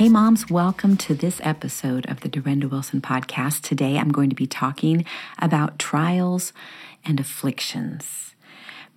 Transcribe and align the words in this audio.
Hey, 0.00 0.08
moms, 0.08 0.48
welcome 0.48 0.96
to 0.96 1.14
this 1.14 1.42
episode 1.44 2.08
of 2.08 2.20
the 2.20 2.30
Durenda 2.30 2.70
Wilson 2.70 3.02
podcast. 3.02 3.60
Today 3.60 3.98
I'm 3.98 4.10
going 4.10 4.30
to 4.30 4.34
be 4.34 4.46
talking 4.46 5.04
about 5.38 5.78
trials 5.78 6.54
and 7.04 7.20
afflictions. 7.20 8.34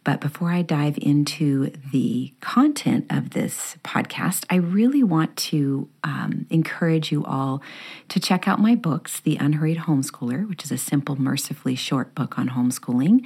But 0.06 0.22
before 0.22 0.52
I 0.52 0.62
dive 0.62 0.98
into 1.02 1.74
the 1.92 2.32
content 2.40 3.08
of 3.10 3.32
this 3.32 3.76
podcast, 3.84 4.46
I 4.50 4.56
really 4.56 5.04
want 5.04 5.36
to 5.52 5.90
um, 6.06 6.48
encourage 6.50 7.12
you 7.12 7.26
all 7.26 7.62
to 8.08 8.18
check 8.22 8.48
out 8.48 8.62
my 8.62 8.74
books 8.74 9.20
The 9.20 9.36
Unhurried 9.36 9.80
Homeschooler, 9.80 10.48
which 10.48 10.64
is 10.64 10.72
a 10.72 10.78
simple, 10.78 11.18
mercifully 11.18 11.76
short 11.76 12.16
book 12.16 12.40
on 12.40 12.52
homeschooling. 12.52 13.26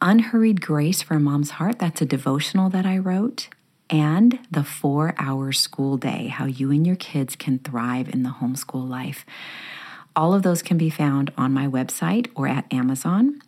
Unhurried 0.00 0.60
Grace 0.60 1.02
for 1.02 1.14
a 1.14 1.20
Mom's 1.20 1.50
Heart, 1.50 1.80
that's 1.80 2.02
a 2.02 2.06
devotional 2.06 2.70
that 2.70 2.86
I 2.86 2.98
wrote 2.98 3.48
and 3.90 4.38
the 4.50 4.64
four 4.64 5.14
hour 5.18 5.52
school 5.52 5.96
day, 5.96 6.28
how 6.28 6.44
you 6.44 6.70
and 6.70 6.86
your 6.86 6.96
kids 6.96 7.36
can 7.36 7.58
thrive 7.58 8.08
in 8.08 8.22
the 8.22 8.36
homeschool 8.40 8.88
life. 8.88 9.24
All 10.14 10.34
of 10.34 10.42
those 10.42 10.62
can 10.62 10.78
be 10.78 10.90
found 10.90 11.32
on 11.38 11.52
my 11.52 11.66
website 11.66 12.28
or 12.34 12.48
at 12.48 12.72
Amazon. 12.72 13.40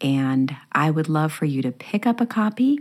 And 0.00 0.56
I 0.72 0.90
would 0.90 1.08
love 1.08 1.32
for 1.32 1.44
you 1.46 1.62
to 1.62 1.72
pick 1.72 2.06
up 2.06 2.20
a 2.20 2.26
copy 2.26 2.80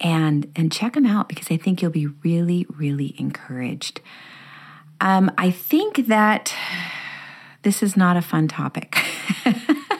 and, 0.00 0.50
and 0.54 0.70
check 0.70 0.94
them 0.94 1.06
out 1.06 1.28
because 1.28 1.50
I 1.50 1.56
think 1.56 1.82
you'll 1.82 1.90
be 1.90 2.06
really, 2.06 2.66
really 2.68 3.14
encouraged. 3.18 4.00
Um, 5.00 5.30
I 5.36 5.50
think 5.50 6.06
that 6.06 6.54
this 7.62 7.82
is 7.82 7.96
not 7.96 8.16
a 8.16 8.22
fun 8.22 8.48
topic. 8.48 8.96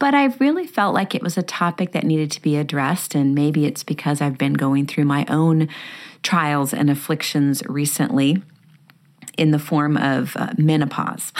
But 0.00 0.14
I 0.14 0.24
really 0.40 0.66
felt 0.66 0.94
like 0.94 1.14
it 1.14 1.22
was 1.22 1.36
a 1.36 1.42
topic 1.42 1.92
that 1.92 2.04
needed 2.04 2.30
to 2.32 2.42
be 2.42 2.56
addressed. 2.56 3.14
And 3.14 3.34
maybe 3.34 3.66
it's 3.66 3.84
because 3.84 4.22
I've 4.22 4.38
been 4.38 4.54
going 4.54 4.86
through 4.86 5.04
my 5.04 5.26
own 5.28 5.68
trials 6.22 6.72
and 6.72 6.90
afflictions 6.90 7.62
recently 7.66 8.42
in 9.36 9.50
the 9.50 9.58
form 9.58 9.98
of 9.98 10.36
uh, 10.38 10.54
menopause. 10.56 11.32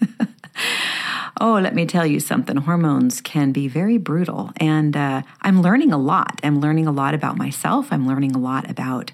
oh, 1.40 1.60
let 1.62 1.72
me 1.72 1.86
tell 1.86 2.04
you 2.04 2.18
something. 2.18 2.56
Hormones 2.56 3.20
can 3.20 3.52
be 3.52 3.68
very 3.68 3.98
brutal. 3.98 4.50
And 4.56 4.96
uh, 4.96 5.22
I'm 5.42 5.62
learning 5.62 5.92
a 5.92 5.98
lot. 5.98 6.40
I'm 6.42 6.60
learning 6.60 6.88
a 6.88 6.92
lot 6.92 7.14
about 7.14 7.38
myself. 7.38 7.92
I'm 7.92 8.04
learning 8.04 8.34
a 8.34 8.38
lot 8.38 8.68
about 8.68 9.12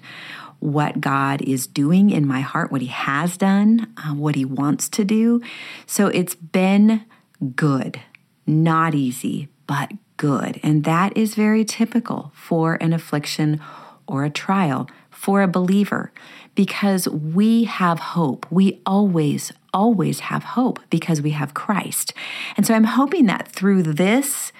what 0.59 0.99
God 0.99 1.43
is 1.43 1.67
doing 1.67 2.09
in 2.09 2.25
my 2.25 2.41
heart, 2.41 2.71
what 2.71 2.81
He 2.81 2.87
has 2.87 3.37
done, 3.37 3.93
uh, 3.97 4.15
what 4.15 4.33
He 4.33 4.45
wants 4.45 4.89
to 4.89 5.05
do. 5.05 5.43
So 5.85 6.07
it's 6.07 6.33
been 6.33 7.05
good 7.55 8.01
not 8.47 8.95
easy, 8.95 9.49
but 9.67 9.91
good. 10.15 10.59
And 10.63 10.83
that 10.85 11.15
is 11.15 11.35
very 11.35 11.63
typical 11.63 12.31
for 12.33 12.75
an 12.75 12.93
affliction 12.93 13.61
or 14.07 14.23
a 14.23 14.29
trial 14.29 14.89
for 15.09 15.41
a 15.41 15.47
believer 15.47 16.11
because 16.55 17.07
we 17.09 17.65
have 17.65 17.99
hope. 17.99 18.45
We 18.49 18.81
always, 18.85 19.51
always 19.73 20.21
have 20.21 20.43
hope 20.43 20.79
because 20.89 21.21
we 21.21 21.31
have 21.31 21.53
Christ. 21.53 22.13
And 22.55 22.65
so 22.65 22.73
I'm 22.73 22.85
hoping 22.85 23.25
that 23.25 23.47
through 23.47 23.83
this 23.83 24.51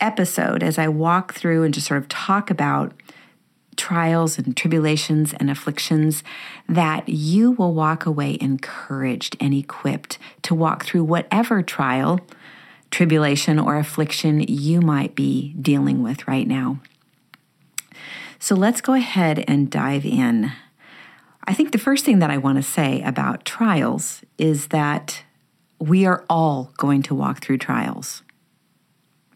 episode, 0.00 0.62
as 0.62 0.78
I 0.78 0.88
walk 0.88 1.34
through 1.34 1.62
and 1.62 1.72
just 1.72 1.86
sort 1.86 2.00
of 2.00 2.08
talk 2.08 2.50
about 2.50 2.92
trials 3.76 4.38
and 4.38 4.56
tribulations 4.56 5.32
and 5.34 5.50
afflictions, 5.50 6.22
that 6.68 7.08
you 7.08 7.52
will 7.52 7.72
walk 7.72 8.04
away 8.04 8.36
encouraged 8.40 9.36
and 9.40 9.54
equipped 9.54 10.18
to 10.42 10.54
walk 10.54 10.84
through 10.84 11.04
whatever 11.04 11.62
trial 11.62 12.20
tribulation 12.92 13.58
or 13.58 13.76
affliction 13.76 14.40
you 14.46 14.80
might 14.80 15.16
be 15.16 15.54
dealing 15.54 16.02
with 16.02 16.28
right 16.28 16.46
now. 16.46 16.78
So 18.38 18.54
let's 18.54 18.80
go 18.80 18.92
ahead 18.92 19.44
and 19.48 19.70
dive 19.70 20.04
in. 20.04 20.52
I 21.44 21.54
think 21.54 21.72
the 21.72 21.78
first 21.78 22.04
thing 22.04 22.20
that 22.20 22.30
I 22.30 22.38
want 22.38 22.58
to 22.58 22.62
say 22.62 23.02
about 23.02 23.44
trials 23.44 24.22
is 24.38 24.68
that 24.68 25.24
we 25.80 26.06
are 26.06 26.24
all 26.30 26.72
going 26.76 27.02
to 27.02 27.14
walk 27.14 27.42
through 27.42 27.58
trials. 27.58 28.22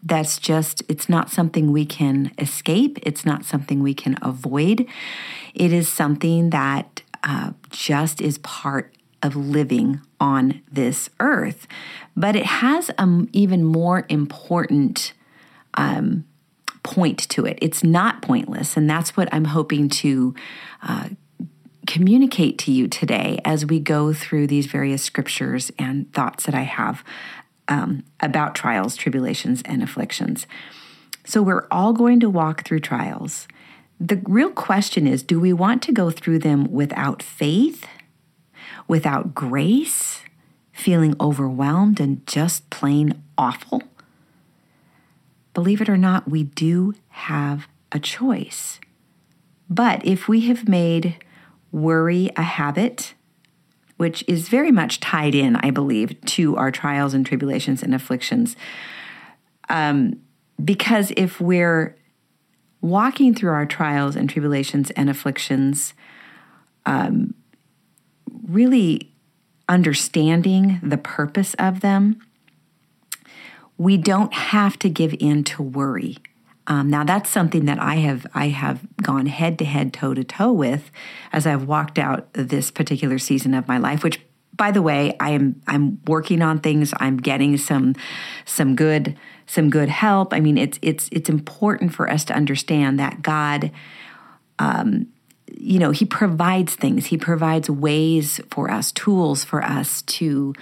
That's 0.03 0.37
just, 0.37 0.83
it's 0.87 1.09
not 1.09 1.29
something 1.29 1.71
we 1.71 1.85
can 1.85 2.31
escape. 2.37 2.99
It's 3.01 3.25
not 3.25 3.43
something 3.43 3.81
we 3.81 3.93
can 3.93 4.17
avoid. 4.21 4.87
It 5.53 5.73
is 5.73 5.89
something 5.89 6.51
that 6.51 7.01
uh, 7.23 7.51
just 7.71 8.21
is 8.21 8.37
part 8.37 8.93
of 9.23 9.35
living 9.35 10.01
on 10.19 10.61
this 10.71 11.09
earth. 11.19 11.67
But 12.15 12.35
it 12.35 12.45
has 12.45 12.91
an 12.97 13.29
even 13.33 13.63
more 13.63 14.05
important 14.09 15.13
um, 15.73 16.25
point 16.83 17.19
to 17.29 17.45
it. 17.45 17.57
It's 17.61 17.83
not 17.83 18.21
pointless. 18.21 18.77
And 18.77 18.89
that's 18.89 19.17
what 19.17 19.27
I'm 19.33 19.45
hoping 19.45 19.89
to 19.89 20.35
uh, 20.81 21.09
communicate 21.85 22.57
to 22.59 22.71
you 22.71 22.87
today 22.87 23.39
as 23.45 23.65
we 23.65 23.79
go 23.79 24.13
through 24.13 24.47
these 24.47 24.65
various 24.65 25.03
scriptures 25.03 25.71
and 25.77 26.11
thoughts 26.13 26.45
that 26.45 26.55
I 26.55 26.61
have 26.61 27.03
um, 27.67 28.03
about 28.19 28.55
trials, 28.55 28.95
tribulations, 28.95 29.61
and 29.65 29.83
afflictions. 29.83 30.47
So 31.25 31.41
we're 31.41 31.67
all 31.69 31.93
going 31.93 32.19
to 32.21 32.29
walk 32.29 32.63
through 32.63 32.79
trials. 32.79 33.47
The 33.99 34.21
real 34.25 34.51
question 34.51 35.07
is 35.07 35.23
do 35.23 35.39
we 35.39 35.53
want 35.53 35.81
to 35.83 35.91
go 35.91 36.09
through 36.09 36.39
them 36.39 36.71
without 36.71 37.21
faith? 37.21 37.85
Without 38.87 39.35
grace, 39.35 40.21
feeling 40.71 41.15
overwhelmed 41.19 41.99
and 41.99 42.25
just 42.25 42.69
plain 42.69 43.21
awful? 43.37 43.83
Believe 45.53 45.81
it 45.81 45.89
or 45.89 45.97
not, 45.97 46.29
we 46.29 46.43
do 46.43 46.93
have 47.09 47.67
a 47.91 47.99
choice. 47.99 48.79
But 49.69 50.05
if 50.05 50.27
we 50.27 50.41
have 50.41 50.67
made 50.67 51.17
worry 51.71 52.29
a 52.35 52.43
habit, 52.43 53.13
which 53.97 54.23
is 54.27 54.49
very 54.49 54.71
much 54.71 54.99
tied 54.99 55.35
in, 55.35 55.55
I 55.57 55.71
believe, 55.71 56.19
to 56.21 56.55
our 56.55 56.71
trials 56.71 57.13
and 57.13 57.25
tribulations 57.25 57.83
and 57.83 57.93
afflictions, 57.93 58.55
um, 59.69 60.21
because 60.63 61.11
if 61.17 61.41
we're 61.41 61.97
walking 62.81 63.33
through 63.33 63.51
our 63.51 63.65
trials 63.65 64.15
and 64.15 64.29
tribulations 64.29 64.91
and 64.91 65.09
afflictions 65.09 65.93
um, 66.85 67.33
really 68.47 69.11
understanding 69.69 70.79
the 70.81 70.97
purpose 70.97 71.53
of 71.55 71.81
them, 71.81 72.19
we 73.77 73.97
don't 73.97 74.33
have 74.33 74.79
to 74.79 74.89
give 74.89 75.15
in 75.19 75.43
to 75.43 75.61
worry. 75.61 76.17
Um, 76.67 76.89
now 76.89 77.03
that's 77.03 77.29
something 77.29 77.65
that 77.65 77.79
I 77.79 77.95
have 77.95 78.27
I 78.33 78.49
have 78.49 78.85
gone 79.01 79.27
head 79.27 79.57
to 79.59 79.65
head, 79.65 79.93
toe 79.93 80.13
to 80.13 80.23
toe 80.23 80.51
with, 80.51 80.91
as 81.31 81.47
I've 81.47 81.63
walked 81.63 81.97
out 81.97 82.27
this 82.33 82.71
particular 82.71 83.19
season 83.19 83.53
of 83.53 83.67
my 83.67 83.77
life. 83.77 84.03
Which, 84.03 84.19
by 84.53 84.71
the 84.71 84.81
way, 84.81 85.15
I 85.19 85.29
am 85.29 85.61
I'm 85.67 86.01
working 86.07 86.41
on 86.41 86.59
things. 86.59 86.93
I'm 86.99 87.17
getting 87.17 87.55
some 87.57 87.95
some 88.43 88.75
good 88.75 89.17
some 89.45 89.69
good 89.69 89.87
help. 89.87 90.33
I 90.33 90.41
mean, 90.41 90.57
it's 90.57 90.77
it's 90.81 91.07
it's 91.11 91.29
important 91.29 91.93
for 91.93 92.09
us 92.09 92.25
to 92.25 92.33
understand 92.33 92.99
that 92.99 93.21
God 93.21 93.71
um, 94.59 95.07
you 95.59 95.79
know, 95.79 95.91
He 95.91 96.05
provides 96.05 96.75
things, 96.75 97.07
He 97.07 97.17
provides 97.17 97.69
ways 97.69 98.39
for 98.49 98.69
us, 98.69 98.91
tools 98.91 99.43
for 99.43 99.63
us 99.63 100.01
to 100.03 100.53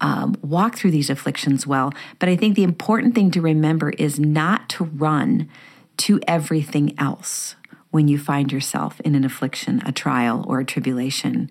um, 0.00 0.36
walk 0.42 0.76
through 0.76 0.90
these 0.90 1.10
afflictions 1.10 1.66
well. 1.66 1.92
But 2.18 2.28
I 2.28 2.36
think 2.36 2.56
the 2.56 2.64
important 2.64 3.14
thing 3.14 3.30
to 3.30 3.40
remember 3.40 3.90
is 3.90 4.18
not 4.18 4.68
to 4.70 4.84
run 4.84 5.48
to 5.98 6.20
everything 6.26 6.98
else 6.98 7.54
when 7.90 8.08
you 8.08 8.18
find 8.18 8.50
yourself 8.50 9.00
in 9.00 9.14
an 9.14 9.24
affliction, 9.24 9.82
a 9.86 9.92
trial, 9.92 10.44
or 10.48 10.60
a 10.60 10.64
tribulation. 10.64 11.50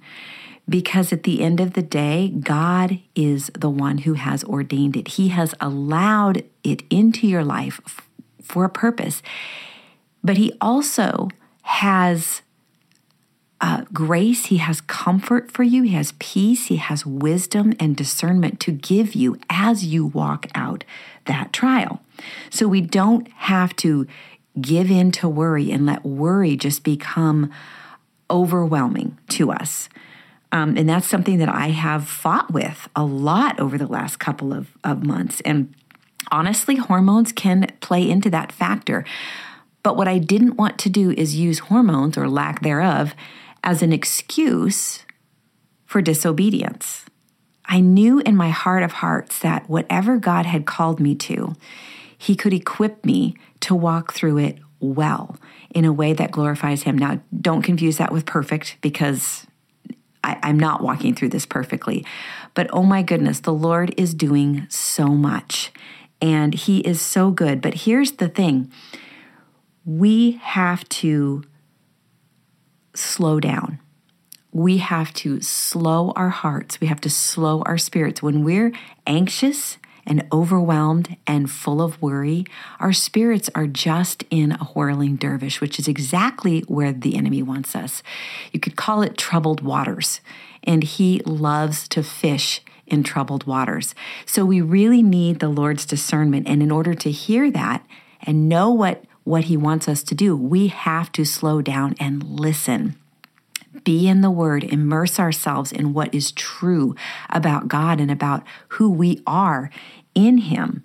Because 0.67 1.13
at 1.13 1.23
the 1.23 1.41
end 1.41 1.59
of 1.59 1.73
the 1.73 1.81
day, 1.81 2.29
God 2.29 2.99
is 3.15 3.51
the 3.57 3.69
one 3.69 3.99
who 3.99 4.13
has 4.13 4.43
ordained 4.43 4.97
it. 4.97 5.09
He 5.09 5.29
has 5.29 5.55
allowed 5.61 6.43
it 6.63 6.83
into 6.89 7.27
your 7.27 7.43
life 7.43 7.79
for 8.41 8.65
a 8.65 8.69
purpose. 8.69 9.21
But 10.23 10.37
He 10.37 10.53
also 10.59 11.29
has 11.63 12.41
uh, 13.61 13.85
grace, 13.93 14.47
He 14.47 14.57
has 14.57 14.81
comfort 14.81 15.51
for 15.51 15.63
you, 15.63 15.83
He 15.83 15.91
has 15.91 16.13
peace, 16.19 16.65
He 16.67 16.77
has 16.77 17.05
wisdom 17.05 17.73
and 17.79 17.95
discernment 17.95 18.59
to 18.61 18.71
give 18.71 19.13
you 19.13 19.37
as 19.49 19.85
you 19.85 20.05
walk 20.05 20.47
out 20.55 20.83
that 21.25 21.53
trial. 21.53 22.01
So 22.49 22.67
we 22.67 22.81
don't 22.81 23.27
have 23.33 23.75
to 23.77 24.07
give 24.59 24.89
in 24.91 25.11
to 25.11 25.29
worry 25.29 25.71
and 25.71 25.85
let 25.85 26.03
worry 26.03 26.57
just 26.57 26.83
become 26.83 27.51
overwhelming 28.29 29.17
to 29.29 29.51
us. 29.51 29.87
Um, 30.51 30.75
and 30.75 30.89
that's 30.89 31.07
something 31.07 31.37
that 31.37 31.47
I 31.47 31.67
have 31.67 32.07
fought 32.07 32.51
with 32.51 32.89
a 32.95 33.03
lot 33.03 33.59
over 33.59 33.77
the 33.77 33.87
last 33.87 34.17
couple 34.17 34.51
of, 34.51 34.71
of 34.83 35.05
months. 35.05 35.39
And 35.41 35.73
honestly, 36.31 36.75
hormones 36.75 37.31
can 37.31 37.67
play 37.79 38.09
into 38.09 38.29
that 38.31 38.51
factor. 38.51 39.05
But 39.83 39.95
what 39.95 40.07
I 40.07 40.17
didn't 40.17 40.57
want 40.57 40.77
to 40.79 40.89
do 40.89 41.11
is 41.11 41.35
use 41.35 41.59
hormones 41.59 42.17
or 42.17 42.27
lack 42.27 42.61
thereof 42.61 43.15
as 43.63 43.81
an 43.81 43.93
excuse 43.93 45.05
for 45.85 46.01
disobedience. 46.01 47.05
I 47.65 47.79
knew 47.79 48.19
in 48.19 48.35
my 48.35 48.49
heart 48.49 48.83
of 48.83 48.93
hearts 48.93 49.39
that 49.39 49.69
whatever 49.69 50.17
God 50.17 50.45
had 50.45 50.65
called 50.65 50.99
me 50.99 51.15
to, 51.15 51.55
He 52.17 52.35
could 52.35 52.53
equip 52.53 53.05
me 53.05 53.35
to 53.61 53.75
walk 53.75 54.13
through 54.13 54.39
it 54.39 54.57
well 54.79 55.37
in 55.73 55.85
a 55.85 55.93
way 55.93 56.13
that 56.13 56.31
glorifies 56.31 56.83
Him. 56.83 56.97
Now, 56.97 57.21
don't 57.39 57.61
confuse 57.61 57.97
that 57.97 58.11
with 58.11 58.25
perfect 58.25 58.77
because 58.81 59.45
I, 60.23 60.37
am 60.49 60.59
not 60.59 60.83
walking 60.83 61.15
through 61.15 61.29
this 61.29 61.45
perfectly. 61.45 62.05
But 62.53 62.69
oh 62.73 62.83
my 62.83 63.03
goodness, 63.03 63.39
the 63.39 63.53
Lord 63.53 63.93
is 63.97 64.13
doing 64.13 64.67
so 64.69 65.07
much 65.07 65.71
and 66.21 66.53
He 66.53 66.79
is 66.79 67.01
so 67.01 67.31
good. 67.31 67.61
But 67.61 67.73
here's 67.73 68.13
the 68.13 68.27
thing 68.27 68.71
we 69.85 70.33
have 70.43 70.87
to 70.89 71.43
slow 72.93 73.39
down. 73.39 73.79
We 74.51 74.77
have 74.77 75.13
to 75.13 75.39
slow 75.41 76.11
our 76.15 76.29
hearts. 76.29 76.81
We 76.81 76.87
have 76.87 77.01
to 77.01 77.09
slow 77.09 77.61
our 77.65 77.77
spirits. 77.77 78.21
When 78.21 78.43
we're 78.43 78.73
anxious 79.07 79.77
and 80.05 80.27
overwhelmed 80.31 81.15
and 81.25 81.49
full 81.49 81.81
of 81.81 82.01
worry, 82.01 82.45
our 82.79 82.91
spirits 82.91 83.49
are 83.55 83.67
just 83.67 84.23
in 84.29 84.51
a 84.53 84.65
whirling 84.73 85.15
dervish, 85.15 85.61
which 85.61 85.79
is 85.79 85.87
exactly 85.87 86.61
where 86.67 86.91
the 86.91 87.15
enemy 87.15 87.41
wants 87.41 87.75
us. 87.75 88.03
You 88.51 88.59
could 88.59 88.75
call 88.75 89.01
it 89.03 89.17
troubled 89.17 89.61
waters, 89.61 90.19
and 90.63 90.83
he 90.83 91.21
loves 91.25 91.87
to 91.89 92.03
fish 92.03 92.61
in 92.87 93.03
troubled 93.03 93.45
waters. 93.45 93.95
So 94.25 94.43
we 94.43 94.59
really 94.59 95.01
need 95.01 95.39
the 95.39 95.49
Lord's 95.49 95.85
discernment. 95.85 96.47
And 96.47 96.61
in 96.61 96.71
order 96.71 96.93
to 96.93 97.09
hear 97.09 97.49
that 97.51 97.85
and 98.21 98.49
know 98.49 98.69
what, 98.69 99.05
what 99.31 99.45
he 99.45 99.55
wants 99.55 99.87
us 99.87 100.03
to 100.03 100.13
do, 100.13 100.35
we 100.35 100.67
have 100.67 101.09
to 101.13 101.23
slow 101.23 101.61
down 101.61 101.95
and 102.01 102.21
listen. 102.21 102.97
Be 103.85 104.09
in 104.09 104.19
the 104.19 104.29
Word, 104.29 104.65
immerse 104.65 105.21
ourselves 105.21 105.71
in 105.71 105.93
what 105.93 106.13
is 106.13 106.33
true 106.33 106.97
about 107.29 107.69
God 107.69 108.01
and 108.01 108.11
about 108.11 108.43
who 108.67 108.91
we 108.91 109.23
are 109.25 109.69
in 110.13 110.37
Him. 110.39 110.83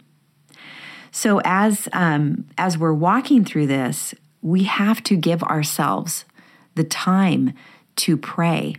So 1.10 1.40
as 1.44 1.88
um, 1.92 2.46
as 2.56 2.78
we're 2.78 2.92
walking 2.92 3.44
through 3.44 3.66
this, 3.66 4.14
we 4.42 4.62
have 4.62 5.02
to 5.04 5.16
give 5.16 5.42
ourselves 5.42 6.24
the 6.76 6.84
time 6.84 7.52
to 7.96 8.16
pray 8.16 8.76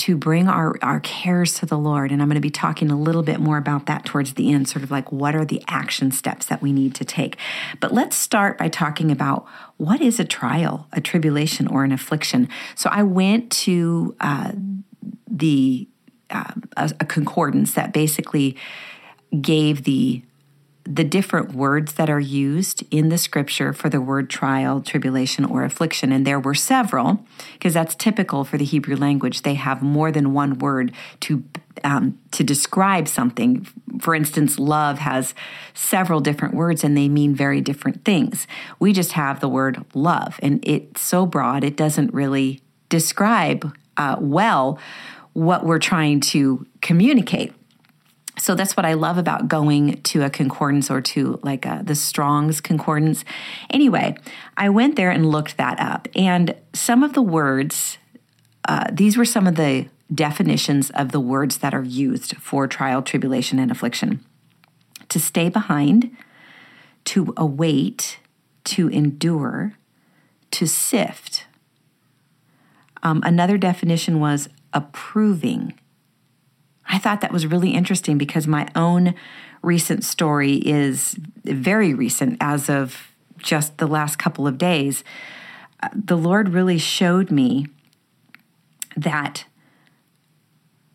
to 0.00 0.16
bring 0.16 0.48
our, 0.48 0.76
our 0.82 1.00
cares 1.00 1.54
to 1.54 1.66
the 1.66 1.76
Lord. 1.76 2.10
And 2.10 2.22
I'm 2.22 2.28
going 2.28 2.36
to 2.36 2.40
be 2.40 2.50
talking 2.50 2.90
a 2.90 2.98
little 2.98 3.22
bit 3.22 3.38
more 3.38 3.58
about 3.58 3.86
that 3.86 4.06
towards 4.06 4.34
the 4.34 4.50
end, 4.50 4.68
sort 4.68 4.82
of 4.82 4.90
like 4.90 5.12
what 5.12 5.34
are 5.34 5.44
the 5.44 5.62
action 5.68 6.10
steps 6.10 6.46
that 6.46 6.62
we 6.62 6.72
need 6.72 6.94
to 6.94 7.04
take. 7.04 7.36
But 7.80 7.92
let's 7.92 8.16
start 8.16 8.56
by 8.56 8.68
talking 8.68 9.10
about 9.10 9.46
what 9.76 10.00
is 10.00 10.18
a 10.18 10.24
trial, 10.24 10.86
a 10.92 11.00
tribulation, 11.00 11.66
or 11.66 11.84
an 11.84 11.92
affliction. 11.92 12.48
So 12.74 12.88
I 12.90 13.02
went 13.02 13.50
to 13.52 14.16
uh, 14.20 14.52
the 15.26 15.86
uh, 16.30 16.54
a, 16.76 16.92
a 17.00 17.04
concordance 17.04 17.74
that 17.74 17.92
basically 17.92 18.56
gave 19.40 19.84
the 19.84 20.22
the 20.84 21.04
different 21.04 21.52
words 21.52 21.94
that 21.94 22.08
are 22.08 22.20
used 22.20 22.84
in 22.90 23.10
the 23.10 23.18
scripture 23.18 23.72
for 23.72 23.88
the 23.88 24.00
word 24.00 24.30
trial, 24.30 24.80
tribulation, 24.80 25.44
or 25.44 25.64
affliction. 25.64 26.10
And 26.10 26.26
there 26.26 26.40
were 26.40 26.54
several, 26.54 27.24
because 27.52 27.74
that's 27.74 27.94
typical 27.94 28.44
for 28.44 28.56
the 28.56 28.64
Hebrew 28.64 28.96
language. 28.96 29.42
They 29.42 29.54
have 29.54 29.82
more 29.82 30.10
than 30.10 30.32
one 30.32 30.58
word 30.58 30.92
to 31.20 31.44
um, 31.84 32.18
to 32.32 32.44
describe 32.44 33.08
something. 33.08 33.66
For 34.00 34.14
instance, 34.14 34.58
love 34.58 34.98
has 34.98 35.34
several 35.72 36.20
different 36.20 36.54
words 36.54 36.84
and 36.84 36.96
they 36.96 37.08
mean 37.08 37.34
very 37.34 37.60
different 37.60 38.04
things. 38.04 38.46
We 38.78 38.92
just 38.92 39.12
have 39.12 39.40
the 39.40 39.48
word 39.48 39.84
love, 39.94 40.38
and 40.42 40.60
it's 40.66 41.00
so 41.00 41.26
broad 41.26 41.64
it 41.64 41.76
doesn't 41.76 42.12
really 42.12 42.60
describe 42.88 43.74
uh, 43.96 44.16
well 44.18 44.78
what 45.32 45.64
we're 45.64 45.78
trying 45.78 46.20
to 46.20 46.66
communicate. 46.80 47.52
So 48.40 48.54
that's 48.54 48.74
what 48.74 48.86
I 48.86 48.94
love 48.94 49.18
about 49.18 49.48
going 49.48 50.00
to 50.02 50.22
a 50.22 50.30
concordance 50.30 50.90
or 50.90 51.02
to 51.02 51.38
like 51.42 51.66
a, 51.66 51.72
uh, 51.72 51.82
the 51.82 51.94
Strong's 51.94 52.58
concordance. 52.62 53.22
Anyway, 53.68 54.16
I 54.56 54.70
went 54.70 54.96
there 54.96 55.10
and 55.10 55.30
looked 55.30 55.58
that 55.58 55.78
up, 55.78 56.08
and 56.16 56.54
some 56.72 57.02
of 57.02 57.12
the 57.12 57.20
words, 57.20 57.98
uh, 58.66 58.86
these 58.90 59.18
were 59.18 59.26
some 59.26 59.46
of 59.46 59.56
the 59.56 59.88
definitions 60.12 60.88
of 60.90 61.12
the 61.12 61.20
words 61.20 61.58
that 61.58 61.74
are 61.74 61.84
used 61.84 62.34
for 62.38 62.66
trial, 62.66 63.02
tribulation, 63.02 63.58
and 63.58 63.70
affliction 63.70 64.24
to 65.10 65.20
stay 65.20 65.50
behind, 65.50 66.16
to 67.04 67.34
await, 67.36 68.20
to 68.64 68.88
endure, 68.88 69.74
to 70.50 70.66
sift. 70.66 71.44
Um, 73.02 73.20
another 73.22 73.58
definition 73.58 74.18
was 74.18 74.48
approving 74.72 75.74
I 76.90 76.98
thought 76.98 77.20
that 77.20 77.32
was 77.32 77.46
really 77.46 77.70
interesting 77.70 78.18
because 78.18 78.46
my 78.46 78.68
own 78.74 79.14
recent 79.62 80.04
story 80.04 80.54
is 80.56 81.16
very 81.44 81.94
recent, 81.94 82.36
as 82.40 82.68
of 82.68 83.12
just 83.38 83.78
the 83.78 83.86
last 83.86 84.18
couple 84.18 84.46
of 84.46 84.58
days. 84.58 85.04
The 85.94 86.16
Lord 86.16 86.50
really 86.50 86.78
showed 86.78 87.30
me 87.30 87.66
that 88.96 89.44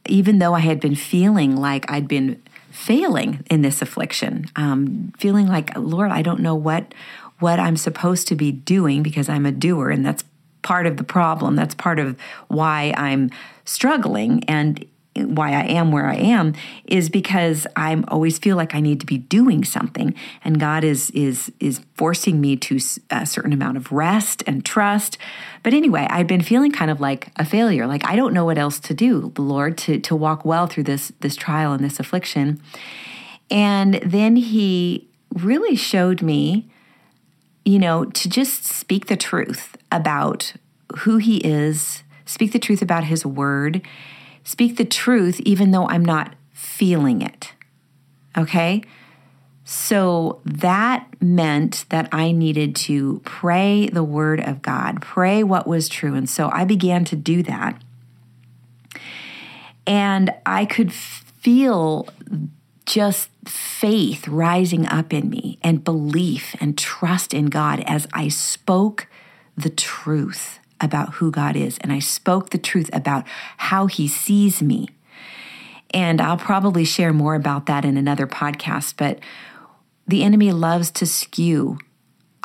even 0.07 0.39
though 0.39 0.53
I 0.53 0.59
had 0.59 0.79
been 0.79 0.95
feeling 0.95 1.55
like 1.55 1.89
I'd 1.89 2.07
been 2.07 2.41
failing 2.71 3.43
in 3.49 3.61
this 3.61 3.81
affliction, 3.81 4.45
um, 4.55 5.13
feeling 5.17 5.47
like, 5.47 5.75
Lord, 5.77 6.11
I 6.11 6.21
don't 6.21 6.41
know 6.41 6.55
what 6.55 6.93
what 7.39 7.59
I'm 7.59 7.75
supposed 7.75 8.29
to 8.29 8.35
be 8.35 8.51
doing 8.51 9.03
because 9.03 9.27
I'm 9.27 9.45
a 9.45 9.51
doer, 9.51 9.89
and 9.89 10.05
that's 10.05 10.23
part 10.61 10.85
of 10.85 10.97
the 10.97 11.03
problem. 11.03 11.55
That's 11.55 11.75
part 11.75 11.99
of 11.99 12.17
why 12.47 12.93
I'm 12.95 13.29
struggling. 13.65 14.43
And 14.45 14.85
why 15.15 15.51
I 15.51 15.63
am 15.63 15.91
where 15.91 16.07
I 16.07 16.15
am 16.15 16.53
is 16.85 17.09
because 17.09 17.65
I 17.75 18.03
always 18.09 18.37
feel 18.37 18.57
like 18.57 18.75
I 18.75 18.81
need 18.81 18.99
to 18.99 19.05
be 19.05 19.17
doing 19.17 19.63
something, 19.63 20.13
and 20.43 20.59
God 20.59 20.83
is 20.83 21.09
is 21.11 21.51
is 21.59 21.81
forcing 21.95 22.41
me 22.41 22.57
to 22.57 22.79
a 23.09 23.25
certain 23.25 23.53
amount 23.53 23.77
of 23.77 23.91
rest 23.91 24.43
and 24.45 24.65
trust. 24.65 25.17
But 25.63 25.73
anyway, 25.73 26.05
I've 26.09 26.27
been 26.27 26.41
feeling 26.41 26.71
kind 26.71 26.91
of 26.91 26.99
like 26.99 27.29
a 27.37 27.45
failure, 27.45 27.87
like 27.87 28.05
I 28.05 28.15
don't 28.15 28.33
know 28.33 28.45
what 28.45 28.57
else 28.57 28.79
to 28.81 28.93
do, 28.93 29.31
the 29.35 29.41
Lord, 29.41 29.77
to 29.79 29.99
to 29.99 30.15
walk 30.15 30.43
well 30.43 30.67
through 30.67 30.83
this 30.83 31.13
this 31.21 31.35
trial 31.35 31.71
and 31.71 31.83
this 31.83 31.99
affliction. 31.99 32.61
And 33.49 33.95
then 33.95 34.35
He 34.35 35.07
really 35.33 35.75
showed 35.75 36.21
me, 36.21 36.69
you 37.63 37.79
know, 37.79 38.05
to 38.05 38.29
just 38.29 38.65
speak 38.65 39.05
the 39.05 39.17
truth 39.17 39.77
about 39.91 40.53
who 40.99 41.17
He 41.17 41.37
is, 41.37 42.03
speak 42.25 42.51
the 42.51 42.59
truth 42.59 42.81
about 42.81 43.05
His 43.05 43.25
Word 43.25 43.81
speak 44.45 44.77
the 44.77 44.85
truth 44.85 45.41
even 45.41 45.71
though 45.71 45.89
I'm 45.89 46.05
not 46.05 46.35
feeling 46.53 47.21
it. 47.21 47.51
Okay? 48.37 48.83
So 49.65 50.39
that 50.45 51.07
meant 51.19 51.85
that 51.89 52.07
I 52.11 52.31
needed 52.31 52.75
to 52.77 53.19
pray 53.25 53.87
the 53.87 54.03
word 54.03 54.39
of 54.39 54.61
God, 54.61 55.01
pray 55.01 55.43
what 55.43 55.67
was 55.67 55.89
true. 55.89 56.13
And 56.13 56.29
so 56.29 56.49
I 56.53 56.63
began 56.63 57.03
to 57.05 57.15
do 57.15 57.41
that. 57.43 57.81
And 59.87 60.31
I 60.45 60.65
could 60.65 60.93
feel 60.93 62.07
just 62.85 63.29
faith 63.45 64.27
rising 64.27 64.85
up 64.87 65.11
in 65.11 65.29
me 65.29 65.57
and 65.63 65.83
belief 65.83 66.55
and 66.59 66.77
trust 66.77 67.33
in 67.33 67.47
God 67.47 67.83
as 67.87 68.07
I 68.13 68.27
spoke 68.27 69.07
the 69.57 69.69
truth 69.69 70.59
about 70.81 71.15
who 71.15 71.31
God 71.31 71.55
is 71.55 71.77
and 71.79 71.91
I 71.91 71.99
spoke 71.99 72.49
the 72.49 72.57
truth 72.57 72.89
about 72.93 73.25
how 73.57 73.87
He 73.87 74.07
sees 74.07 74.61
me. 74.61 74.87
And 75.91 76.19
I'll 76.19 76.37
probably 76.37 76.83
share 76.83 77.13
more 77.13 77.35
about 77.35 77.67
that 77.67 77.85
in 77.85 77.95
another 77.95 78.27
podcast, 78.27 78.95
but 78.97 79.19
the 80.07 80.23
enemy 80.23 80.51
loves 80.51 80.91
to 80.91 81.05
skew 81.05 81.77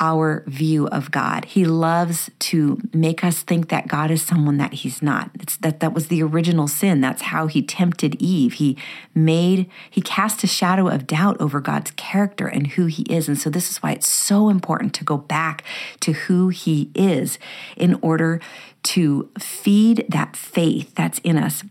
our 0.01 0.43
view 0.47 0.87
of 0.87 1.11
God. 1.11 1.45
He 1.45 1.63
loves 1.63 2.31
to 2.39 2.81
make 2.91 3.23
us 3.23 3.43
think 3.43 3.69
that 3.69 3.87
God 3.87 4.09
is 4.09 4.23
someone 4.23 4.57
that 4.57 4.73
he's 4.73 5.01
not. 5.03 5.29
It's 5.35 5.57
that 5.57 5.79
that 5.79 5.93
was 5.93 6.07
the 6.07 6.23
original 6.23 6.67
sin. 6.67 7.01
That's 7.01 7.21
how 7.21 7.45
he 7.45 7.61
tempted 7.61 8.15
Eve. 8.15 8.53
He 8.53 8.77
made 9.13 9.69
he 9.91 10.01
cast 10.01 10.43
a 10.43 10.47
shadow 10.47 10.87
of 10.87 11.05
doubt 11.05 11.39
over 11.39 11.61
God's 11.61 11.91
character 11.91 12.47
and 12.47 12.67
who 12.67 12.87
he 12.87 13.03
is. 13.03 13.27
And 13.27 13.37
so 13.37 13.51
this 13.51 13.69
is 13.69 13.77
why 13.77 13.91
it's 13.91 14.09
so 14.09 14.49
important 14.49 14.95
to 14.95 15.03
go 15.03 15.17
back 15.17 15.63
to 15.99 16.13
who 16.13 16.49
he 16.49 16.89
is 16.95 17.37
in 17.77 17.99
order 18.01 18.41
to 18.83 19.29
feed 19.37 20.05
that 20.09 20.35
faith 20.35 20.95
that's 20.95 21.19
in 21.19 21.37
us. 21.37 21.63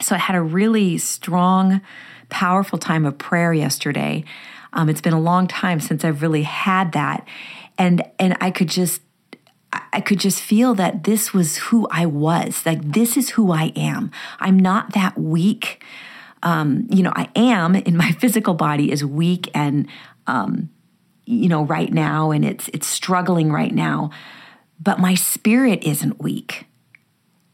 So 0.00 0.14
I 0.14 0.18
had 0.18 0.34
a 0.34 0.42
really 0.42 0.96
strong 0.96 1.82
powerful 2.30 2.78
time 2.78 3.04
of 3.04 3.18
prayer 3.18 3.52
yesterday 3.52 4.24
um, 4.72 4.88
it's 4.88 5.00
been 5.00 5.12
a 5.12 5.20
long 5.20 5.46
time 5.46 5.80
since 5.80 6.04
I've 6.04 6.22
really 6.22 6.42
had 6.42 6.92
that, 6.92 7.26
and 7.78 8.02
and 8.18 8.36
I 8.40 8.50
could 8.50 8.68
just 8.68 9.02
I 9.92 10.00
could 10.00 10.18
just 10.18 10.40
feel 10.40 10.74
that 10.74 11.04
this 11.04 11.32
was 11.32 11.56
who 11.56 11.86
I 11.90 12.06
was. 12.06 12.64
Like 12.66 12.92
this 12.92 13.16
is 13.16 13.30
who 13.30 13.52
I 13.52 13.72
am. 13.76 14.10
I'm 14.38 14.58
not 14.58 14.94
that 14.94 15.18
weak. 15.18 15.82
Um, 16.42 16.86
you 16.90 17.02
know, 17.02 17.12
I 17.14 17.28
am 17.36 17.74
in 17.76 17.96
my 17.96 18.12
physical 18.20 18.54
body 18.54 18.90
is 18.90 19.04
weak 19.04 19.50
and 19.54 19.88
um, 20.26 20.70
you 21.24 21.48
know 21.48 21.64
right 21.64 21.92
now, 21.92 22.30
and 22.30 22.44
it's 22.44 22.68
it's 22.68 22.86
struggling 22.86 23.52
right 23.52 23.74
now, 23.74 24.10
but 24.80 24.98
my 24.98 25.14
spirit 25.14 25.82
isn't 25.84 26.20
weak. 26.20 26.66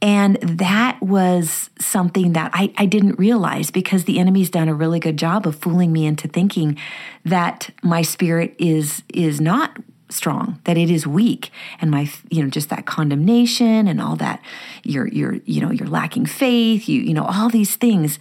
And 0.03 0.37
that 0.37 1.01
was 1.01 1.71
something 1.79 2.35
that 2.35 2.51
I, 2.53 2.73
I 2.77 2.87
didn't 2.87 3.19
realize 3.19 3.71
because 3.71 4.05
the 4.05 4.19
enemy's 4.19 4.51
done 4.51 4.69
a 4.69 4.75
really 4.75 5.01
good 5.01 5.17
job 5.17 5.47
of 5.47 5.57
fooling 5.57 5.93
me 5.93 6.07
into 6.07 6.29
thinking 6.29 6.79
that 7.25 7.71
my 7.83 8.03
spirit 8.03 8.55
is 8.59 9.03
is 9.13 9.41
not 9.41 9.79
strong 10.09 10.61
that 10.65 10.77
it 10.77 10.89
is 10.89 11.05
weak 11.05 11.51
and 11.81 11.91
my 11.91 12.09
you 12.31 12.41
know 12.41 12.49
just 12.49 12.69
that 12.69 12.87
condemnation 12.87 13.89
and 13.89 14.01
all 14.01 14.15
that 14.15 14.41
you're 14.85 15.09
you're 15.09 15.35
you 15.45 15.61
know 15.61 15.73
you're 15.73 15.89
lacking 15.89 16.25
faith 16.25 16.89
you 16.89 17.01
you 17.01 17.13
know 17.13 17.25
all 17.25 17.49
these 17.49 17.75
things 17.75 18.21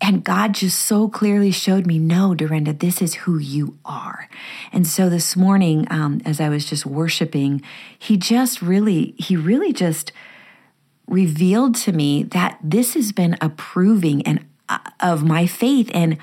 and 0.00 0.22
God 0.22 0.54
just 0.54 0.78
so 0.80 1.08
clearly 1.08 1.50
showed 1.50 1.86
me, 1.86 1.98
no, 1.98 2.34
Durenda, 2.36 2.78
this 2.78 3.00
is 3.00 3.14
who 3.14 3.38
you 3.38 3.78
are. 3.84 4.28
And 4.72 4.86
so 4.86 5.08
this 5.08 5.36
morning, 5.36 5.86
um, 5.90 6.20
as 6.24 6.38
I 6.38 6.50
was 6.50 6.66
just 6.66 6.84
worshiping, 6.84 7.62
He 7.98 8.16
just 8.18 8.60
really, 8.60 9.14
He 9.16 9.36
really 9.36 9.72
just 9.72 10.12
revealed 11.06 11.74
to 11.74 11.92
me 11.92 12.22
that 12.24 12.58
this 12.62 12.94
has 12.94 13.12
been 13.12 13.36
a 13.40 13.48
proving 13.48 14.22
and 14.26 14.44
uh, 14.68 14.78
of 15.00 15.24
my 15.24 15.46
faith. 15.46 15.90
And 15.94 16.18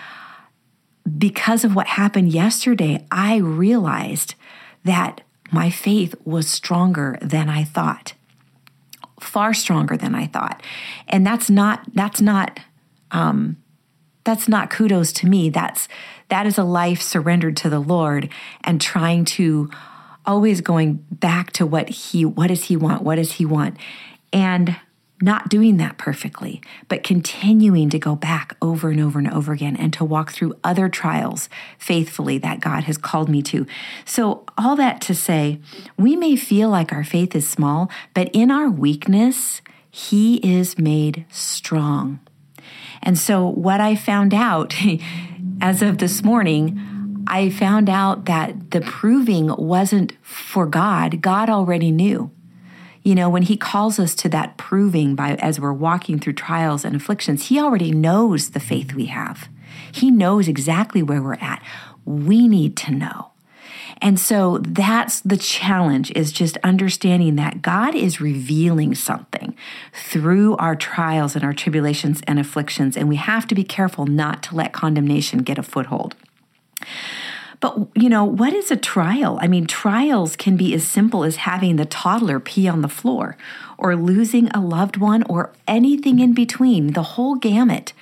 because 1.17 1.63
of 1.63 1.75
what 1.75 1.87
happened 1.87 2.31
yesterday, 2.31 3.05
I 3.11 3.37
realized 3.37 4.35
that 4.83 5.21
my 5.51 5.69
faith 5.69 6.15
was 6.25 6.47
stronger 6.47 7.17
than 7.21 7.49
I 7.49 7.63
thought, 7.63 8.13
far 9.19 9.53
stronger 9.53 9.95
than 9.95 10.15
I 10.15 10.27
thought. 10.27 10.61
And 11.07 11.25
that's 11.25 11.49
not 11.49 11.83
that's 11.93 12.21
not 12.21 12.59
um, 13.11 13.57
that's 14.23 14.47
not 14.47 14.69
kudos 14.69 15.13
to 15.13 15.27
me. 15.27 15.49
That's 15.49 15.87
that 16.29 16.45
is 16.45 16.57
a 16.57 16.63
life 16.63 17.01
surrendered 17.01 17.55
to 17.57 17.69
the 17.69 17.79
Lord 17.79 18.29
and 18.63 18.81
trying 18.81 19.25
to 19.25 19.69
always 20.25 20.61
going 20.61 21.05
back 21.11 21.51
to 21.53 21.65
what 21.65 21.89
he 21.89 22.25
what 22.25 22.47
does 22.47 22.65
he 22.65 22.75
want? 22.75 23.03
What 23.03 23.15
does 23.15 23.33
he 23.33 23.45
want? 23.45 23.77
And 24.33 24.75
not 25.23 25.47
doing 25.47 25.77
that 25.77 25.97
perfectly, 25.97 26.61
but 26.89 27.01
continuing 27.01 27.89
to 27.89 27.97
go 27.97 28.13
back 28.13 28.57
over 28.61 28.89
and 28.89 28.99
over 28.99 29.19
and 29.19 29.31
over 29.31 29.53
again 29.53 29.77
and 29.77 29.93
to 29.93 30.03
walk 30.03 30.33
through 30.33 30.53
other 30.65 30.89
trials 30.89 31.47
faithfully 31.79 32.37
that 32.39 32.59
God 32.59 32.83
has 32.83 32.97
called 32.97 33.29
me 33.29 33.41
to. 33.43 33.65
So, 34.03 34.43
all 34.57 34.75
that 34.75 34.99
to 35.01 35.15
say, 35.15 35.61
we 35.97 36.17
may 36.17 36.35
feel 36.35 36.67
like 36.69 36.91
our 36.91 37.05
faith 37.05 37.37
is 37.37 37.47
small, 37.47 37.89
but 38.13 38.29
in 38.33 38.51
our 38.51 38.69
weakness, 38.69 39.61
He 39.89 40.37
is 40.37 40.77
made 40.77 41.25
strong. 41.29 42.19
And 43.01 43.17
so, 43.17 43.47
what 43.47 43.79
I 43.79 43.95
found 43.95 44.33
out 44.33 44.75
as 45.61 45.81
of 45.81 45.99
this 45.99 46.21
morning, 46.21 47.23
I 47.27 47.49
found 47.49 47.89
out 47.89 48.25
that 48.25 48.71
the 48.71 48.81
proving 48.81 49.55
wasn't 49.55 50.17
for 50.21 50.65
God, 50.65 51.21
God 51.21 51.49
already 51.49 51.91
knew. 51.91 52.29
You 53.03 53.15
know, 53.15 53.29
when 53.29 53.43
he 53.43 53.57
calls 53.57 53.99
us 53.99 54.15
to 54.15 54.29
that 54.29 54.57
proving 54.57 55.15
by 55.15 55.35
as 55.35 55.59
we're 55.59 55.73
walking 55.73 56.19
through 56.19 56.33
trials 56.33 56.85
and 56.85 56.95
afflictions, 56.95 57.47
he 57.47 57.59
already 57.59 57.91
knows 57.91 58.51
the 58.51 58.59
faith 58.59 58.93
we 58.93 59.07
have. 59.07 59.49
He 59.91 60.09
knows 60.09 60.47
exactly 60.47 61.03
where 61.03 61.21
we're 61.21 61.33
at. 61.35 61.61
We 62.05 62.47
need 62.47 62.77
to 62.77 62.91
know. 62.91 63.31
And 64.01 64.19
so 64.19 64.57
that's 64.57 65.21
the 65.21 65.37
challenge 65.37 66.11
is 66.11 66.31
just 66.31 66.57
understanding 66.63 67.35
that 67.37 67.61
God 67.61 67.95
is 67.95 68.19
revealing 68.19 68.95
something 68.95 69.55
through 69.93 70.57
our 70.57 70.75
trials 70.75 71.35
and 71.35 71.43
our 71.43 71.53
tribulations 71.53 72.21
and 72.27 72.39
afflictions. 72.39 72.97
And 72.97 73.07
we 73.07 73.15
have 73.15 73.47
to 73.47 73.55
be 73.55 73.63
careful 73.63 74.05
not 74.05 74.43
to 74.43 74.55
let 74.55 74.73
condemnation 74.73 75.39
get 75.39 75.57
a 75.57 75.63
foothold. 75.63 76.15
But, 77.63 77.87
you 77.95 78.09
know, 78.09 78.25
what 78.25 78.51
is 78.51 78.71
a 78.71 78.75
trial? 78.75 79.39
I 79.41 79.47
mean, 79.47 79.65
trials 79.65 80.35
can 80.35 80.57
be 80.57 80.73
as 80.73 80.85
simple 80.85 81.23
as 81.23 81.37
having 81.37 81.77
the 81.77 81.85
toddler 81.85 82.37
pee 82.41 82.67
on 82.67 82.81
the 82.81 82.89
floor 82.89 83.37
or 83.77 83.95
losing 83.95 84.49
a 84.49 84.59
loved 84.59 84.97
one 84.97 85.23
or 85.29 85.53
anything 85.65 86.19
in 86.19 86.33
between, 86.33 86.91
the 86.91 87.03
whole 87.03 87.35
gamut. 87.35 87.93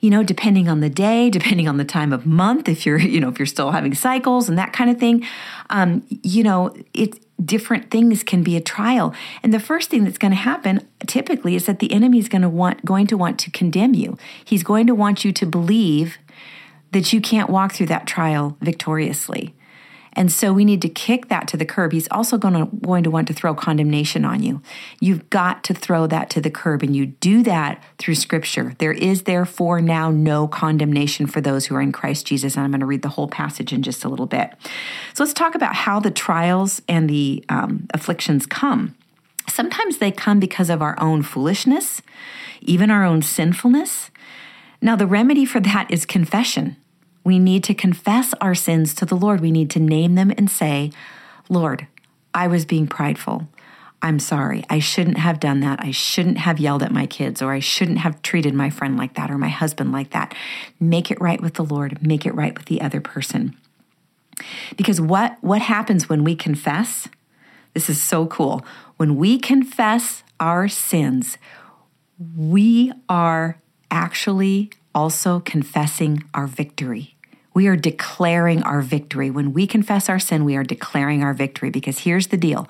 You 0.00 0.10
know, 0.10 0.22
depending 0.22 0.68
on 0.68 0.78
the 0.78 0.88
day, 0.88 1.28
depending 1.28 1.66
on 1.66 1.76
the 1.76 1.84
time 1.84 2.12
of 2.12 2.24
month, 2.24 2.68
if 2.68 2.86
you're, 2.86 3.00
you 3.00 3.18
know, 3.18 3.28
if 3.28 3.40
you're 3.40 3.46
still 3.46 3.72
having 3.72 3.96
cycles 3.96 4.48
and 4.48 4.56
that 4.58 4.72
kind 4.72 4.88
of 4.88 5.00
thing, 5.00 5.26
um, 5.70 6.04
you 6.22 6.44
know, 6.44 6.72
it's 6.94 7.18
different 7.44 7.90
things 7.90 8.22
can 8.22 8.44
be 8.44 8.56
a 8.56 8.60
trial. 8.60 9.12
And 9.42 9.52
the 9.52 9.58
first 9.58 9.90
thing 9.90 10.04
that's 10.04 10.18
going 10.18 10.30
to 10.30 10.36
happen 10.36 10.86
typically 11.08 11.56
is 11.56 11.66
that 11.66 11.80
the 11.80 11.92
enemy 11.92 12.20
is 12.20 12.28
going 12.28 12.42
to 12.42 12.48
want 12.48 12.84
going 12.84 13.08
to 13.08 13.16
want 13.16 13.40
to 13.40 13.50
condemn 13.50 13.94
you. 13.94 14.16
He's 14.44 14.62
going 14.62 14.86
to 14.86 14.94
want 14.94 15.24
you 15.24 15.32
to 15.32 15.46
believe 15.46 16.18
that 16.92 17.12
you 17.12 17.20
can't 17.20 17.50
walk 17.50 17.72
through 17.72 17.86
that 17.86 18.06
trial 18.06 18.56
victoriously. 18.60 19.54
And 20.14 20.32
so 20.32 20.52
we 20.52 20.64
need 20.64 20.82
to 20.82 20.88
kick 20.88 21.28
that 21.28 21.46
to 21.48 21.56
the 21.56 21.64
curb. 21.64 21.92
He's 21.92 22.08
also 22.10 22.36
going 22.36 22.54
to, 22.54 22.76
going 22.76 23.04
to 23.04 23.10
want 23.10 23.28
to 23.28 23.34
throw 23.34 23.54
condemnation 23.54 24.24
on 24.24 24.42
you. 24.42 24.60
You've 24.98 25.30
got 25.30 25.62
to 25.64 25.74
throw 25.74 26.08
that 26.08 26.28
to 26.30 26.40
the 26.40 26.50
curb, 26.50 26.82
and 26.82 26.96
you 26.96 27.06
do 27.06 27.44
that 27.44 27.82
through 27.98 28.16
Scripture. 28.16 28.74
There 28.78 28.92
is 28.92 29.22
therefore 29.22 29.80
now 29.80 30.10
no 30.10 30.48
condemnation 30.48 31.26
for 31.26 31.40
those 31.40 31.66
who 31.66 31.76
are 31.76 31.80
in 31.80 31.92
Christ 31.92 32.26
Jesus. 32.26 32.56
And 32.56 32.64
I'm 32.64 32.72
going 32.72 32.80
to 32.80 32.86
read 32.86 33.02
the 33.02 33.08
whole 33.08 33.28
passage 33.28 33.72
in 33.72 33.82
just 33.82 34.04
a 34.04 34.08
little 34.08 34.26
bit. 34.26 34.50
So 35.14 35.22
let's 35.22 35.32
talk 35.32 35.54
about 35.54 35.74
how 35.74 36.00
the 36.00 36.10
trials 36.10 36.82
and 36.88 37.08
the 37.08 37.44
um, 37.48 37.86
afflictions 37.94 38.46
come. 38.46 38.96
Sometimes 39.48 39.98
they 39.98 40.10
come 40.10 40.40
because 40.40 40.70
of 40.70 40.82
our 40.82 41.00
own 41.00 41.22
foolishness, 41.22 42.02
even 42.60 42.90
our 42.90 43.04
own 43.04 43.22
sinfulness. 43.22 44.09
Now, 44.82 44.96
the 44.96 45.06
remedy 45.06 45.44
for 45.44 45.60
that 45.60 45.90
is 45.90 46.06
confession. 46.06 46.76
We 47.22 47.38
need 47.38 47.64
to 47.64 47.74
confess 47.74 48.32
our 48.40 48.54
sins 48.54 48.94
to 48.94 49.04
the 49.04 49.16
Lord. 49.16 49.40
We 49.40 49.50
need 49.50 49.70
to 49.70 49.80
name 49.80 50.14
them 50.14 50.32
and 50.36 50.50
say, 50.50 50.90
Lord, 51.48 51.86
I 52.32 52.46
was 52.46 52.64
being 52.64 52.86
prideful. 52.86 53.48
I'm 54.02 54.18
sorry. 54.18 54.64
I 54.70 54.78
shouldn't 54.78 55.18
have 55.18 55.40
done 55.40 55.60
that. 55.60 55.80
I 55.82 55.90
shouldn't 55.90 56.38
have 56.38 56.58
yelled 56.58 56.82
at 56.82 56.92
my 56.92 57.04
kids, 57.04 57.42
or 57.42 57.52
I 57.52 57.58
shouldn't 57.58 57.98
have 57.98 58.22
treated 58.22 58.54
my 58.54 58.70
friend 58.70 58.96
like 58.96 59.14
that, 59.14 59.30
or 59.30 59.36
my 59.36 59.48
husband 59.48 59.92
like 59.92 60.10
that. 60.10 60.34
Make 60.78 61.10
it 61.10 61.20
right 61.20 61.40
with 61.40 61.54
the 61.54 61.64
Lord. 61.64 62.02
Make 62.02 62.24
it 62.24 62.34
right 62.34 62.56
with 62.56 62.66
the 62.66 62.80
other 62.80 63.00
person. 63.02 63.56
Because 64.76 65.00
what, 65.00 65.36
what 65.42 65.60
happens 65.60 66.08
when 66.08 66.24
we 66.24 66.34
confess? 66.34 67.08
This 67.74 67.90
is 67.90 68.00
so 68.00 68.26
cool. 68.26 68.64
When 68.96 69.16
we 69.16 69.38
confess 69.38 70.22
our 70.38 70.66
sins, 70.66 71.36
we 72.34 72.92
are 73.08 73.60
actually 73.90 74.70
also 74.94 75.40
confessing 75.40 76.24
our 76.34 76.46
victory. 76.46 77.16
We 77.52 77.66
are 77.66 77.76
declaring 77.76 78.62
our 78.62 78.80
victory. 78.80 79.30
When 79.30 79.52
we 79.52 79.66
confess 79.66 80.08
our 80.08 80.18
sin, 80.18 80.44
we 80.44 80.56
are 80.56 80.62
declaring 80.62 81.22
our 81.22 81.34
victory 81.34 81.70
because 81.70 82.00
here's 82.00 82.28
the 82.28 82.36
deal 82.36 82.68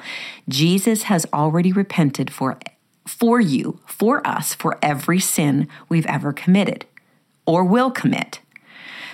Jesus 0.48 1.04
has 1.04 1.26
already 1.32 1.72
repented 1.72 2.32
for, 2.32 2.58
for 3.06 3.40
you, 3.40 3.80
for 3.86 4.26
us, 4.26 4.54
for 4.54 4.78
every 4.82 5.20
sin 5.20 5.68
we've 5.88 6.06
ever 6.06 6.32
committed 6.32 6.86
or 7.46 7.64
will 7.64 7.90
commit. 7.90 8.40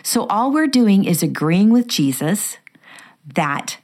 So 0.03 0.27
all 0.29 0.53
we're 0.53 0.69
doing 0.69 1.05
is 1.05 1.23
agreeing 1.23 1.71
with 1.71 1.89
Jesus 1.89 2.59
that 3.35 3.79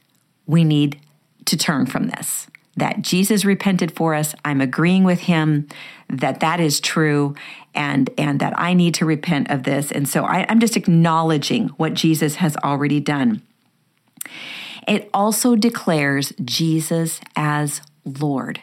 we 0.45 0.63
need 0.63 0.99
to 1.45 1.57
turn 1.57 1.85
from 1.85 2.07
this 2.07 2.47
that 2.75 3.01
Jesus 3.01 3.45
repented 3.45 3.91
for 3.95 4.15
us. 4.15 4.33
I'm 4.43 4.61
agreeing 4.61 5.03
with 5.03 5.21
him 5.21 5.67
that 6.09 6.39
that 6.39 6.59
is 6.59 6.79
true 6.79 7.35
and 7.75 8.09
and 8.17 8.39
that 8.39 8.57
I 8.57 8.73
need 8.73 8.93
to 8.95 9.05
repent 9.05 9.49
of 9.49 9.63
this. 9.63 9.91
And 9.91 10.07
so 10.07 10.25
I, 10.25 10.45
I'm 10.49 10.59
just 10.59 10.77
acknowledging 10.77 11.69
what 11.69 11.93
Jesus 11.93 12.35
has 12.35 12.55
already 12.57 12.99
done. 12.99 13.41
It 14.87 15.09
also 15.13 15.55
declares 15.55 16.33
Jesus 16.43 17.21
as 17.35 17.81
Lord. 18.05 18.61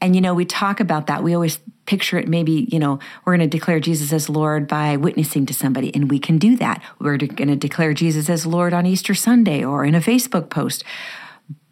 And 0.00 0.14
you 0.14 0.20
know, 0.20 0.34
we 0.34 0.44
talk 0.44 0.80
about 0.80 1.06
that. 1.08 1.22
We 1.22 1.34
always 1.34 1.58
picture 1.90 2.18
it 2.18 2.28
maybe, 2.28 2.68
you 2.70 2.78
know, 2.78 3.00
we're 3.24 3.36
going 3.36 3.50
to 3.50 3.58
declare 3.58 3.80
Jesus 3.80 4.12
as 4.12 4.28
Lord 4.28 4.68
by 4.68 4.96
witnessing 4.96 5.44
to 5.46 5.54
somebody, 5.54 5.92
and 5.92 6.08
we 6.08 6.20
can 6.20 6.38
do 6.38 6.54
that. 6.56 6.80
We're 7.00 7.16
going 7.16 7.48
to 7.48 7.56
declare 7.56 7.94
Jesus 7.94 8.30
as 8.30 8.46
Lord 8.46 8.72
on 8.72 8.86
Easter 8.86 9.12
Sunday 9.12 9.64
or 9.64 9.84
in 9.84 9.96
a 9.96 10.00
Facebook 10.00 10.50
post. 10.50 10.84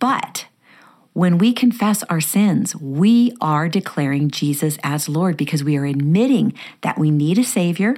But 0.00 0.47
when 1.12 1.38
we 1.38 1.52
confess 1.52 2.02
our 2.04 2.20
sins, 2.20 2.76
we 2.76 3.32
are 3.40 3.68
declaring 3.68 4.30
Jesus 4.30 4.78
as 4.82 5.08
Lord 5.08 5.36
because 5.36 5.64
we 5.64 5.76
are 5.76 5.84
admitting 5.84 6.54
that 6.82 6.98
we 6.98 7.10
need 7.10 7.38
a 7.38 7.44
Savior 7.44 7.96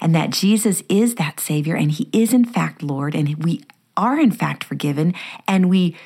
and 0.00 0.14
that 0.14 0.30
Jesus 0.30 0.82
is 0.88 1.16
that 1.16 1.40
Savior 1.40 1.76
and 1.76 1.92
He 1.92 2.08
is, 2.12 2.32
in 2.32 2.44
fact, 2.44 2.82
Lord, 2.82 3.14
and 3.14 3.44
we 3.44 3.62
are, 3.96 4.18
in 4.18 4.30
fact, 4.30 4.64
forgiven, 4.64 5.14
and 5.46 5.68
we 5.68 5.96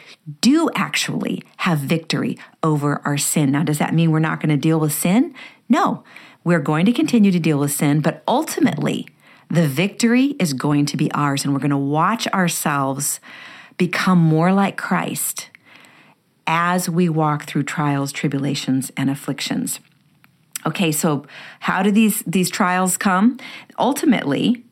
do 0.41 0.69
actually 0.75 1.43
have 1.59 1.79
victory 1.79 2.39
over 2.63 3.01
our 3.05 3.17
sin. 3.17 3.53
Now, 3.53 3.63
does 3.63 3.79
that 3.79 3.95
mean 3.95 4.11
we're 4.11 4.19
not 4.19 4.41
going 4.41 4.51
to 4.51 4.57
deal 4.57 4.81
with 4.81 4.93
sin? 4.93 5.35
No, 5.69 6.05
we're 6.45 6.61
going 6.61 6.87
to 6.87 6.93
continue 6.93 7.31
to 7.31 7.39
deal 7.39 7.59
with 7.59 7.73
sin, 7.73 8.01
but 8.01 8.23
ultimately, 8.29 9.07
the 9.51 9.67
victory 9.67 10.37
is 10.39 10.53
going 10.53 10.87
to 10.87 10.97
be 10.97 11.11
ours, 11.13 11.45
and 11.45 11.55
we're 11.55 11.61
going 11.61 11.71
to 11.71 11.77
watch 11.77 12.27
ourselves 12.29 13.21
become 13.79 14.19
more 14.19 14.53
like 14.53 14.77
Christ 14.77 15.49
as 16.49 16.89
we 16.89 17.09
walk 17.09 17.45
through 17.45 17.63
trials, 17.63 18.11
tribulations, 18.11 18.91
and 18.97 19.11
afflictions. 19.11 19.79
Okay, 20.67 20.91
so 20.91 21.25
how 21.61 21.83
do 21.83 21.93
these 21.93 22.23
these 22.27 22.51
trials 22.51 22.97
come? 22.97 23.39
Ultimately, 23.79 24.65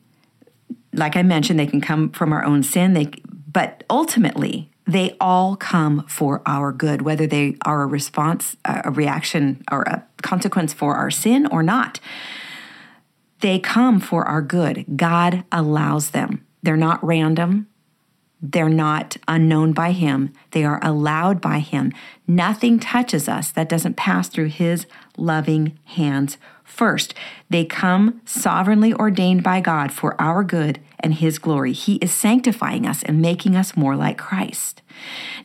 like 0.91 1.15
I 1.15 1.23
mentioned, 1.23 1.59
they 1.59 1.67
can 1.67 1.79
come 1.79 2.09
from 2.09 2.33
our 2.33 2.43
own 2.43 2.63
sin. 2.63 2.93
They, 2.93 3.11
but 3.49 3.83
ultimately, 3.89 4.69
they 4.85 5.15
all 5.21 5.55
come 5.55 6.05
for 6.07 6.41
our 6.45 6.71
good, 6.73 7.03
whether 7.03 7.27
they 7.27 7.55
are 7.65 7.83
a 7.83 7.87
response, 7.87 8.57
a 8.65 8.91
reaction, 8.91 9.63
or 9.71 9.83
a 9.83 10.05
consequence 10.23 10.73
for 10.73 10.95
our 10.95 11.11
sin 11.11 11.45
or 11.47 11.61
not. 11.61 11.99
They 13.41 13.59
come 13.59 13.99
for 13.99 14.25
our 14.25 14.41
good. 14.41 14.85
God 14.97 15.43
allows 15.51 16.09
them. 16.09 16.45
They're 16.63 16.75
not 16.75 17.03
random. 17.05 17.67
They're 18.41 18.69
not 18.69 19.17
unknown 19.27 19.73
by 19.73 19.91
Him, 19.91 20.33
they 20.51 20.63
are 20.63 20.79
allowed 20.83 21.41
by 21.41 21.59
Him. 21.59 21.91
Nothing 22.27 22.79
touches 22.79 23.27
us 23.27 23.51
that 23.51 23.69
doesn't 23.69 23.97
pass 23.97 24.29
through 24.29 24.49
His 24.49 24.85
loving 25.17 25.77
hands 25.85 26.37
first. 26.63 27.13
They 27.49 27.65
come 27.65 28.21
sovereignly 28.25 28.93
ordained 28.93 29.41
by 29.41 29.61
God 29.61 29.91
for 29.91 30.19
our 30.21 30.43
good 30.43 30.79
and 30.99 31.15
His 31.15 31.39
glory. 31.39 31.73
He 31.73 31.95
is 31.95 32.11
sanctifying 32.11 32.85
us 32.85 33.01
and 33.03 33.21
making 33.21 33.55
us 33.55 33.75
more 33.75 33.95
like 33.95 34.17
Christ. 34.17 34.81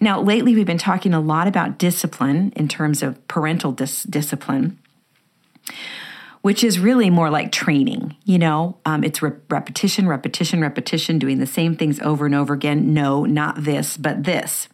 Now, 0.00 0.20
lately 0.20 0.54
we've 0.54 0.66
been 0.66 0.78
talking 0.78 1.14
a 1.14 1.20
lot 1.20 1.46
about 1.46 1.78
discipline 1.78 2.52
in 2.56 2.68
terms 2.68 3.02
of 3.02 3.26
parental 3.28 3.72
dis- 3.72 4.02
discipline 4.02 4.78
which 6.42 6.62
is 6.62 6.78
really 6.78 7.08
more 7.08 7.30
like 7.30 7.50
training. 7.50 8.16
You 8.24 8.38
know, 8.38 8.76
um, 8.84 9.02
it's 9.02 9.22
re- 9.22 9.32
repetition, 9.48 10.08
repetition, 10.08 10.60
repetition, 10.60 11.18
doing 11.18 11.38
the 11.38 11.46
same 11.46 11.76
things 11.76 11.98
over 12.00 12.26
and 12.26 12.34
over 12.34 12.52
again. 12.52 12.92
No, 12.92 13.24
not 13.24 13.64
this, 13.64 13.96
but 13.96 14.24
this. 14.24 14.68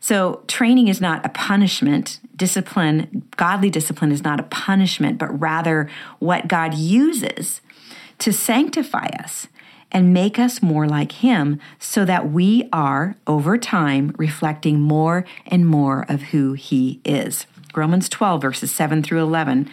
So, 0.00 0.42
training 0.48 0.88
is 0.88 1.00
not 1.00 1.24
a 1.24 1.30
punishment. 1.30 2.20
Discipline, 2.36 3.26
godly 3.36 3.70
discipline, 3.70 4.12
is 4.12 4.22
not 4.22 4.38
a 4.38 4.44
punishment, 4.44 5.18
but 5.18 5.40
rather 5.40 5.88
what 6.18 6.46
God 6.46 6.74
uses 6.74 7.60
to 8.18 8.32
sanctify 8.32 9.06
us 9.18 9.48
and 9.90 10.12
make 10.12 10.38
us 10.38 10.60
more 10.60 10.86
like 10.86 11.12
Him 11.12 11.58
so 11.78 12.04
that 12.04 12.30
we 12.30 12.68
are, 12.72 13.16
over 13.26 13.56
time, 13.56 14.14
reflecting 14.18 14.78
more 14.80 15.24
and 15.46 15.66
more 15.66 16.04
of 16.08 16.22
who 16.22 16.52
He 16.52 17.00
is. 17.04 17.46
Romans 17.74 18.08
12, 18.08 18.42
verses 18.42 18.70
7 18.72 19.02
through 19.02 19.22
11 19.22 19.70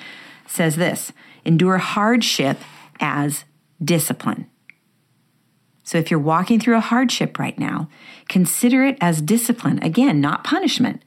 says 0.52 0.76
this 0.76 1.12
endure 1.46 1.78
hardship 1.78 2.60
as 3.00 3.46
discipline. 3.84 4.48
So 5.84 5.98
if 5.98 6.12
you're 6.12 6.20
walking 6.20 6.60
through 6.60 6.78
a 6.78 6.82
hardship 6.82 7.40
right 7.40 7.58
now, 7.58 7.90
consider 8.30 8.86
it 8.86 8.98
as 9.02 9.22
discipline. 9.22 9.82
Again, 9.84 10.22
not 10.22 10.44
punishment. 10.44 11.02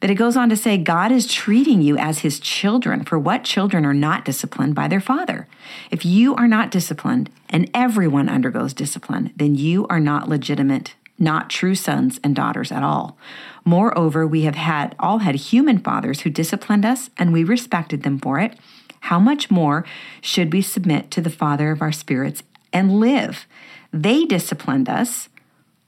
But 0.00 0.10
it 0.10 0.14
goes 0.14 0.36
on 0.36 0.48
to 0.48 0.56
say 0.56 0.78
God 0.78 1.12
is 1.12 1.32
treating 1.32 1.80
you 1.80 1.96
as 1.96 2.20
his 2.20 2.40
children. 2.40 3.04
For 3.04 3.18
what 3.18 3.44
children 3.44 3.84
are 3.84 3.94
not 3.94 4.24
disciplined 4.24 4.74
by 4.74 4.88
their 4.88 5.00
father? 5.00 5.46
If 5.90 6.04
you 6.04 6.34
are 6.34 6.48
not 6.48 6.70
disciplined, 6.70 7.30
and 7.48 7.70
everyone 7.74 8.28
undergoes 8.28 8.72
discipline, 8.72 9.32
then 9.36 9.54
you 9.54 9.86
are 9.88 10.00
not 10.00 10.28
legitimate, 10.28 10.94
not 11.18 11.50
true 11.50 11.74
sons 11.74 12.18
and 12.24 12.34
daughters 12.34 12.72
at 12.72 12.82
all. 12.82 13.16
Moreover, 13.64 14.26
we 14.26 14.42
have 14.42 14.56
had 14.56 14.96
all 14.98 15.18
had 15.18 15.36
human 15.36 15.78
fathers 15.78 16.22
who 16.22 16.30
disciplined 16.30 16.84
us, 16.84 17.10
and 17.16 17.32
we 17.32 17.44
respected 17.44 18.02
them 18.02 18.18
for 18.18 18.40
it 18.40 18.58
how 19.02 19.18
much 19.18 19.50
more 19.50 19.84
should 20.20 20.52
we 20.52 20.62
submit 20.62 21.10
to 21.10 21.20
the 21.20 21.28
Father 21.28 21.72
of 21.72 21.82
our 21.82 21.90
spirits 21.90 22.44
and 22.72 23.00
live? 23.00 23.46
They 23.92 24.24
disciplined 24.24 24.88
us 24.88 25.28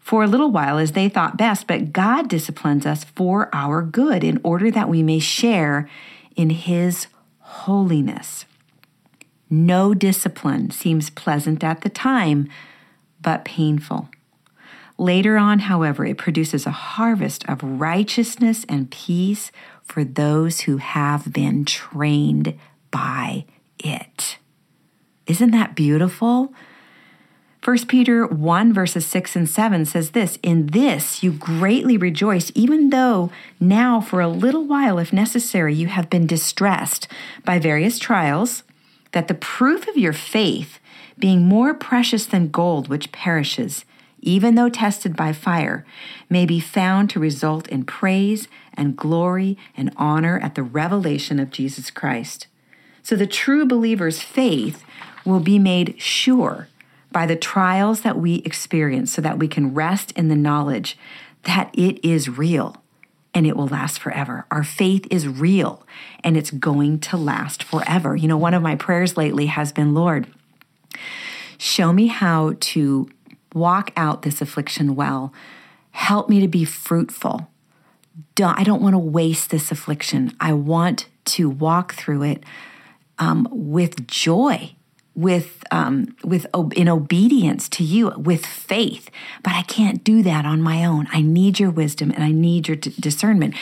for 0.01 0.25
a 0.25 0.27
little 0.27 0.51
while 0.51 0.79
as 0.79 0.93
they 0.93 1.09
thought 1.09 1.37
best, 1.37 1.69
but 1.69 1.93
God 1.93 2.29
disciplines 2.29 2.85
us 2.85 3.05
for 3.05 3.49
our 3.53 3.83
good 3.83 4.25
in 4.25 4.41
order 4.43 4.69
that 4.73 4.89
we 4.89 5.05
may 5.05 5.21
share 5.21 5.89
in 6.35 6.51
His 6.51 7.07
holiness. 7.39 8.47
No 9.49 9.95
discipline 9.95 10.73
seems 10.73 11.09
pleasant 11.09 11.63
at 11.63 11.83
the 11.83 11.89
time, 11.89 12.49
but 13.23 13.45
painful. 13.45 14.09
Later 14.99 15.37
on, 15.37 15.61
however, 15.61 16.05
it 16.05 16.19
produces 16.19 16.67
a 16.67 16.73
harvest 16.73 17.49
of 17.49 17.63
righteousness 17.63 18.67
and 18.69 18.91
peace 18.91 19.53
for 19.85 20.03
those 20.03 20.63
who 20.63 20.79
have 20.79 21.33
been 21.33 21.65
trained 21.65 22.59
by 22.95 23.45
it. 23.81 24.39
Isn't 25.27 25.51
that 25.51 25.75
beautiful? 25.75 26.55
1 27.65 27.87
Peter 27.87 28.25
1, 28.25 28.73
verses 28.73 29.05
6 29.07 29.35
and 29.35 29.51
7 29.51 29.85
says 29.85 30.11
this 30.11 30.39
In 30.45 30.67
this 30.69 31.21
you 31.21 31.33
greatly 31.33 31.97
rejoice, 31.97 32.53
even 32.55 32.91
though 32.91 33.33
now, 33.59 34.01
for 34.01 34.21
a 34.21 34.29
little 34.29 34.65
while, 34.65 34.99
if 34.99 35.13
necessary, 35.13 35.75
you 35.75 35.89
have 35.89 36.09
been 36.09 36.27
distressed 36.27 37.09
by 37.45 37.59
various 37.59 37.99
trials, 37.99 38.63
that 39.11 39.27
the 39.27 39.35
proof 39.35 39.89
of 39.89 39.97
your 39.97 40.13
faith, 40.13 40.79
being 41.19 41.43
more 41.43 41.75
precious 41.75 42.27
than 42.27 42.49
gold 42.49 42.87
which 42.87 43.11
perishes, 43.11 43.85
even 44.21 44.55
though 44.55 44.69
tested 44.69 45.17
by 45.17 45.33
fire, 45.33 45.85
may 46.31 46.47
be 46.47 46.61
found 46.61 47.11
to 47.11 47.19
result 47.19 47.67
in 47.69 47.85
praise 47.85 48.47
and 48.75 48.97
glory 48.97 49.59
and 49.77 49.93
honor 49.97 50.39
at 50.39 50.55
the 50.55 50.63
revelation 50.63 51.41
of 51.41 51.51
Jesus 51.51 51.91
Christ. 51.91 52.47
So 53.05 53.17
the 53.17 53.27
true 53.27 53.67
believer's 53.67 54.23
faith 54.23 54.83
will 55.27 55.39
be 55.39 55.59
made 55.59 56.01
sure 56.01 56.69
by 57.13 57.27
the 57.27 57.37
trials 57.37 58.01
that 58.01 58.19
we 58.19 58.37
experience 58.37 59.13
so 59.13 59.23
that 59.23 59.39
we 59.39 59.47
can 59.47 59.75
rest 59.75 60.11
in 60.13 60.29
the 60.29 60.35
knowledge 60.35 60.99
that 61.43 61.71
it 61.75 62.03
is 62.03 62.31
real 62.31 62.83
and 63.35 63.47
it 63.47 63.57
will 63.57 63.67
last 63.67 63.99
forever. 63.99 64.47
Our 64.51 64.65
faith 64.65 65.07
is 65.11 65.29
real 65.29 65.87
and 66.25 66.35
it's 66.35 66.51
going 66.51 66.99
to 67.01 67.19
last 67.19 67.63
forever. 67.63 68.17
You 68.17 68.27
know, 68.27 68.39
one 68.39 68.55
of 68.55 68.63
my 68.63 68.75
prayers 68.75 69.19
lately 69.19 69.47
has 69.47 69.71
been, 69.71 69.93
Lord, 69.93 70.27
show 71.59 71.93
me 71.93 72.07
how 72.07 72.55
to 72.59 73.11
walk 73.53 73.93
out 73.99 74.23
this 74.23 74.41
affliction 74.41 74.97
well. 74.97 75.31
Help 75.91 76.31
me 76.31 76.41
to 76.41 76.49
be 76.49 76.65
fruitful. 76.65 77.49
I 78.41 78.65
don't 78.65 78.83
want 78.83 78.95
to 78.95 78.99
waste 78.99 79.51
this 79.51 79.71
affliction. 79.71 80.35
I 80.41 80.55
want 80.55 81.07
to 81.27 81.51
walk 81.51 81.95
through 81.95 82.23
it 82.23 82.43
um, 83.19 83.49
with 83.51 84.07
joy, 84.07 84.75
with 85.15 85.63
um, 85.71 86.17
with 86.25 86.47
in 86.75 86.89
obedience 86.89 87.69
to 87.71 87.85
you, 87.85 88.11
with 88.17 88.45
faith. 88.45 89.11
But 89.43 89.53
I 89.53 89.63
can't 89.63 90.03
do 90.03 90.23
that 90.23 90.45
on 90.45 90.61
my 90.61 90.85
own. 90.85 91.07
I 91.13 91.23
need 91.23 91.61
your 91.61 91.71
wisdom 91.71 92.11
and 92.11 92.25
I 92.25 92.33
need 92.33 92.69
your 92.69 92.77
d- 92.77 92.95
discernment 92.99 93.55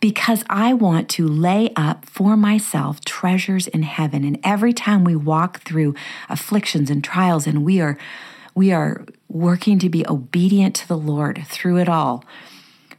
because 0.00 0.44
I 0.50 0.72
want 0.72 1.08
to 1.10 1.26
lay 1.26 1.72
up 1.76 2.06
for 2.06 2.36
myself 2.36 3.04
treasures 3.04 3.68
in 3.68 3.82
heaven. 3.82 4.24
And 4.24 4.38
every 4.42 4.72
time 4.72 5.04
we 5.04 5.14
walk 5.14 5.60
through 5.60 5.94
afflictions 6.28 6.90
and 6.90 7.04
trials, 7.04 7.46
and 7.46 7.64
we 7.64 7.80
are 7.80 7.96
we 8.54 8.72
are 8.72 9.04
working 9.28 9.78
to 9.78 9.88
be 9.88 10.06
obedient 10.08 10.74
to 10.76 10.88
the 10.88 10.96
Lord 10.98 11.44
through 11.46 11.78
it 11.78 11.88
all, 11.88 12.24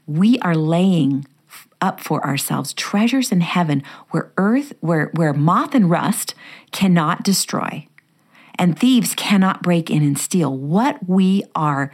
we 0.06 0.40
are 0.40 0.56
laying 0.56 1.26
up 1.82 2.00
for 2.00 2.26
ourselves 2.26 2.74
treasures 2.74 3.32
in 3.32 3.42
heaven 3.42 3.84
where 4.10 4.32
earth 4.38 4.74
where 4.80 5.12
where 5.14 5.34
moth 5.34 5.76
and 5.76 5.90
rust 5.90 6.34
cannot 6.72 7.24
destroy 7.24 7.88
and 8.58 8.78
thieves 8.78 9.14
cannot 9.16 9.62
break 9.62 9.90
in 9.90 10.02
and 10.02 10.18
steal. 10.18 10.56
What 10.56 11.08
we 11.08 11.44
are 11.56 11.92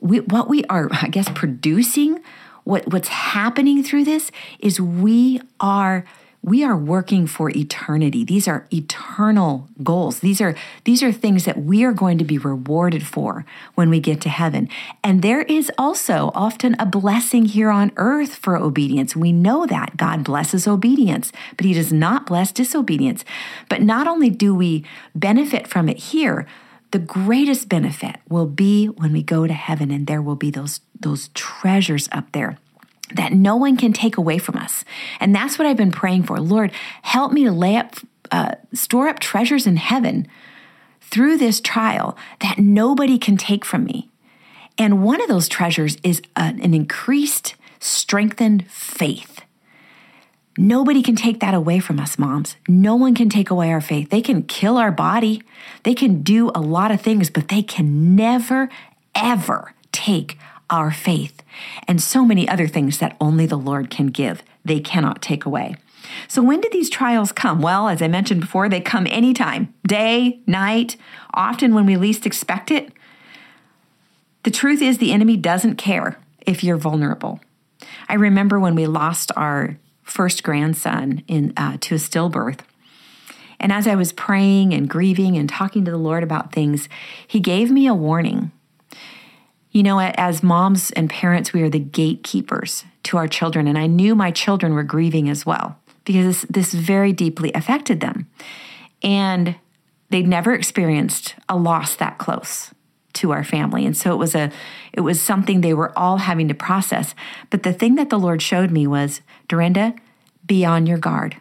we, 0.00 0.20
what 0.20 0.48
we 0.48 0.64
are 0.64 0.88
i 0.92 1.08
guess 1.08 1.28
producing 1.34 2.20
what 2.64 2.86
what's 2.92 3.08
happening 3.08 3.82
through 3.82 4.04
this 4.04 4.30
is 4.60 4.80
we 4.80 5.40
are 5.60 6.04
we 6.42 6.62
are 6.64 6.76
working 6.76 7.26
for 7.26 7.50
eternity. 7.50 8.24
These 8.24 8.46
are 8.46 8.66
eternal 8.72 9.68
goals. 9.82 10.20
These 10.20 10.40
are 10.40 10.54
these 10.84 11.02
are 11.02 11.12
things 11.12 11.44
that 11.44 11.62
we 11.62 11.84
are 11.84 11.92
going 11.92 12.18
to 12.18 12.24
be 12.24 12.38
rewarded 12.38 13.06
for 13.06 13.44
when 13.74 13.90
we 13.90 14.00
get 14.00 14.20
to 14.22 14.28
heaven. 14.28 14.68
And 15.02 15.22
there 15.22 15.42
is 15.42 15.70
also 15.76 16.30
often 16.34 16.76
a 16.78 16.86
blessing 16.86 17.46
here 17.46 17.70
on 17.70 17.92
earth 17.96 18.34
for 18.36 18.56
obedience. 18.56 19.16
We 19.16 19.32
know 19.32 19.66
that 19.66 19.96
god 19.96 20.24
blesses 20.24 20.68
obedience 20.68 21.32
but 21.56 21.66
he 21.66 21.74
does 21.74 21.92
not 21.92 22.26
bless 22.26 22.52
disobedience. 22.52 23.24
But 23.68 23.82
not 23.82 24.06
only 24.06 24.30
do 24.30 24.54
we 24.54 24.84
benefit 25.14 25.66
from 25.66 25.88
it 25.88 25.98
here 25.98 26.46
the 26.90 26.98
greatest 26.98 27.68
benefit 27.68 28.16
will 28.28 28.46
be 28.46 28.86
when 28.86 29.12
we 29.12 29.22
go 29.22 29.46
to 29.46 29.52
heaven 29.52 29.90
and 29.90 30.06
there 30.06 30.22
will 30.22 30.36
be 30.36 30.50
those 30.50 30.80
those 30.98 31.28
treasures 31.34 32.08
up 32.12 32.32
there 32.32 32.58
that 33.14 33.32
no 33.32 33.56
one 33.56 33.76
can 33.76 33.92
take 33.92 34.16
away 34.16 34.38
from 34.38 34.56
us. 34.56 34.84
And 35.20 35.34
that's 35.34 35.58
what 35.58 35.66
I've 35.66 35.76
been 35.76 35.92
praying 35.92 36.24
for. 36.24 36.38
Lord, 36.38 36.72
help 37.02 37.32
me 37.32 37.44
to 37.44 37.52
lay 37.52 37.76
up, 37.76 37.94
uh, 38.30 38.54
store 38.72 39.08
up 39.08 39.18
treasures 39.18 39.66
in 39.66 39.76
heaven 39.76 40.26
through 41.00 41.38
this 41.38 41.60
trial 41.60 42.16
that 42.40 42.58
nobody 42.58 43.18
can 43.18 43.36
take 43.36 43.64
from 43.64 43.84
me. 43.84 44.08
And 44.76 45.02
one 45.02 45.20
of 45.20 45.28
those 45.28 45.48
treasures 45.48 45.96
is 46.02 46.22
an, 46.36 46.60
an 46.60 46.74
increased, 46.74 47.56
strengthened 47.80 48.70
faith. 48.70 49.40
Nobody 50.56 51.02
can 51.02 51.14
take 51.14 51.40
that 51.40 51.54
away 51.54 51.78
from 51.78 52.00
us, 52.00 52.18
moms. 52.18 52.56
No 52.66 52.96
one 52.96 53.14
can 53.14 53.28
take 53.28 53.48
away 53.48 53.70
our 53.70 53.80
faith. 53.80 54.10
They 54.10 54.20
can 54.20 54.42
kill 54.42 54.76
our 54.76 54.90
body, 54.90 55.42
they 55.84 55.94
can 55.94 56.22
do 56.22 56.50
a 56.54 56.60
lot 56.60 56.90
of 56.90 57.00
things, 57.00 57.30
but 57.30 57.48
they 57.48 57.62
can 57.62 58.16
never, 58.16 58.68
ever 59.14 59.74
take 59.92 60.36
our 60.70 60.90
faith, 60.90 61.42
and 61.86 62.00
so 62.02 62.24
many 62.24 62.48
other 62.48 62.68
things 62.68 62.98
that 62.98 63.16
only 63.20 63.46
the 63.46 63.56
Lord 63.56 63.90
can 63.90 64.08
give. 64.08 64.42
They 64.64 64.80
cannot 64.80 65.22
take 65.22 65.44
away. 65.44 65.76
So, 66.26 66.42
when 66.42 66.60
do 66.60 66.68
these 66.72 66.90
trials 66.90 67.32
come? 67.32 67.60
Well, 67.60 67.88
as 67.88 68.00
I 68.02 68.08
mentioned 68.08 68.40
before, 68.40 68.68
they 68.68 68.80
come 68.80 69.06
anytime 69.08 69.74
day, 69.86 70.40
night, 70.46 70.96
often 71.34 71.74
when 71.74 71.86
we 71.86 71.96
least 71.96 72.26
expect 72.26 72.70
it. 72.70 72.92
The 74.44 74.50
truth 74.50 74.80
is, 74.80 74.98
the 74.98 75.12
enemy 75.12 75.36
doesn't 75.36 75.76
care 75.76 76.18
if 76.46 76.64
you're 76.64 76.76
vulnerable. 76.76 77.40
I 78.08 78.14
remember 78.14 78.58
when 78.58 78.74
we 78.74 78.86
lost 78.86 79.30
our 79.36 79.78
first 80.02 80.42
grandson 80.42 81.22
in, 81.28 81.52
uh, 81.56 81.76
to 81.80 81.96
a 81.96 81.98
stillbirth. 81.98 82.60
And 83.60 83.72
as 83.72 83.86
I 83.86 83.94
was 83.94 84.12
praying 84.12 84.72
and 84.72 84.88
grieving 84.88 85.36
and 85.36 85.48
talking 85.48 85.84
to 85.84 85.90
the 85.90 85.98
Lord 85.98 86.22
about 86.22 86.52
things, 86.52 86.88
he 87.26 87.40
gave 87.40 87.70
me 87.70 87.86
a 87.86 87.94
warning 87.94 88.52
You 89.78 89.84
know, 89.84 90.00
as 90.00 90.42
moms 90.42 90.90
and 90.90 91.08
parents, 91.08 91.52
we 91.52 91.62
are 91.62 91.68
the 91.70 91.78
gatekeepers 91.78 92.84
to 93.04 93.16
our 93.16 93.28
children. 93.28 93.68
And 93.68 93.78
I 93.78 93.86
knew 93.86 94.16
my 94.16 94.32
children 94.32 94.74
were 94.74 94.82
grieving 94.82 95.28
as 95.28 95.46
well 95.46 95.78
because 96.04 96.24
this, 96.24 96.46
this 96.50 96.74
very 96.74 97.12
deeply 97.12 97.52
affected 97.52 98.00
them. 98.00 98.28
And 99.04 99.54
they'd 100.10 100.26
never 100.26 100.52
experienced 100.52 101.36
a 101.48 101.56
loss 101.56 101.94
that 101.94 102.18
close 102.18 102.74
to 103.12 103.30
our 103.30 103.44
family 103.44 103.86
and 103.86 103.96
so 103.96 104.12
it 104.12 104.16
was 104.16 104.34
a 104.34 104.50
it 104.92 105.00
was 105.00 105.20
something 105.20 105.60
they 105.60 105.74
were 105.74 105.96
all 105.98 106.18
having 106.18 106.46
to 106.46 106.54
process 106.54 107.16
but 107.50 107.64
the 107.64 107.72
thing 107.72 107.96
that 107.96 108.10
the 108.10 108.18
lord 108.18 108.40
showed 108.40 108.70
me 108.70 108.86
was 108.86 109.22
durenda 109.48 109.98
be 110.46 110.64
on 110.64 110.86
your 110.86 110.98
guard 110.98 111.36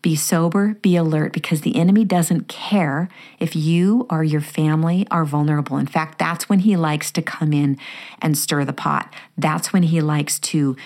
be 0.00 0.14
sober 0.14 0.74
be 0.80 0.96
alert 0.96 1.32
because 1.32 1.62
the 1.62 1.76
enemy 1.76 2.04
doesn't 2.04 2.46
care 2.48 3.08
if 3.38 3.56
you 3.56 4.06
or 4.08 4.22
your 4.22 4.40
family 4.40 5.06
are 5.10 5.24
vulnerable. 5.24 5.76
In 5.76 5.86
fact 5.86 6.18
that's 6.18 6.48
when 6.48 6.60
he 6.60 6.76
likes 6.76 7.10
to 7.12 7.22
come 7.22 7.52
in 7.52 7.78
and 8.22 8.38
stir 8.38 8.64
the 8.64 8.72
pot. 8.72 9.12
That's 9.36 9.72
when 9.72 9.84
he 9.84 10.00
likes 10.00 10.38
to 10.40 10.76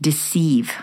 deceive. 0.00 0.74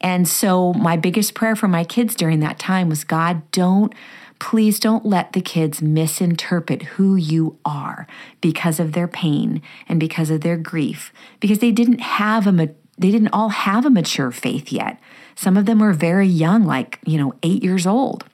And 0.00 0.28
so 0.28 0.74
my 0.74 0.96
biggest 0.96 1.34
prayer 1.34 1.56
for 1.56 1.68
my 1.68 1.84
kids 1.84 2.14
during 2.14 2.40
that 2.40 2.58
time 2.58 2.88
was 2.88 3.04
god 3.04 3.50
don't 3.50 3.94
Please 4.40 4.80
don't 4.80 5.06
let 5.06 5.32
the 5.32 5.40
kids 5.40 5.80
misinterpret 5.80 6.82
who 6.82 7.16
you 7.16 7.58
are 7.64 8.06
because 8.40 8.80
of 8.80 8.92
their 8.92 9.08
pain 9.08 9.62
and 9.88 10.00
because 10.00 10.28
of 10.28 10.40
their 10.40 10.56
grief, 10.56 11.12
because 11.40 11.60
they 11.60 11.70
didn't 11.70 12.00
have 12.00 12.46
a 12.46 12.52
they 12.98 13.10
didn't 13.10 13.28
all 13.28 13.48
have 13.50 13.84
a 13.84 13.90
mature 13.90 14.30
faith 14.30 14.72
yet. 14.72 14.98
Some 15.34 15.56
of 15.56 15.66
them 15.66 15.80
were 15.80 15.92
very 15.92 16.28
young, 16.28 16.64
like, 16.64 17.00
you 17.04 17.18
know, 17.18 17.34
8 17.42 17.62
years 17.62 17.86
old. 17.86 18.24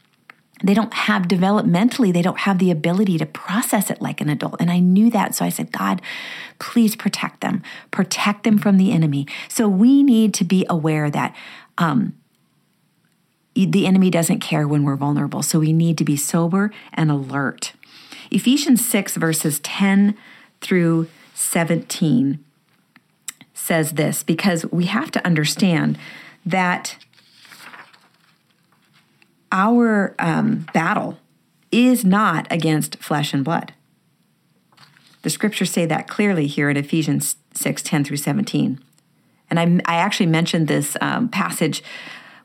They 0.63 0.75
don't 0.75 0.93
have 0.93 1.23
developmentally, 1.23 2.13
they 2.13 2.21
don't 2.21 2.41
have 2.41 2.59
the 2.59 2.71
ability 2.71 3.17
to 3.19 3.27
process 3.27 3.91
it 3.91 4.03
like 4.03 4.21
an 4.21 4.29
adult. 4.29 4.57
And 4.61 4.71
I 4.71 4.79
knew 4.79 5.09
that. 5.11 5.35
So 5.35 5.45
I 5.45 5.49
said, 5.49 5.73
God, 5.73 6.03
please 6.59 6.95
protect 6.95 7.41
them, 7.41 7.63
protect 7.91 8.45
them 8.45 8.59
from 8.59 8.77
the 8.77 8.93
enemy. 8.93 9.27
So 9.49 9.69
we 9.69 10.03
need 10.03 10.35
to 10.35 10.45
be 10.45 10.67
aware 10.69 11.11
that 11.11 11.35
um, 11.79 12.15
the 13.55 13.87
enemy 13.87 14.11
doesn't 14.11 14.41
care 14.41 14.69
when 14.69 14.85
we're 14.85 14.97
vulnerable. 14.97 15.43
So 15.43 15.61
we 15.61 15.73
need 15.73 15.97
to 15.97 16.05
be 16.05 16.17
sober 16.17 16.71
and 16.93 17.11
alert. 17.11 17.73
Ephesians 18.31 18.85
6, 18.87 19.17
verses 19.17 19.61
10 19.61 20.17
through 20.61 21.09
17 21.35 22.45
says 23.71 23.93
this 23.93 24.25
because 24.25 24.67
we 24.73 24.87
have 24.87 25.13
to 25.13 25.25
understand 25.25 25.97
that 26.45 26.97
our 29.53 30.17
um, 30.19 30.67
battle 30.75 31.21
is 31.71 32.05
not 32.05 32.49
against 32.51 32.97
flesh 32.97 33.33
and 33.33 33.45
blood. 33.45 33.73
The 35.23 35.31
scriptures 35.31 35.71
say 35.71 35.87
that 35.87 36.09
clearly 36.09 36.49
here 36.49 36.69
in 36.69 36.77
Ephesians 36.77 37.37
6 37.55 37.83
10 37.83 38.03
through 38.03 38.17
17. 38.17 38.81
And 39.49 39.61
I, 39.61 39.81
I 39.87 39.99
actually 39.99 40.27
mentioned 40.27 40.67
this 40.67 40.97
um, 41.01 41.29
passage 41.29 41.81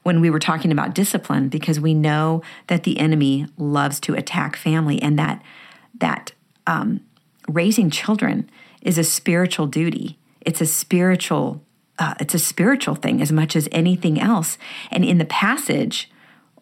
when 0.04 0.22
we 0.22 0.30
were 0.30 0.38
talking 0.38 0.72
about 0.72 0.94
discipline 0.94 1.50
because 1.50 1.80
we 1.80 1.96
know 1.96 2.44
that 2.68 2.84
the 2.84 3.00
enemy 3.00 3.48
loves 3.58 4.00
to 4.02 4.14
attack 4.14 4.56
family 4.56 5.02
and 5.02 5.18
that 5.18 5.42
that 5.98 6.34
um, 6.68 7.00
raising 7.48 7.90
children 7.90 8.48
is 8.84 9.00
a 9.00 9.04
spiritual 9.04 9.66
duty. 9.66 10.20
It's 10.46 10.62
a 10.62 10.66
spiritual 10.66 11.62
uh, 11.98 12.14
it's 12.20 12.34
a 12.34 12.40
spiritual 12.40 12.96
thing 12.96 13.22
as 13.22 13.32
much 13.32 13.56
as 13.56 13.70
anything 13.72 14.20
else. 14.20 14.58
And 14.92 15.06
in 15.06 15.18
the 15.18 15.26
passage 15.26 16.10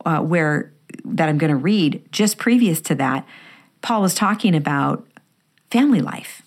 uh, 0.05 0.19
where 0.19 0.71
that 1.05 1.27
I'm 1.27 1.37
going 1.37 1.49
to 1.49 1.57
read, 1.57 2.03
just 2.11 2.37
previous 2.37 2.79
to 2.81 2.95
that, 2.95 3.25
Paul 3.81 4.01
was 4.01 4.13
talking 4.13 4.55
about 4.55 5.07
family 5.71 6.01
life. 6.01 6.43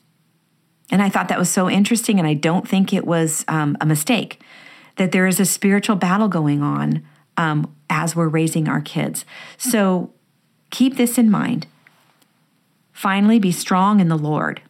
And 0.91 1.03
I 1.03 1.09
thought 1.09 1.29
that 1.29 1.39
was 1.39 1.51
so 1.51 1.69
interesting, 1.69 2.21
and 2.21 2.29
I 2.29 2.35
don't 2.35 2.69
think 2.69 2.93
it 2.93 3.05
was 3.05 3.45
um, 3.49 3.77
a 3.81 3.87
mistake 3.87 4.41
that 4.97 5.11
there 5.11 5.27
is 5.27 5.41
a 5.41 5.45
spiritual 5.45 5.97
battle 5.97 6.29
going 6.29 6.63
on 6.63 7.05
um, 7.37 7.75
as 7.91 8.15
we're 8.15 8.29
raising 8.29 8.69
our 8.69 8.81
kids. 8.81 9.25
So 9.59 10.13
keep 10.71 10.97
this 10.97 11.19
in 11.19 11.29
mind. 11.29 11.67
Finally, 12.93 13.41
be 13.41 13.53
strong 13.53 13.99
in 13.99 14.09
the 14.09 14.17
Lord 14.17 14.63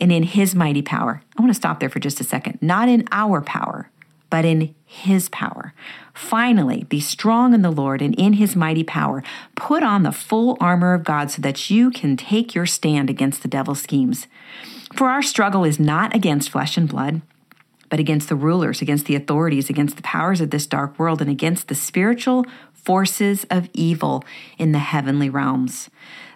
and 0.00 0.10
in 0.12 0.22
his 0.22 0.54
mighty 0.54 0.82
power. 0.82 1.22
I 1.36 1.42
want 1.42 1.50
to 1.50 1.54
stop 1.54 1.80
there 1.80 1.88
for 1.88 2.00
just 2.00 2.20
a 2.20 2.24
second. 2.24 2.58
Not 2.60 2.88
in 2.88 3.06
our 3.12 3.40
power, 3.40 3.90
but 4.30 4.44
in 4.44 4.74
his 4.86 5.28
power. 5.28 5.74
Finally, 6.14 6.84
be 6.84 7.00
strong 7.00 7.54
in 7.54 7.62
the 7.62 7.70
Lord 7.70 8.02
and 8.02 8.14
in 8.14 8.34
his 8.34 8.56
mighty 8.56 8.84
power. 8.84 9.22
Put 9.54 9.82
on 9.82 10.02
the 10.02 10.12
full 10.12 10.56
armor 10.60 10.94
of 10.94 11.04
God 11.04 11.30
so 11.30 11.42
that 11.42 11.70
you 11.70 11.90
can 11.90 12.16
take 12.16 12.54
your 12.54 12.66
stand 12.66 13.10
against 13.10 13.42
the 13.42 13.48
devil's 13.48 13.82
schemes. 13.82 14.26
For 14.94 15.08
our 15.08 15.22
struggle 15.22 15.64
is 15.64 15.78
not 15.78 16.14
against 16.14 16.50
flesh 16.50 16.76
and 16.76 16.88
blood 16.88 17.22
but 17.90 18.00
against 18.00 18.28
the 18.28 18.36
rulers, 18.36 18.80
against 18.80 19.04
the 19.06 19.16
authorities, 19.16 19.68
against 19.68 19.96
the 19.96 20.02
powers 20.02 20.40
of 20.40 20.50
this 20.50 20.66
dark 20.66 20.98
world, 20.98 21.20
and 21.20 21.28
against 21.28 21.68
the 21.68 21.74
spiritual 21.74 22.46
forces 22.72 23.44
of 23.50 23.68
evil 23.74 24.24
in 24.56 24.72
the 24.72 24.78
heavenly 24.78 25.28
realms. 25.28 25.90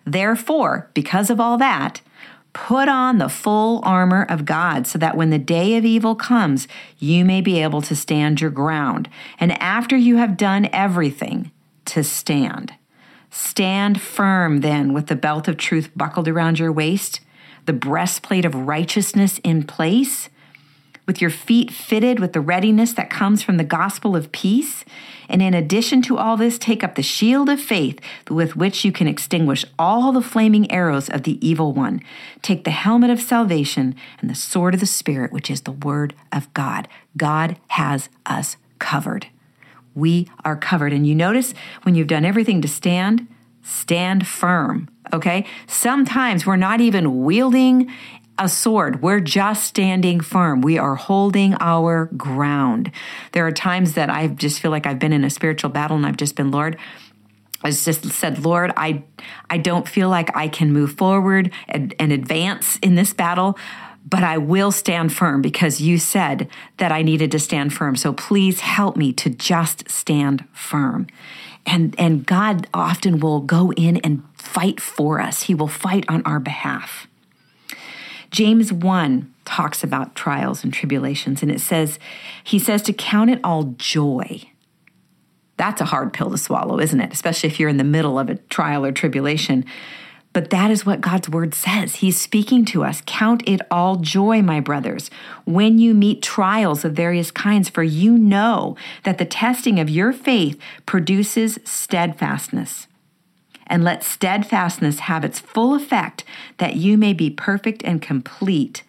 Therefore, 0.05 0.91
because 0.93 1.31
of 1.31 1.41
all 1.41 1.57
that, 1.59 2.03
put 2.55 2.89
on 2.89 3.19
the 3.19 3.29
full 3.29 3.81
armor 3.85 4.23
of 4.23 4.47
God 4.47 4.87
so 4.87 4.99
that 4.99 5.17
when 5.17 5.29
the 5.29 5.39
day 5.39 5.77
of 5.77 5.85
evil 5.85 6.15
comes, 6.15 6.67
you 6.99 7.25
may 7.25 7.43
be 7.43 7.61
able 7.61 7.83
to 7.83 7.95
stand 7.95 8.41
your 8.41 8.51
ground. 8.51 9.11
And 9.39 9.61
after 9.61 9.97
you 9.97 10.17
have 10.17 10.39
done 10.39 10.71
everything, 10.73 11.51
to 11.87 12.03
stand. 12.03 12.75
Stand 13.31 14.01
firm 14.01 14.61
then 14.61 14.93
with 14.93 15.09
the 15.09 15.17
belt 15.17 15.49
of 15.49 15.57
truth 15.57 15.91
buckled 15.97 16.29
around 16.29 16.59
your 16.59 16.73
waist, 16.73 17.21
the 17.67 17.73
breastplate 17.73 18.45
of 18.45 18.55
righteousness 18.55 19.39
in 19.43 19.65
place 19.65 20.29
with 21.07 21.21
your 21.21 21.31
feet 21.31 21.71
fitted 21.71 22.19
with 22.19 22.33
the 22.33 22.41
readiness 22.41 22.93
that 22.95 23.11
comes 23.11 23.43
from 23.43 23.57
the 23.57 23.65
gospel 23.65 24.17
of 24.17 24.33
peace. 24.33 24.85
And 25.29 25.43
in 25.43 25.55
addition 25.55 26.03
to 26.03 26.19
all 26.19 26.37
this, 26.37 26.59
take 26.59 26.83
up 26.83 26.95
the 26.95 27.03
shield 27.03 27.49
of 27.49 27.61
faith 27.61 28.01
with 28.31 28.57
which 28.57 28.85
you 28.85 28.93
can 28.93 29.07
extinguish 29.07 29.65
all 29.79 30.13
the 30.13 30.23
flaming 30.23 30.71
arrows 30.71 31.09
of 31.09 31.23
the 31.23 31.47
evil 31.47 31.73
one. 31.73 32.01
Take 32.43 32.65
the 32.65 32.71
helmet 32.71 33.11
of 33.11 33.21
salvation 33.21 33.95
and 34.21 34.31
the 34.31 34.35
sword 34.35 34.75
of 34.75 34.81
the 34.81 34.87
Spirit, 34.87 35.33
which 35.33 35.51
is 35.51 35.63
the 35.63 35.73
word 35.73 36.15
of 36.33 36.53
God. 36.55 36.89
God 37.17 37.57
has 37.69 38.09
us 38.27 38.57
covered. 38.79 39.29
We 39.95 40.29
are 40.45 40.57
covered. 40.57 40.93
And 40.93 41.07
you 41.07 41.15
notice 41.15 41.55
when 41.83 41.95
you've 41.95 42.09
done 42.09 42.25
everything 42.25 42.61
to 42.63 42.69
stand, 42.69 43.29
stand 43.63 44.27
firm. 44.27 44.89
Okay? 45.13 45.47
Sometimes 45.67 46.47
we're 46.47 46.57
not 46.57 46.81
even 46.81 47.25
wielding 47.25 47.91
a 48.39 48.49
sword. 48.49 49.01
We're 49.01 49.21
just 49.21 49.65
standing 49.65 50.21
firm. 50.21 50.61
We 50.61 50.79
are 50.79 50.97
holding 50.97 51.55
our 51.61 52.07
ground. 52.17 52.91
There 53.33 53.47
are 53.47 53.53
times 53.53 53.95
that 53.95 54.11
I 54.11 54.27
just 54.29 54.61
feel 54.61 54.71
like 54.71 54.87
I've 54.87 54.99
been 54.99 55.13
in 55.13 55.25
a 55.25 55.31
spiritual 55.31 55.71
battle 55.71 55.97
and 55.97 56.05
I've 56.05 56.17
just 56.17 56.35
been, 56.35 56.51
Lord, 56.51 56.77
I 57.63 57.71
just 57.71 58.05
said, 58.11 58.45
Lord, 58.45 58.73
I, 58.77 59.05
I 59.49 59.59
don't 59.59 59.89
feel 59.89 60.11
like 60.11 60.37
I 60.37 60.49
can 60.49 60.73
move 60.73 60.95
forward 60.95 61.51
and, 61.69 61.95
and 61.99 62.13
advance 62.13 62.77
in 62.83 62.95
this 62.95 63.15
battle, 63.15 63.57
but 64.05 64.23
I 64.23 64.37
will 64.37 64.71
stand 64.71 65.15
firm 65.15 65.41
because 65.41 65.81
you 65.81 65.97
said 65.97 66.49
that 66.77 66.93
I 66.93 67.01
needed 67.03 67.31
to 67.31 67.39
stand 67.39 67.73
firm. 67.73 67.97
So 67.97 68.13
please 68.13 68.61
help 68.61 68.97
me 68.97 69.15
to 69.15 69.31
just 69.31 69.89
stand 69.89 70.45
firm. 70.53 71.07
And, 71.65 71.95
and 71.99 72.27
God 72.27 72.67
often 72.75 73.19
will 73.19 73.41
go 73.41 73.73
in 73.73 73.97
and 73.99 74.23
fight 74.35 74.79
for 74.79 75.21
us. 75.21 75.45
He 75.45 75.55
will 75.55 75.69
fight 75.69 76.05
on 76.09 76.23
our 76.27 76.41
behalf. 76.41 77.07
James 78.35 78.73
1 78.73 79.33
talks 79.45 79.85
about 79.85 80.17
trials 80.17 80.65
and 80.65 80.75
tribulations, 80.75 81.41
and 81.41 81.53
it 81.53 81.61
says, 81.61 82.01
he 82.43 82.59
says 82.59 82.83
to 82.83 82.93
count 82.93 83.31
it 83.31 83.39
all 83.45 83.77
joy. 83.79 84.43
That's 85.57 85.81
a 85.81 85.85
hard 85.85 86.13
pill 86.13 86.33
to 86.33 86.37
swallow, 86.37 86.81
isn't 86.81 87.01
it? 87.01 87.13
Especially 87.13 87.49
if 87.49 87.61
you're 87.61 87.69
in 87.69 87.77
the 87.77 87.85
middle 87.85 88.19
of 88.19 88.29
a 88.29 88.35
trial 88.35 88.85
or 88.85 88.91
tribulation. 88.91 89.65
But 90.33 90.51
that 90.51 90.73
is 90.73 90.85
what 90.85 91.01
God's 91.01 91.29
word 91.29 91.55
says. 91.55 91.97
He's 91.97 92.21
speaking 92.21 92.65
to 92.65 92.83
us. 92.83 93.05
Count 93.07 93.45
it 93.47 93.61
all 93.71 93.99
joy, 93.99 94.43
my 94.43 94.59
brothers, 94.59 95.13
when 95.45 95.79
you 95.79 95.95
meet 95.95 96.21
trials 96.21 96.85
of 96.85 96.93
various 96.93 97.31
kinds, 97.31 97.69
for 97.69 97.85
you 97.85 98.19
know 98.19 98.77
that 99.05 99.19
the 99.19 99.25
testing 99.25 99.79
of 99.79 99.89
your 99.89 100.13
faith 100.13 100.59
produces 100.87 101.61
steadfastness 101.63 102.89
and 103.67 103.85
let 103.85 104.05
steadfastness 104.05 105.01
have 105.01 105.25
its 105.25 105.39
full 105.39 105.75
effect, 105.75 106.25
that 106.59 106.77
you 106.77 106.99
may 106.99 107.13
be 107.13 107.31
perfect 107.31 107.83
and 107.85 108.03
complete, 108.03 108.83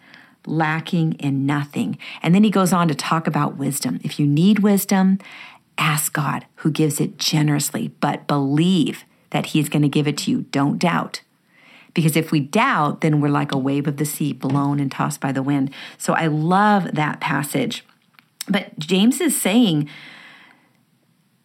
lacking 0.46 1.14
in 1.14 1.46
nothing. 1.46 1.98
And 2.22 2.34
then 2.34 2.44
he 2.44 2.50
goes 2.50 2.72
on 2.72 2.88
to 2.88 2.94
talk 2.94 3.26
about 3.26 3.56
wisdom. 3.56 4.00
If 4.04 4.18
you 4.20 4.26
need 4.26 4.60
wisdom, 4.60 5.18
ask 5.78 6.12
God, 6.12 6.46
who 6.56 6.70
gives 6.70 7.00
it 7.00 7.18
generously, 7.18 7.88
but 8.00 8.26
believe 8.26 9.04
that 9.30 9.46
he's 9.46 9.68
going 9.68 9.82
to 9.82 9.88
give 9.88 10.06
it 10.06 10.18
to 10.18 10.30
you. 10.30 10.42
Don't 10.50 10.78
doubt. 10.78 11.20
Because 11.94 12.16
if 12.16 12.30
we 12.30 12.40
doubt, 12.40 13.00
then 13.00 13.20
we're 13.20 13.28
like 13.28 13.52
a 13.52 13.58
wave 13.58 13.88
of 13.88 13.96
the 13.96 14.04
sea, 14.04 14.32
blown 14.32 14.80
and 14.80 14.92
tossed 14.92 15.20
by 15.20 15.32
the 15.32 15.42
wind. 15.42 15.70
So 15.96 16.12
I 16.12 16.26
love 16.26 16.92
that 16.94 17.20
passage. 17.20 17.84
But 18.48 18.78
James 18.78 19.20
is 19.20 19.40
saying, 19.40 19.88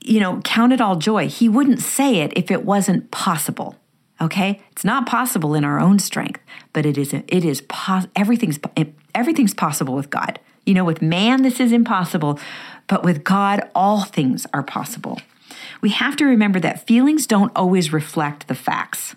you 0.01 0.19
know, 0.19 0.41
count 0.43 0.73
it 0.73 0.81
all 0.81 0.95
joy. 0.95 1.27
He 1.27 1.47
wouldn't 1.47 1.81
say 1.81 2.17
it 2.17 2.33
if 2.35 2.51
it 2.51 2.65
wasn't 2.65 3.11
possible. 3.11 3.75
Okay? 4.19 4.61
It's 4.71 4.85
not 4.85 5.05
possible 5.05 5.55
in 5.55 5.63
our 5.63 5.79
own 5.79 5.99
strength, 5.99 6.41
but 6.73 6.85
it 6.85 6.97
is 6.97 7.13
it 7.13 7.45
is 7.45 7.61
pos- 7.61 8.07
everything's 8.15 8.59
everything's 9.15 9.53
possible 9.53 9.95
with 9.95 10.09
God. 10.09 10.39
You 10.65 10.75
know, 10.75 10.85
with 10.85 11.01
man, 11.01 11.41
this 11.41 11.59
is 11.59 11.71
impossible, 11.71 12.39
but 12.87 13.03
with 13.03 13.23
God, 13.23 13.67
all 13.73 14.03
things 14.03 14.45
are 14.53 14.63
possible. 14.63 15.19
We 15.81 15.89
have 15.89 16.15
to 16.17 16.25
remember 16.25 16.59
that 16.59 16.85
feelings 16.85 17.25
don't 17.25 17.51
always 17.55 17.91
reflect 17.91 18.47
the 18.47 18.55
facts. 18.55 19.15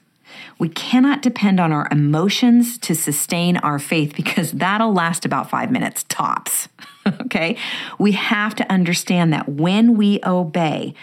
We 0.58 0.68
cannot 0.68 1.22
depend 1.22 1.58
on 1.60 1.72
our 1.72 1.88
emotions 1.90 2.78
to 2.78 2.94
sustain 2.94 3.56
our 3.58 3.78
faith 3.78 4.14
because 4.14 4.52
that'll 4.52 4.92
last 4.92 5.24
about 5.24 5.50
five 5.50 5.70
minutes 5.70 6.04
tops. 6.08 6.68
okay? 7.22 7.56
We 7.98 8.12
have 8.12 8.54
to 8.56 8.72
understand 8.72 9.32
that 9.32 9.48
when 9.48 9.96
we 9.96 10.20
obey, 10.24 10.94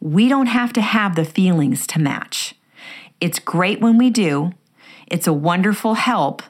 we 0.00 0.28
don't 0.28 0.46
have 0.46 0.72
to 0.74 0.80
have 0.80 1.16
the 1.16 1.24
feelings 1.24 1.86
to 1.88 2.00
match. 2.00 2.54
It's 3.20 3.38
great 3.38 3.80
when 3.80 3.96
we 3.96 4.10
do, 4.10 4.52
it's 5.06 5.26
a 5.26 5.32
wonderful 5.32 5.94
help, 5.94 6.42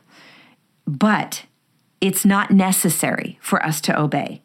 but 0.87 1.45
it's 2.01 2.25
not 2.25 2.51
necessary 2.51 3.39
for 3.41 3.65
us 3.65 3.81
to 3.83 3.99
obey. 3.99 4.43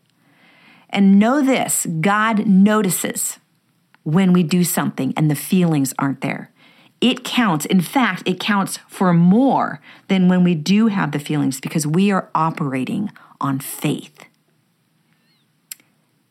And 0.90 1.18
know 1.18 1.42
this 1.42 1.88
God 2.02 2.46
notices 2.46 3.40
when 4.04 4.34
we 4.34 4.44
do 4.44 4.64
something 4.64 5.14
and 5.16 5.32
the 5.32 5.36
feelings 5.36 5.94
aren't 5.98 6.22
there. 6.22 6.51
It 7.02 7.24
counts. 7.24 7.66
In 7.66 7.82
fact, 7.82 8.24
it 8.28 8.40
counts 8.40 8.78
for 8.88 9.12
more 9.12 9.82
than 10.08 10.30
when 10.30 10.44
we 10.44 10.54
do 10.54 10.88
have 10.88 11.12
the 11.12 11.20
feelings 11.20 11.60
because 11.60 11.88
we 11.88 12.12
are 12.12 12.30
operating 12.36 13.12
on 13.42 13.60
faith. 13.60 14.26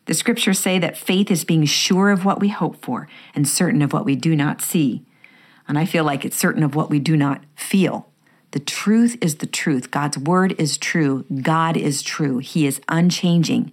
The 0.07 0.15
scriptures 0.15 0.59
say 0.59 0.79
that 0.79 0.97
faith 0.97 1.31
is 1.31 1.45
being 1.45 1.65
sure 1.65 2.11
of 2.11 2.25
what 2.25 2.41
we 2.41 2.49
hope 2.49 2.83
for 2.85 3.09
and 3.35 3.47
certain 3.47 3.83
of 3.83 3.93
what 3.93 4.05
we 4.05 4.17
do 4.17 4.35
not 4.35 4.63
see. 4.63 5.05
And 5.69 5.79
I 5.79 5.85
feel 5.85 6.05
like 6.05 6.25
it's 6.25 6.37
certain 6.37 6.63
of 6.63 6.75
what 6.75 6.91
we 6.91 6.99
do 6.99 7.17
not 7.17 7.45
feel. 7.55 8.09
The 8.53 8.61
truth 8.61 9.17
is 9.21 9.37
the 9.37 9.47
truth. 9.47 9.91
God's 9.91 10.19
word 10.19 10.55
is 10.59 10.79
true. 10.79 11.25
God 11.43 11.77
is 11.77 12.03
true. 12.03 12.39
He 12.39 12.67
is 12.67 12.81
unchanging. 12.89 13.73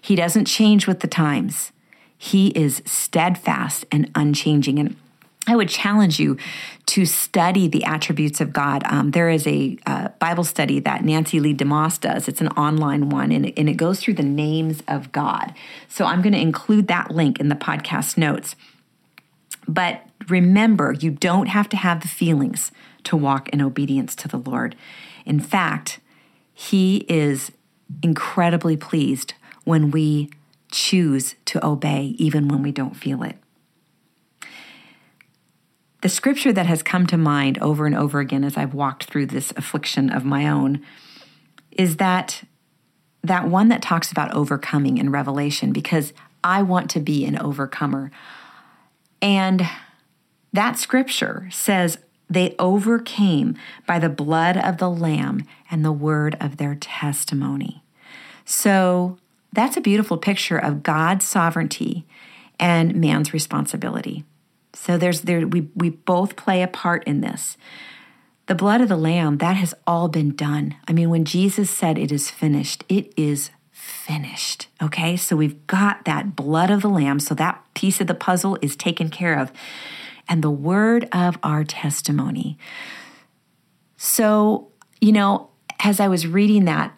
He 0.00 0.16
doesn't 0.16 0.46
change 0.46 0.86
with 0.86 1.00
the 1.00 1.08
times. 1.08 1.72
He 2.16 2.48
is 2.48 2.82
steadfast 2.86 3.84
and 3.92 4.10
unchanging. 4.14 4.78
And 4.78 4.96
I 5.48 5.54
would 5.54 5.68
challenge 5.68 6.18
you 6.18 6.36
to 6.86 7.04
study 7.04 7.68
the 7.68 7.84
attributes 7.84 8.40
of 8.40 8.52
God. 8.52 8.82
Um, 8.86 9.12
there 9.12 9.30
is 9.30 9.46
a 9.46 9.78
uh, 9.86 10.08
Bible 10.18 10.42
study 10.42 10.80
that 10.80 11.04
Nancy 11.04 11.38
Leigh 11.38 11.54
DeMoss 11.54 12.00
does. 12.00 12.26
It's 12.26 12.40
an 12.40 12.48
online 12.48 13.10
one, 13.10 13.30
and 13.30 13.46
it, 13.46 13.54
and 13.56 13.68
it 13.68 13.74
goes 13.74 14.00
through 14.00 14.14
the 14.14 14.24
names 14.24 14.82
of 14.88 15.12
God. 15.12 15.54
So 15.88 16.04
I'm 16.04 16.20
going 16.20 16.32
to 16.32 16.40
include 16.40 16.88
that 16.88 17.12
link 17.12 17.38
in 17.38 17.48
the 17.48 17.54
podcast 17.54 18.18
notes. 18.18 18.56
But 19.68 20.02
remember, 20.28 20.92
you 20.92 21.12
don't 21.12 21.46
have 21.46 21.68
to 21.70 21.76
have 21.76 22.00
the 22.00 22.08
feelings 22.08 22.72
to 23.04 23.16
walk 23.16 23.48
in 23.50 23.62
obedience 23.62 24.16
to 24.16 24.28
the 24.28 24.38
Lord. 24.38 24.74
In 25.24 25.38
fact, 25.38 26.00
He 26.54 27.04
is 27.08 27.52
incredibly 28.02 28.76
pleased 28.76 29.34
when 29.64 29.92
we 29.92 30.30
choose 30.72 31.36
to 31.44 31.64
obey, 31.64 32.16
even 32.18 32.48
when 32.48 32.62
we 32.62 32.72
don't 32.72 32.96
feel 32.96 33.22
it. 33.22 33.36
The 36.02 36.08
scripture 36.08 36.52
that 36.52 36.66
has 36.66 36.82
come 36.82 37.06
to 37.08 37.16
mind 37.16 37.58
over 37.58 37.86
and 37.86 37.94
over 37.94 38.20
again 38.20 38.44
as 38.44 38.56
I've 38.56 38.74
walked 38.74 39.04
through 39.04 39.26
this 39.26 39.52
affliction 39.56 40.10
of 40.10 40.24
my 40.24 40.48
own 40.48 40.82
is 41.72 41.96
that 41.96 42.44
that 43.22 43.48
one 43.48 43.68
that 43.68 43.82
talks 43.82 44.12
about 44.12 44.32
overcoming 44.32 44.98
in 44.98 45.10
Revelation 45.10 45.72
because 45.72 46.12
I 46.44 46.62
want 46.62 46.90
to 46.90 47.00
be 47.00 47.24
an 47.24 47.38
overcomer. 47.38 48.12
And 49.20 49.68
that 50.52 50.78
scripture 50.78 51.48
says 51.50 51.98
they 52.30 52.54
overcame 52.58 53.56
by 53.86 53.98
the 53.98 54.08
blood 54.08 54.56
of 54.56 54.78
the 54.78 54.90
lamb 54.90 55.44
and 55.70 55.84
the 55.84 55.92
word 55.92 56.36
of 56.40 56.56
their 56.56 56.74
testimony. 56.76 57.82
So 58.44 59.18
that's 59.52 59.76
a 59.76 59.80
beautiful 59.80 60.18
picture 60.18 60.58
of 60.58 60.82
God's 60.82 61.26
sovereignty 61.26 62.06
and 62.60 62.94
man's 62.94 63.32
responsibility. 63.32 64.24
So 64.76 64.98
there's 64.98 65.22
there 65.22 65.46
we 65.46 65.68
we 65.74 65.90
both 65.90 66.36
play 66.36 66.62
a 66.62 66.68
part 66.68 67.04
in 67.04 67.20
this. 67.20 67.56
The 68.46 68.54
blood 68.54 68.80
of 68.80 68.88
the 68.88 68.96
lamb, 68.96 69.38
that 69.38 69.56
has 69.56 69.74
all 69.86 70.06
been 70.06 70.36
done. 70.36 70.76
I 70.86 70.92
mean, 70.92 71.10
when 71.10 71.24
Jesus 71.24 71.68
said 71.68 71.98
it 71.98 72.12
is 72.12 72.30
finished, 72.30 72.84
it 72.88 73.12
is 73.16 73.50
finished. 73.72 74.68
Okay? 74.80 75.16
So 75.16 75.34
we've 75.34 75.66
got 75.66 76.04
that 76.04 76.36
blood 76.36 76.70
of 76.70 76.82
the 76.82 76.88
lamb, 76.88 77.18
so 77.18 77.34
that 77.34 77.64
piece 77.74 78.00
of 78.00 78.06
the 78.06 78.14
puzzle 78.14 78.56
is 78.62 78.76
taken 78.76 79.08
care 79.08 79.36
of. 79.36 79.52
And 80.28 80.42
the 80.42 80.50
word 80.50 81.08
of 81.10 81.38
our 81.42 81.64
testimony. 81.64 82.56
So, 83.96 84.68
you 85.00 85.10
know, 85.10 85.50
as 85.80 85.98
I 85.98 86.06
was 86.06 86.26
reading 86.26 86.66
that, 86.66 86.95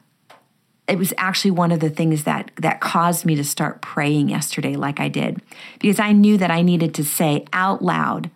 it 0.88 0.98
was 0.98 1.12
actually 1.18 1.51
one 1.51 1.70
of 1.70 1.81
the 1.81 1.90
things 1.90 2.24
that 2.24 2.51
that 2.57 2.81
caused 2.81 3.24
me 3.24 3.35
to 3.37 3.44
start 3.44 3.83
praying 3.83 4.31
yesterday 4.31 4.74
like 4.74 4.98
I 4.98 5.09
did 5.09 5.40
because 5.79 6.01
I 6.01 6.12
knew 6.12 6.38
that 6.38 6.51
I 6.51 6.62
needed 6.62 6.94
to 6.94 7.05
say 7.05 7.44
out 7.53 7.83
loud 7.83 8.31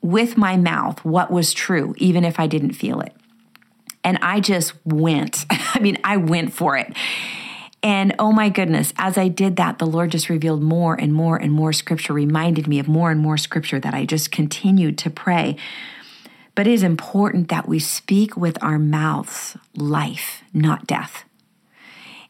with 0.00 0.36
my 0.36 0.56
mouth 0.56 1.04
what 1.04 1.30
was 1.30 1.52
true 1.52 1.94
even 1.98 2.24
if 2.24 2.38
I 2.38 2.46
didn't 2.46 2.72
feel 2.72 3.00
it. 3.00 3.12
And 4.04 4.18
I 4.22 4.40
just 4.40 4.74
went. 4.86 5.44
I 5.50 5.80
mean, 5.80 5.98
I 6.04 6.16
went 6.16 6.52
for 6.52 6.76
it. 6.76 6.94
And 7.82 8.14
oh 8.18 8.32
my 8.32 8.48
goodness, 8.48 8.92
as 8.96 9.16
I 9.16 9.28
did 9.28 9.56
that, 9.56 9.78
the 9.78 9.86
Lord 9.86 10.10
just 10.10 10.28
revealed 10.28 10.62
more 10.62 10.94
and 10.94 11.12
more 11.12 11.36
and 11.36 11.52
more 11.52 11.72
scripture, 11.72 12.12
reminded 12.12 12.66
me 12.66 12.78
of 12.78 12.88
more 12.88 13.10
and 13.10 13.20
more 13.20 13.36
scripture 13.36 13.78
that 13.78 13.94
I 13.94 14.04
just 14.04 14.32
continued 14.32 14.98
to 14.98 15.10
pray. 15.10 15.56
But 16.56 16.66
it 16.66 16.72
is 16.72 16.82
important 16.82 17.48
that 17.50 17.68
we 17.68 17.78
speak 17.78 18.36
with 18.36 18.60
our 18.62 18.80
mouths 18.80 19.56
life, 19.76 20.42
not 20.52 20.88
death. 20.88 21.24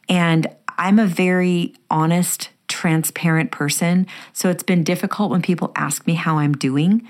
And 0.08 0.46
I'm 0.78 0.98
a 0.98 1.06
very 1.06 1.74
honest, 1.90 2.50
transparent 2.68 3.50
person. 3.50 4.06
So 4.32 4.48
it's 4.48 4.62
been 4.62 4.84
difficult 4.84 5.30
when 5.30 5.42
people 5.42 5.72
ask 5.74 6.06
me 6.06 6.14
how 6.14 6.38
I'm 6.38 6.52
doing. 6.52 7.06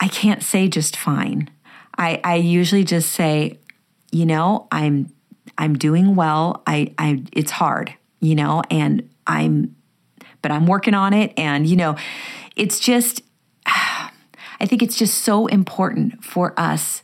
I 0.00 0.08
can't 0.08 0.42
say 0.42 0.68
just 0.68 0.96
fine. 0.96 1.48
I, 1.96 2.20
I 2.24 2.36
usually 2.36 2.84
just 2.84 3.12
say, 3.12 3.58
you 4.10 4.26
know, 4.26 4.66
I'm 4.70 5.12
I'm 5.58 5.76
doing 5.76 6.16
well. 6.16 6.62
I, 6.66 6.94
I 6.98 7.22
it's 7.32 7.50
hard, 7.50 7.94
you 8.20 8.34
know, 8.34 8.62
and 8.70 9.08
I'm 9.26 9.76
but 10.40 10.50
I'm 10.50 10.66
working 10.66 10.94
on 10.94 11.14
it. 11.14 11.32
And, 11.36 11.66
you 11.66 11.76
know, 11.76 11.96
it's 12.56 12.80
just 12.80 13.22
I 13.66 14.66
think 14.66 14.82
it's 14.82 14.96
just 14.96 15.18
so 15.18 15.46
important 15.46 16.24
for 16.24 16.58
us 16.58 17.02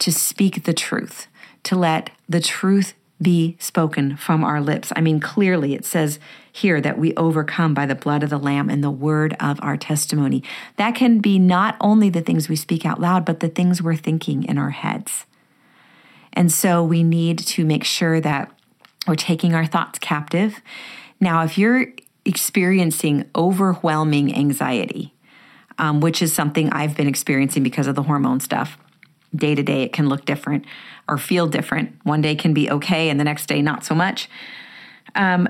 to 0.00 0.12
speak 0.12 0.64
the 0.64 0.72
truth, 0.72 1.26
to 1.64 1.76
let 1.76 2.10
the 2.28 2.40
truth 2.40 2.94
be 3.20 3.56
spoken 3.58 4.16
from 4.16 4.42
our 4.42 4.60
lips. 4.60 4.92
I 4.96 5.00
mean, 5.00 5.20
clearly 5.20 5.74
it 5.74 5.84
says 5.84 6.18
here 6.52 6.80
that 6.80 6.98
we 6.98 7.14
overcome 7.14 7.74
by 7.74 7.86
the 7.86 7.94
blood 7.94 8.22
of 8.22 8.30
the 8.30 8.38
Lamb 8.38 8.70
and 8.70 8.82
the 8.82 8.90
word 8.90 9.36
of 9.38 9.58
our 9.62 9.76
testimony. 9.76 10.42
That 10.76 10.94
can 10.94 11.20
be 11.20 11.38
not 11.38 11.76
only 11.80 12.08
the 12.10 12.22
things 12.22 12.48
we 12.48 12.56
speak 12.56 12.86
out 12.86 13.00
loud, 13.00 13.24
but 13.24 13.40
the 13.40 13.48
things 13.48 13.82
we're 13.82 13.96
thinking 13.96 14.44
in 14.44 14.58
our 14.58 14.70
heads. 14.70 15.26
And 16.32 16.50
so 16.50 16.82
we 16.82 17.02
need 17.02 17.38
to 17.40 17.64
make 17.64 17.84
sure 17.84 18.20
that 18.20 18.50
we're 19.06 19.16
taking 19.16 19.54
our 19.54 19.66
thoughts 19.66 19.98
captive. 19.98 20.60
Now, 21.20 21.44
if 21.44 21.58
you're 21.58 21.86
experiencing 22.24 23.28
overwhelming 23.34 24.34
anxiety, 24.34 25.14
um, 25.78 26.00
which 26.00 26.22
is 26.22 26.32
something 26.32 26.70
I've 26.70 26.96
been 26.96 27.08
experiencing 27.08 27.62
because 27.62 27.86
of 27.86 27.94
the 27.94 28.02
hormone 28.02 28.40
stuff, 28.40 28.78
day 29.34 29.54
to 29.54 29.62
day 29.62 29.82
it 29.82 29.92
can 29.92 30.08
look 30.08 30.24
different 30.24 30.64
or 31.08 31.18
feel 31.18 31.46
different. 31.46 31.94
One 32.04 32.20
day 32.20 32.34
can 32.34 32.54
be 32.54 32.70
okay 32.70 33.10
and 33.10 33.18
the 33.18 33.24
next 33.24 33.46
day 33.46 33.62
not 33.62 33.84
so 33.84 33.94
much. 33.94 34.28
Um, 35.14 35.48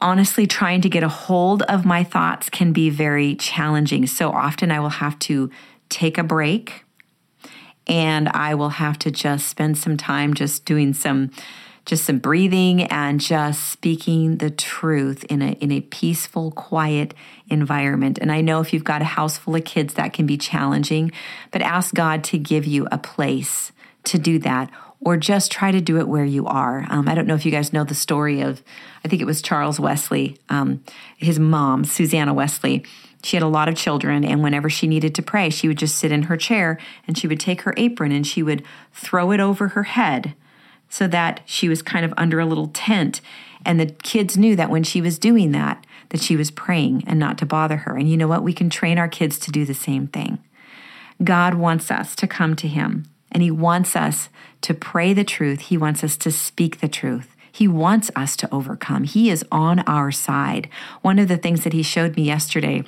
honestly, 0.00 0.46
trying 0.46 0.80
to 0.82 0.88
get 0.88 1.02
a 1.02 1.08
hold 1.08 1.62
of 1.62 1.84
my 1.84 2.04
thoughts 2.04 2.48
can 2.48 2.72
be 2.72 2.90
very 2.90 3.34
challenging. 3.34 4.06
So 4.06 4.30
often 4.30 4.70
I 4.70 4.80
will 4.80 4.88
have 4.88 5.18
to 5.20 5.50
take 5.88 6.18
a 6.18 6.22
break 6.22 6.84
and 7.86 8.28
I 8.28 8.54
will 8.54 8.70
have 8.70 8.98
to 9.00 9.10
just 9.10 9.48
spend 9.48 9.76
some 9.76 9.96
time 9.96 10.34
just 10.34 10.64
doing 10.64 10.94
some 10.94 11.30
just 11.86 12.04
some 12.04 12.18
breathing 12.18 12.82
and 12.84 13.20
just 13.20 13.70
speaking 13.70 14.36
the 14.36 14.50
truth 14.50 15.24
in 15.24 15.42
a 15.42 15.52
in 15.52 15.72
a 15.72 15.80
peaceful 15.80 16.50
quiet 16.52 17.14
environment. 17.48 18.18
And 18.18 18.30
i 18.30 18.40
know 18.40 18.60
if 18.60 18.72
you've 18.72 18.84
got 18.84 19.02
a 19.02 19.06
house 19.06 19.38
full 19.38 19.56
of 19.56 19.64
kids 19.64 19.94
that 19.94 20.12
can 20.12 20.26
be 20.26 20.36
challenging 20.36 21.12
but 21.50 21.62
ask 21.62 21.94
god 21.94 22.24
to 22.24 22.38
give 22.38 22.66
you 22.66 22.86
a 22.90 22.98
place 22.98 23.72
to 24.04 24.18
do 24.18 24.38
that 24.40 24.70
or 25.02 25.16
just 25.16 25.50
try 25.50 25.70
to 25.70 25.80
do 25.80 25.98
it 25.98 26.06
where 26.06 26.24
you 26.24 26.46
are. 26.46 26.86
Um, 26.90 27.08
i 27.08 27.14
don't 27.14 27.26
know 27.26 27.34
if 27.34 27.44
you 27.44 27.52
guys 27.52 27.72
know 27.72 27.84
the 27.84 27.94
story 27.94 28.40
of 28.40 28.62
i 29.04 29.08
think 29.08 29.22
it 29.22 29.26
was 29.26 29.42
charles 29.42 29.80
wesley 29.80 30.38
um, 30.48 30.82
his 31.16 31.38
mom 31.38 31.84
susanna 31.84 32.34
wesley. 32.34 32.84
She 33.22 33.36
had 33.36 33.42
a 33.42 33.48
lot 33.48 33.68
of 33.68 33.74
children, 33.74 34.24
and 34.24 34.42
whenever 34.42 34.70
she 34.70 34.86
needed 34.86 35.14
to 35.16 35.22
pray, 35.22 35.50
she 35.50 35.68
would 35.68 35.76
just 35.76 35.96
sit 35.96 36.10
in 36.10 36.22
her 36.22 36.38
chair 36.38 36.78
and 37.06 37.18
she 37.18 37.26
would 37.28 37.38
take 37.38 37.60
her 37.62 37.74
apron 37.76 38.12
and 38.12 38.26
she 38.26 38.42
would 38.42 38.62
throw 38.94 39.30
it 39.30 39.40
over 39.40 39.68
her 39.68 39.82
head 39.82 40.34
so 40.90 41.06
that 41.06 41.40
she 41.46 41.68
was 41.68 41.80
kind 41.80 42.04
of 42.04 42.12
under 42.18 42.38
a 42.38 42.44
little 42.44 42.68
tent. 42.68 43.22
And 43.64 43.80
the 43.80 43.86
kids 43.86 44.36
knew 44.36 44.54
that 44.56 44.70
when 44.70 44.82
she 44.82 45.00
was 45.00 45.18
doing 45.18 45.52
that, 45.52 45.86
that 46.10 46.20
she 46.20 46.36
was 46.36 46.50
praying 46.50 47.04
and 47.06 47.18
not 47.18 47.38
to 47.38 47.46
bother 47.46 47.78
her. 47.78 47.96
And 47.96 48.10
you 48.10 48.16
know 48.16 48.28
what? 48.28 48.42
We 48.42 48.52
can 48.52 48.68
train 48.68 48.98
our 48.98 49.08
kids 49.08 49.38
to 49.38 49.52
do 49.52 49.64
the 49.64 49.74
same 49.74 50.08
thing. 50.08 50.38
God 51.22 51.54
wants 51.54 51.90
us 51.90 52.14
to 52.16 52.26
come 52.26 52.56
to 52.56 52.68
Him 52.68 53.06
And 53.32 53.42
He 53.42 53.50
wants 53.50 53.94
us 53.94 54.28
to 54.62 54.74
pray 54.74 55.14
the 55.14 55.24
truth, 55.24 55.60
He 55.60 55.76
wants 55.76 56.02
us 56.02 56.16
to 56.18 56.32
speak 56.32 56.80
the 56.80 56.88
truth. 56.88 57.34
He 57.52 57.66
wants 57.66 58.10
us 58.14 58.36
to 58.36 58.54
overcome. 58.54 59.04
He 59.04 59.28
is 59.28 59.44
on 59.50 59.80
our 59.80 60.12
side. 60.12 60.68
One 61.02 61.18
of 61.18 61.28
the 61.28 61.36
things 61.36 61.64
that 61.64 61.72
He 61.72 61.82
showed 61.82 62.16
me 62.16 62.24
yesterday 62.24 62.84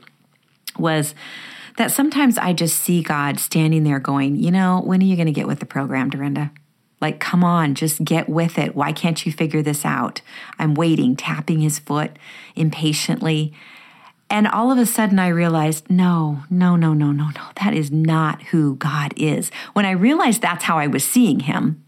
was 0.78 1.14
that 1.76 1.90
sometimes 1.90 2.38
I 2.38 2.52
just 2.52 2.78
see 2.78 3.02
God 3.02 3.40
standing 3.40 3.84
there 3.84 3.98
going, 3.98 4.36
You 4.36 4.50
know, 4.50 4.80
when 4.80 5.02
are 5.02 5.06
you 5.06 5.16
going 5.16 5.26
to 5.26 5.32
get 5.32 5.46
with 5.46 5.60
the 5.60 5.66
program, 5.66 6.10
Durenda? 6.10 6.50
Like, 7.02 7.18
come 7.18 7.42
on, 7.42 7.74
just 7.74 8.04
get 8.04 8.28
with 8.28 8.58
it. 8.58 8.76
Why 8.76 8.92
can't 8.92 9.26
you 9.26 9.32
figure 9.32 9.60
this 9.60 9.84
out? 9.84 10.22
I'm 10.58 10.72
waiting, 10.74 11.16
tapping 11.16 11.60
his 11.60 11.80
foot 11.80 12.16
impatiently. 12.54 13.52
And 14.30 14.46
all 14.46 14.70
of 14.70 14.78
a 14.78 14.86
sudden, 14.86 15.18
I 15.18 15.28
realized 15.28 15.90
no, 15.90 16.44
no, 16.48 16.76
no, 16.76 16.94
no, 16.94 17.10
no, 17.10 17.28
no. 17.28 17.48
That 17.62 17.74
is 17.74 17.90
not 17.90 18.40
who 18.44 18.76
God 18.76 19.12
is. 19.16 19.50
When 19.74 19.84
I 19.84 19.90
realized 19.90 20.40
that's 20.40 20.64
how 20.64 20.78
I 20.78 20.86
was 20.86 21.04
seeing 21.04 21.40
him, 21.40 21.84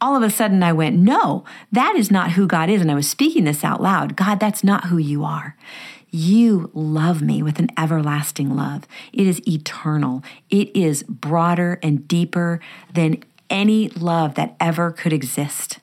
all 0.00 0.14
of 0.14 0.22
a 0.22 0.30
sudden 0.30 0.62
I 0.62 0.74
went, 0.74 0.96
no, 0.96 1.44
that 1.72 1.96
is 1.96 2.10
not 2.10 2.32
who 2.32 2.46
God 2.46 2.68
is. 2.68 2.82
And 2.82 2.90
I 2.90 2.94
was 2.94 3.08
speaking 3.08 3.44
this 3.44 3.64
out 3.64 3.82
loud 3.82 4.14
God, 4.14 4.38
that's 4.38 4.62
not 4.62 4.84
who 4.84 4.98
you 4.98 5.24
are. 5.24 5.56
You 6.10 6.70
love 6.74 7.22
me 7.22 7.42
with 7.42 7.58
an 7.58 7.70
everlasting 7.78 8.54
love. 8.54 8.84
It 9.12 9.26
is 9.26 9.46
eternal. 9.48 10.22
It 10.50 10.74
is 10.76 11.02
broader 11.04 11.78
and 11.82 12.06
deeper 12.06 12.60
than 12.92 13.22
any 13.50 13.88
love 13.90 14.34
that 14.34 14.56
ever 14.60 14.90
could 14.92 15.12
exist. 15.12 15.78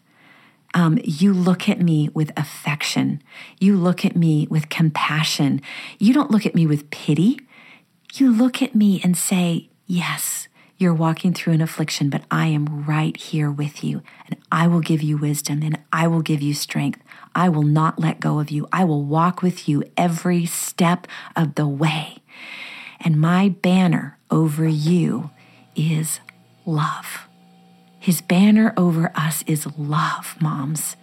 Um, 0.73 0.97
you 1.03 1.33
look 1.33 1.69
at 1.69 1.79
me 1.79 2.09
with 2.13 2.31
affection. 2.35 3.21
You 3.59 3.77
look 3.77 4.03
at 4.03 4.15
me 4.15 4.47
with 4.49 4.69
compassion. 4.69 5.61
You 5.99 6.13
don't 6.13 6.31
look 6.31 6.45
at 6.45 6.55
me 6.55 6.65
with 6.65 6.89
pity. 6.89 7.39
You 8.15 8.31
look 8.31 8.61
at 8.61 8.73
me 8.73 8.99
and 9.03 9.15
say, 9.15 9.69
Yes, 9.85 10.47
you're 10.77 10.93
walking 10.93 11.33
through 11.33 11.53
an 11.53 11.61
affliction, 11.61 12.09
but 12.09 12.23
I 12.31 12.47
am 12.47 12.85
right 12.85 13.15
here 13.15 13.51
with 13.51 13.83
you, 13.83 14.01
and 14.27 14.37
I 14.51 14.67
will 14.67 14.79
give 14.79 15.01
you 15.01 15.17
wisdom 15.17 15.61
and 15.61 15.77
I 15.91 16.07
will 16.07 16.21
give 16.21 16.41
you 16.41 16.53
strength. 16.53 17.01
I 17.35 17.49
will 17.49 17.63
not 17.63 17.99
let 17.99 18.19
go 18.19 18.39
of 18.39 18.49
you. 18.49 18.67
I 18.71 18.83
will 18.83 19.03
walk 19.03 19.41
with 19.41 19.69
you 19.69 19.83
every 19.95 20.45
step 20.45 21.07
of 21.35 21.55
the 21.55 21.67
way. 21.67 22.17
And 22.99 23.19
my 23.19 23.49
banner 23.49 24.17
over 24.31 24.67
you 24.67 25.29
is 25.75 26.19
love. 26.65 27.27
His 28.03 28.19
banner 28.19 28.73
over 28.75 29.13
us 29.15 29.45
is 29.47 29.65
love, 29.77 30.35
moms. 30.41 30.97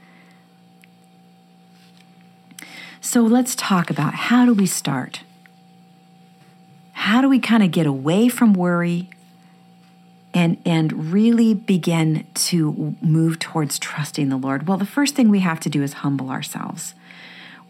So 3.00 3.22
let's 3.22 3.54
talk 3.54 3.88
about 3.88 4.12
how 4.12 4.44
do 4.44 4.52
we 4.52 4.66
start? 4.66 5.22
How 6.92 7.22
do 7.22 7.28
we 7.30 7.38
kind 7.38 7.62
of 7.62 7.70
get 7.70 7.86
away 7.86 8.28
from 8.28 8.52
worry 8.52 9.08
and 10.34 10.58
and 10.66 11.10
really 11.10 11.54
begin 11.54 12.26
to 12.34 12.94
move 13.00 13.38
towards 13.38 13.78
trusting 13.78 14.28
the 14.28 14.36
Lord? 14.36 14.68
Well, 14.68 14.76
the 14.76 14.84
first 14.84 15.14
thing 15.14 15.30
we 15.30 15.40
have 15.40 15.60
to 15.60 15.70
do 15.70 15.82
is 15.82 15.94
humble 16.04 16.28
ourselves. 16.28 16.92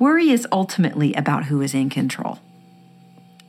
Worry 0.01 0.31
is 0.31 0.45
ultimately 0.51 1.15
about 1.15 1.45
who 1.45 1.63
is 1.63 1.73
in 1.73 1.89
control. 1.89 2.41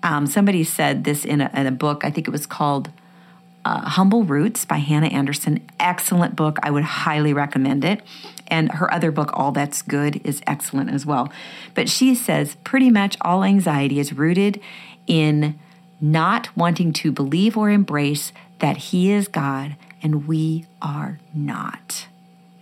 Um, 0.03 0.27
somebody 0.27 0.63
said 0.63 1.05
this 1.05 1.25
in 1.25 1.41
a, 1.41 1.49
in 1.55 1.65
a 1.65 1.71
book. 1.71 2.05
I 2.05 2.11
think 2.11 2.27
it 2.27 2.31
was 2.31 2.45
called 2.45 2.91
uh, 3.65 3.89
Humble 3.89 4.23
Roots 4.23 4.65
by 4.65 4.77
Hannah 4.77 5.07
Anderson. 5.07 5.67
Excellent 5.79 6.35
book. 6.35 6.57
I 6.63 6.71
would 6.71 6.83
highly 6.83 7.33
recommend 7.33 7.83
it. 7.83 8.01
And 8.47 8.71
her 8.73 8.93
other 8.93 9.11
book, 9.11 9.31
All 9.33 9.51
That's 9.51 9.81
Good, 9.81 10.21
is 10.25 10.41
excellent 10.45 10.91
as 10.91 11.05
well. 11.05 11.31
But 11.73 11.89
she 11.89 12.15
says 12.15 12.55
pretty 12.63 12.89
much 12.89 13.17
all 13.21 13.43
anxiety 13.43 13.99
is 13.99 14.13
rooted 14.13 14.59
in 15.07 15.57
not 15.99 16.55
wanting 16.57 16.91
to 16.93 17.11
believe 17.11 17.55
or 17.55 17.69
embrace 17.69 18.33
that 18.59 18.77
He 18.77 19.11
is 19.11 19.27
God 19.27 19.75
and 20.01 20.27
we 20.27 20.65
are 20.81 21.19
not. 21.33 22.07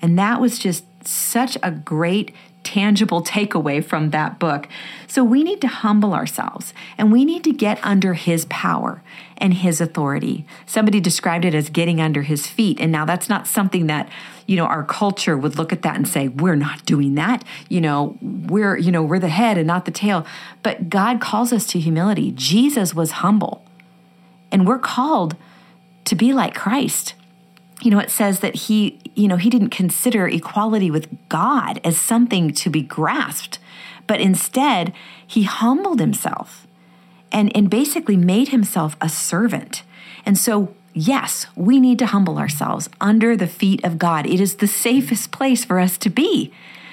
And 0.01 0.17
that 0.19 0.41
was 0.41 0.59
just 0.59 0.83
such 1.07 1.57
a 1.63 1.71
great 1.71 2.33
tangible 2.63 3.23
takeaway 3.23 3.83
from 3.83 4.09
that 4.11 4.39
book. 4.39 4.67
So 5.07 5.23
we 5.23 5.43
need 5.43 5.61
to 5.61 5.67
humble 5.67 6.13
ourselves 6.13 6.73
and 6.97 7.11
we 7.11 7.25
need 7.25 7.43
to 7.45 7.53
get 7.53 7.79
under 7.83 8.13
his 8.13 8.45
power 8.45 9.01
and 9.37 9.53
his 9.53 9.79
authority. 9.79 10.45
Somebody 10.65 10.99
described 10.99 11.45
it 11.45 11.55
as 11.55 11.69
getting 11.69 12.01
under 12.01 12.23
his 12.23 12.47
feet. 12.47 12.79
And 12.79 12.91
now 12.91 13.05
that's 13.05 13.29
not 13.29 13.47
something 13.47 13.87
that, 13.87 14.09
you 14.45 14.55
know, 14.57 14.65
our 14.65 14.83
culture 14.83 15.37
would 15.37 15.57
look 15.57 15.71
at 15.71 15.81
that 15.83 15.95
and 15.95 16.07
say, 16.07 16.27
we're 16.27 16.55
not 16.55 16.85
doing 16.85 17.15
that. 17.15 17.43
You 17.69 17.81
know, 17.81 18.17
we're, 18.21 18.77
you 18.77 18.91
know, 18.91 19.03
we're 19.03 19.19
the 19.19 19.29
head 19.29 19.57
and 19.57 19.65
not 19.65 19.85
the 19.85 19.91
tail. 19.91 20.25
But 20.61 20.89
God 20.89 21.21
calls 21.21 21.53
us 21.53 21.65
to 21.67 21.79
humility. 21.79 22.31
Jesus 22.35 22.93
was 22.93 23.11
humble. 23.11 23.65
And 24.51 24.67
we're 24.67 24.79
called 24.79 25.35
to 26.05 26.15
be 26.15 26.33
like 26.33 26.55
Christ 26.55 27.13
you 27.81 27.91
know, 27.91 27.99
it 27.99 28.11
says 28.11 28.39
that 28.41 28.55
he, 28.55 28.99
you 29.15 29.27
know, 29.27 29.37
he 29.37 29.49
didn't 29.49 29.69
consider 29.69 30.27
equality 30.27 30.91
with 30.91 31.07
God 31.29 31.79
as 31.83 31.97
something 31.97 32.53
to 32.53 32.69
be 32.69 32.81
grasped, 32.81 33.59
but 34.07 34.19
instead 34.19 34.93
he 35.25 35.43
humbled 35.43 35.99
himself 35.99 36.67
and, 37.31 37.55
and 37.55 37.69
basically 37.69 38.17
made 38.17 38.49
himself 38.49 38.97
a 38.99 39.07
servant. 39.07 39.83
And 40.25 40.37
so, 40.37 40.73
yes, 40.93 41.47
we 41.55 41.79
need 41.79 41.99
to 41.99 42.07
humble 42.07 42.37
ourselves 42.37 42.89
under 42.99 43.37
the 43.37 43.47
feet 43.47 43.83
of 43.85 43.97
God. 43.97 44.25
It 44.25 44.39
is 44.39 44.55
the 44.55 44.67
safest 44.67 45.31
place 45.31 45.63
for 45.63 45.79
us 45.79 45.97
to 45.99 46.09
be. 46.09 46.51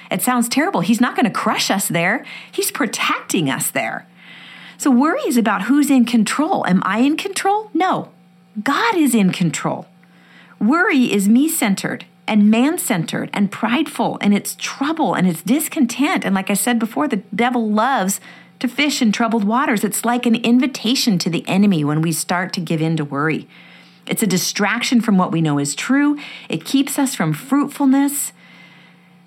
It 0.09 0.21
sounds 0.21 0.47
terrible. 0.47 0.81
He's 0.81 1.01
not 1.01 1.15
going 1.15 1.25
to 1.25 1.31
crush 1.31 1.69
us 1.69 1.87
there, 1.87 2.25
He's 2.51 2.71
protecting 2.71 3.49
us 3.49 3.71
there. 3.71 4.07
So, 4.77 4.91
worry 4.91 5.21
is 5.21 5.37
about 5.37 5.63
who's 5.63 5.89
in 5.89 6.05
control. 6.05 6.65
Am 6.67 6.81
I 6.85 6.99
in 6.99 7.17
control? 7.17 7.71
No, 7.73 8.09
God 8.63 8.95
is 8.95 9.15
in 9.15 9.31
control. 9.31 9.87
Worry 10.59 11.11
is 11.11 11.29
me 11.29 11.47
centered 11.47 12.05
and 12.27 12.51
man 12.51 12.77
centered 12.77 13.29
and 13.31 13.51
prideful, 13.51 14.17
and 14.21 14.33
it's 14.33 14.55
trouble 14.59 15.13
and 15.13 15.27
it's 15.27 15.41
discontent. 15.41 16.25
And 16.25 16.35
like 16.35 16.49
I 16.49 16.55
said 16.55 16.77
before, 16.77 17.07
the 17.07 17.23
devil 17.33 17.69
loves 17.69 18.19
to 18.59 18.67
fish 18.67 19.01
in 19.01 19.11
troubled 19.11 19.43
waters. 19.43 19.83
It's 19.83 20.03
like 20.03 20.25
an 20.25 20.35
invitation 20.35 21.17
to 21.19 21.29
the 21.29 21.47
enemy 21.47 21.83
when 21.83 22.01
we 22.01 22.11
start 22.11 22.53
to 22.53 22.61
give 22.61 22.81
in 22.81 22.97
to 22.97 23.05
worry. 23.05 23.47
It's 24.07 24.23
a 24.23 24.27
distraction 24.27 24.99
from 25.01 25.17
what 25.17 25.31
we 25.31 25.41
know 25.41 25.59
is 25.59 25.75
true, 25.75 26.17
it 26.49 26.65
keeps 26.65 26.97
us 26.97 27.13
from 27.13 27.33
fruitfulness. 27.33 28.31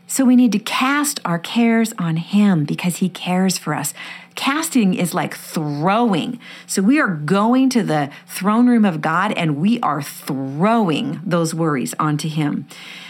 So 0.06 0.24
we 0.24 0.34
need 0.34 0.50
to 0.52 0.58
cast 0.58 1.20
our 1.24 1.38
cares 1.38 1.92
on 1.96 2.16
Him 2.16 2.64
because 2.64 2.96
He 2.96 3.08
cares 3.08 3.58
for 3.58 3.74
us. 3.74 3.94
Casting 4.40 4.94
is 4.94 5.12
like 5.12 5.36
throwing. 5.36 6.40
So 6.66 6.80
we 6.80 6.98
are 6.98 7.14
going 7.14 7.68
to 7.68 7.82
the 7.82 8.08
throne 8.26 8.68
room 8.68 8.86
of 8.86 9.02
God 9.02 9.32
and 9.32 9.58
we 9.58 9.78
are 9.80 10.00
throwing 10.00 11.20
those 11.22 11.54
worries 11.54 11.94
onto 11.98 12.26
Him. 12.26 12.66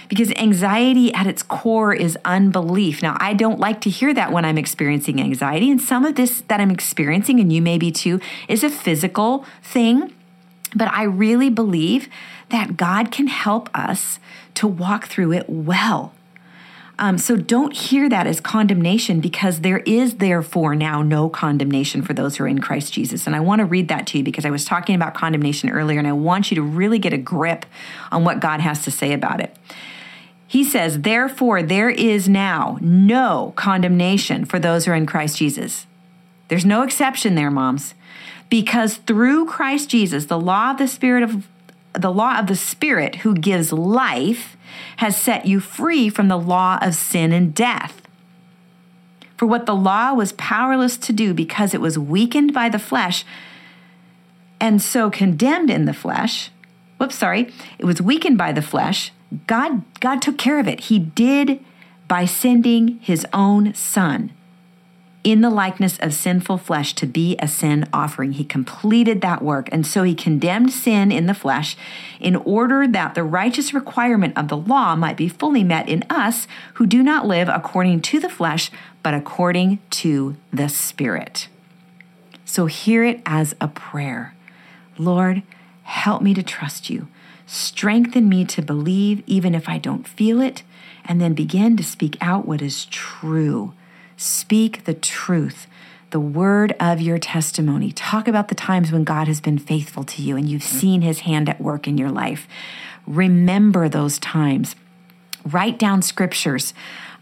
Because 0.08 0.32
anxiety 0.32 1.14
at 1.14 1.28
its 1.28 1.44
core 1.44 1.94
is 1.94 2.18
unbelief. 2.24 3.00
Now, 3.00 3.16
I 3.20 3.34
don't 3.34 3.60
like 3.60 3.80
to 3.82 3.90
hear 3.90 4.12
that 4.12 4.32
when 4.32 4.44
I'm 4.44 4.58
experiencing 4.58 5.20
anxiety. 5.20 5.70
And 5.70 5.80
some 5.80 6.04
of 6.04 6.16
this 6.16 6.40
that 6.48 6.60
I'm 6.60 6.72
experiencing, 6.72 7.38
and 7.38 7.52
you 7.52 7.62
may 7.62 7.78
be 7.78 7.92
too, 7.92 8.20
is 8.48 8.64
a 8.64 8.68
physical 8.68 9.46
thing. 9.62 10.12
But 10.74 10.88
I 10.88 11.04
really 11.04 11.48
believe 11.48 12.08
that 12.48 12.76
God 12.76 13.12
can 13.12 13.28
help 13.28 13.70
us 13.72 14.18
to 14.54 14.66
walk 14.66 15.06
through 15.06 15.34
it 15.34 15.48
well. 15.48 16.12
Um, 17.00 17.16
so 17.16 17.34
don't 17.34 17.74
hear 17.74 18.10
that 18.10 18.26
as 18.26 18.40
condemnation 18.40 19.20
because 19.20 19.62
there 19.62 19.78
is 19.78 20.16
therefore 20.16 20.74
now 20.74 21.00
no 21.00 21.30
condemnation 21.30 22.02
for 22.02 22.12
those 22.12 22.36
who 22.36 22.44
are 22.44 22.48
in 22.48 22.60
Christ 22.60 22.92
Jesus. 22.92 23.26
And 23.26 23.34
I 23.34 23.40
want 23.40 23.60
to 23.60 23.64
read 23.64 23.88
that 23.88 24.06
to 24.08 24.18
you 24.18 24.24
because 24.24 24.44
I 24.44 24.50
was 24.50 24.66
talking 24.66 24.94
about 24.94 25.14
condemnation 25.14 25.70
earlier 25.70 25.98
and 25.98 26.06
I 26.06 26.12
want 26.12 26.50
you 26.50 26.56
to 26.56 26.62
really 26.62 26.98
get 26.98 27.14
a 27.14 27.18
grip 27.18 27.64
on 28.12 28.22
what 28.22 28.40
God 28.40 28.60
has 28.60 28.84
to 28.84 28.90
say 28.90 29.14
about 29.14 29.40
it. 29.40 29.56
He 30.46 30.62
says, 30.62 31.00
Therefore, 31.00 31.62
there 31.62 31.88
is 31.88 32.28
now 32.28 32.76
no 32.82 33.54
condemnation 33.56 34.44
for 34.44 34.58
those 34.58 34.84
who 34.84 34.92
are 34.92 34.96
in 34.96 35.06
Christ 35.06 35.38
Jesus. 35.38 35.86
There's 36.48 36.66
no 36.66 36.82
exception 36.82 37.34
there, 37.34 37.50
moms. 37.50 37.94
Because 38.50 38.96
through 38.96 39.46
Christ 39.46 39.88
Jesus, 39.88 40.26
the 40.26 40.38
law 40.38 40.72
of 40.72 40.78
the 40.78 40.88
Spirit 40.88 41.22
of 41.22 41.48
the 41.92 42.12
law 42.12 42.38
of 42.38 42.46
the 42.46 42.56
Spirit 42.56 43.16
who 43.16 43.34
gives 43.34 43.72
life 43.72 44.56
has 44.98 45.16
set 45.16 45.46
you 45.46 45.60
free 45.60 46.08
from 46.08 46.28
the 46.28 46.38
law 46.38 46.78
of 46.80 46.94
sin 46.94 47.32
and 47.32 47.54
death. 47.54 48.02
For 49.36 49.46
what 49.46 49.66
the 49.66 49.74
law 49.74 50.12
was 50.12 50.32
powerless 50.32 50.96
to 50.98 51.12
do 51.12 51.32
because 51.32 51.74
it 51.74 51.80
was 51.80 51.98
weakened 51.98 52.52
by 52.52 52.68
the 52.68 52.78
flesh 52.78 53.24
and 54.60 54.82
so 54.82 55.10
condemned 55.10 55.70
in 55.70 55.86
the 55.86 55.94
flesh, 55.94 56.50
whoops, 56.98 57.16
sorry, 57.16 57.50
it 57.78 57.86
was 57.86 58.02
weakened 58.02 58.36
by 58.36 58.52
the 58.52 58.62
flesh, 58.62 59.12
God, 59.46 59.82
God 60.00 60.20
took 60.20 60.36
care 60.36 60.60
of 60.60 60.68
it. 60.68 60.80
He 60.80 60.98
did 60.98 61.64
by 62.06 62.26
sending 62.26 62.98
his 62.98 63.26
own 63.32 63.72
son 63.74 64.32
in 65.22 65.42
the 65.42 65.50
likeness 65.50 65.98
of 65.98 66.14
sinful 66.14 66.56
flesh 66.56 66.94
to 66.94 67.06
be 67.06 67.36
a 67.38 67.48
sin 67.48 67.86
offering. 67.92 68.32
He 68.32 68.44
completed 68.44 69.20
that 69.20 69.42
work. 69.42 69.68
And 69.70 69.86
so 69.86 70.02
he 70.02 70.14
condemned 70.14 70.72
sin 70.72 71.12
in 71.12 71.26
the 71.26 71.34
flesh 71.34 71.76
in 72.18 72.36
order 72.36 72.88
that 72.88 73.14
the 73.14 73.22
righteous 73.22 73.74
requirement 73.74 74.36
of 74.36 74.48
the 74.48 74.56
law 74.56 74.96
might 74.96 75.18
be 75.18 75.28
fully 75.28 75.62
met 75.62 75.88
in 75.88 76.04
us 76.08 76.46
who 76.74 76.86
do 76.86 77.02
not 77.02 77.26
live 77.26 77.48
according 77.48 78.00
to 78.02 78.20
the 78.20 78.30
flesh, 78.30 78.70
but 79.02 79.12
according 79.12 79.78
to 79.90 80.36
the 80.52 80.68
Spirit. 80.68 81.48
So 82.46 82.66
hear 82.66 83.04
it 83.04 83.20
as 83.26 83.54
a 83.60 83.68
prayer 83.68 84.34
Lord, 84.98 85.42
help 85.84 86.20
me 86.20 86.34
to 86.34 86.42
trust 86.42 86.90
you. 86.90 87.08
Strengthen 87.46 88.28
me 88.28 88.44
to 88.44 88.60
believe 88.60 89.22
even 89.26 89.54
if 89.54 89.66
I 89.66 89.78
don't 89.78 90.06
feel 90.06 90.42
it, 90.42 90.62
and 91.06 91.20
then 91.20 91.32
begin 91.32 91.76
to 91.78 91.82
speak 91.82 92.18
out 92.20 92.46
what 92.46 92.60
is 92.60 92.84
true. 92.84 93.72
Speak 94.20 94.84
the 94.84 94.92
truth, 94.92 95.66
the 96.10 96.20
word 96.20 96.76
of 96.78 97.00
your 97.00 97.16
testimony. 97.16 97.90
Talk 97.90 98.28
about 98.28 98.48
the 98.48 98.54
times 98.54 98.92
when 98.92 99.02
God 99.02 99.28
has 99.28 99.40
been 99.40 99.56
faithful 99.56 100.04
to 100.04 100.20
you 100.20 100.36
and 100.36 100.46
you've 100.46 100.62
seen 100.62 101.00
his 101.00 101.20
hand 101.20 101.48
at 101.48 101.58
work 101.58 101.88
in 101.88 101.96
your 101.96 102.10
life. 102.10 102.46
Remember 103.06 103.88
those 103.88 104.18
times. 104.18 104.76
Write 105.42 105.78
down 105.78 106.02
scriptures. 106.02 106.74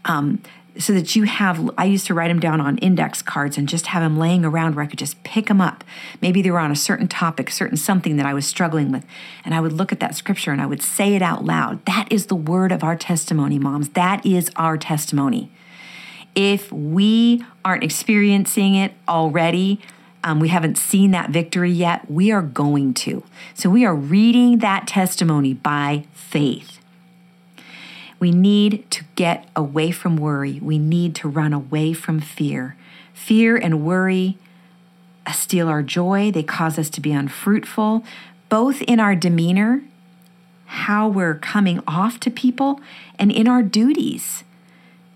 Um, 0.03 0.41
so 0.77 0.93
that 0.93 1.15
you 1.15 1.23
have 1.23 1.71
i 1.77 1.83
used 1.83 2.05
to 2.05 2.13
write 2.13 2.27
them 2.27 2.39
down 2.39 2.61
on 2.61 2.77
index 2.77 3.21
cards 3.21 3.57
and 3.57 3.67
just 3.67 3.87
have 3.87 4.03
them 4.03 4.17
laying 4.17 4.45
around 4.45 4.75
where 4.75 4.85
i 4.85 4.87
could 4.87 4.99
just 4.99 5.21
pick 5.23 5.47
them 5.47 5.59
up 5.59 5.83
maybe 6.21 6.41
they 6.41 6.51
were 6.51 6.59
on 6.59 6.71
a 6.71 6.75
certain 6.75 7.07
topic 7.07 7.49
certain 7.49 7.75
something 7.75 8.17
that 8.17 8.25
i 8.25 8.33
was 8.33 8.45
struggling 8.45 8.91
with 8.91 9.03
and 9.43 9.55
i 9.55 9.59
would 9.59 9.73
look 9.73 9.91
at 9.91 9.99
that 9.99 10.15
scripture 10.15 10.51
and 10.51 10.61
i 10.61 10.65
would 10.65 10.81
say 10.81 11.15
it 11.15 11.23
out 11.23 11.43
loud 11.43 11.83
that 11.85 12.07
is 12.11 12.27
the 12.27 12.35
word 12.35 12.71
of 12.71 12.83
our 12.83 12.95
testimony 12.95 13.57
moms 13.57 13.89
that 13.89 14.23
is 14.25 14.51
our 14.55 14.77
testimony 14.77 15.51
if 16.35 16.71
we 16.71 17.43
aren't 17.63 17.83
experiencing 17.83 18.75
it 18.75 18.93
already 19.07 19.79
um, 20.23 20.39
we 20.39 20.49
haven't 20.49 20.77
seen 20.77 21.11
that 21.11 21.29
victory 21.29 21.71
yet 21.71 22.09
we 22.09 22.31
are 22.31 22.41
going 22.41 22.93
to 22.93 23.23
so 23.53 23.69
we 23.69 23.85
are 23.85 23.95
reading 23.95 24.59
that 24.59 24.87
testimony 24.87 25.53
by 25.53 26.05
faith 26.13 26.79
we 28.19 28.31
need 28.31 28.91
to 28.91 29.05
get 29.15 29.47
away 29.55 29.91
from 29.91 30.17
worry. 30.17 30.59
We 30.61 30.77
need 30.77 31.15
to 31.15 31.29
run 31.29 31.53
away 31.53 31.93
from 31.93 32.19
fear. 32.19 32.75
Fear 33.13 33.55
and 33.55 33.85
worry 33.85 34.37
steal 35.33 35.67
our 35.67 35.83
joy, 35.83 36.31
they 36.31 36.43
cause 36.43 36.79
us 36.79 36.89
to 36.91 37.01
be 37.01 37.11
unfruitful, 37.11 38.03
both 38.49 38.81
in 38.83 38.99
our 38.99 39.15
demeanor, 39.15 39.83
how 40.65 41.07
we're 41.07 41.35
coming 41.35 41.81
off 41.87 42.19
to 42.21 42.31
people, 42.31 42.79
and 43.17 43.31
in 43.31 43.47
our 43.47 43.61
duties. 43.61 44.43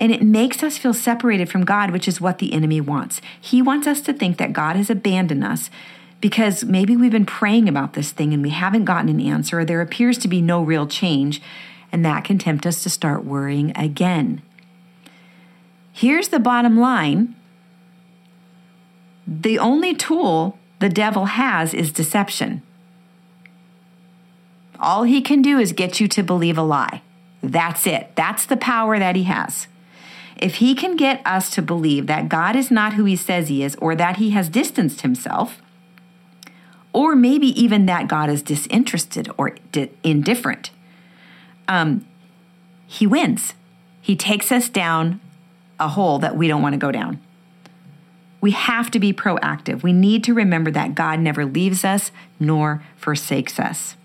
And 0.03 0.11
it 0.11 0.21
makes 0.21 0.61
us 0.63 0.77
feel 0.77 0.93
separated 0.93 1.47
from 1.47 1.63
God, 1.63 1.91
which 1.91 2.09
is 2.09 2.19
what 2.19 2.39
the 2.39 2.51
enemy 2.51 2.81
wants. 2.81 3.21
He 3.39 3.61
wants 3.61 3.87
us 3.87 4.01
to 4.01 4.11
think 4.11 4.35
that 4.35 4.51
God 4.51 4.75
has 4.75 4.89
abandoned 4.89 5.45
us 5.45 5.69
because 6.19 6.65
maybe 6.65 6.97
we've 6.97 7.09
been 7.09 7.25
praying 7.25 7.69
about 7.69 7.93
this 7.93 8.11
thing 8.11 8.33
and 8.33 8.43
we 8.43 8.49
haven't 8.49 8.83
gotten 8.83 9.07
an 9.07 9.21
answer, 9.21 9.59
or 9.59 9.63
there 9.63 9.79
appears 9.79 10.17
to 10.17 10.27
be 10.27 10.41
no 10.41 10.61
real 10.61 10.87
change 10.87 11.41
and 11.89 12.03
that 12.03 12.25
can 12.25 12.37
tempt 12.37 12.65
us 12.65 12.83
to 12.83 12.89
start 12.89 13.23
worrying 13.23 13.71
again. 13.77 14.41
Here's 15.93 16.27
the 16.27 16.39
bottom 16.39 16.77
line 16.77 17.37
the 19.25 19.57
only 19.57 19.95
tool 19.95 20.59
the 20.79 20.89
devil 20.89 21.27
has 21.27 21.73
is 21.73 21.93
deception. 21.93 22.61
All 24.81 25.03
he 25.03 25.21
can 25.21 25.41
do 25.41 25.59
is 25.59 25.71
get 25.71 26.01
you 26.01 26.09
to 26.09 26.23
believe 26.23 26.57
a 26.57 26.61
lie. 26.61 27.03
That's 27.41 27.87
it. 27.87 28.17
That's 28.17 28.45
the 28.45 28.57
power 28.57 28.99
that 28.99 29.15
he 29.15 29.23
has. 29.23 29.67
If 30.43 30.55
he 30.55 30.75
can 30.75 30.97
get 30.97 31.21
us 31.25 31.49
to 31.51 31.61
believe 31.61 32.07
that 32.07 32.27
God 32.27 32.57
is 32.57 32.69
not 32.69 32.95
who 32.95 33.05
he 33.05 33.15
says 33.15 33.47
he 33.47 33.63
is, 33.63 33.77
or 33.77 33.95
that 33.95 34.17
he 34.17 34.31
has 34.31 34.49
distanced 34.49 34.99
himself, 34.99 35.61
or 36.91 37.15
maybe 37.15 37.47
even 37.59 37.85
that 37.85 38.09
God 38.09 38.29
is 38.29 38.41
disinterested 38.41 39.29
or 39.37 39.55
indifferent, 40.03 40.71
um, 41.69 42.05
he 42.85 43.07
wins. 43.07 43.53
He 44.01 44.17
takes 44.17 44.51
us 44.51 44.67
down 44.67 45.21
a 45.79 45.87
hole 45.87 46.19
that 46.19 46.35
we 46.35 46.49
don't 46.49 46.61
want 46.61 46.73
to 46.73 46.77
go 46.77 46.91
down. 46.91 47.21
We 48.41 48.51
have 48.51 48.91
to 48.91 48.99
be 48.99 49.13
proactive. 49.13 49.81
We 49.81 49.93
need 49.93 50.25
to 50.25 50.33
remember 50.33 50.71
that 50.71 50.93
God 50.93 51.21
never 51.21 51.45
leaves 51.45 51.85
us 51.85 52.11
nor 52.37 52.83
forsakes 52.97 53.61
us. 53.61 53.95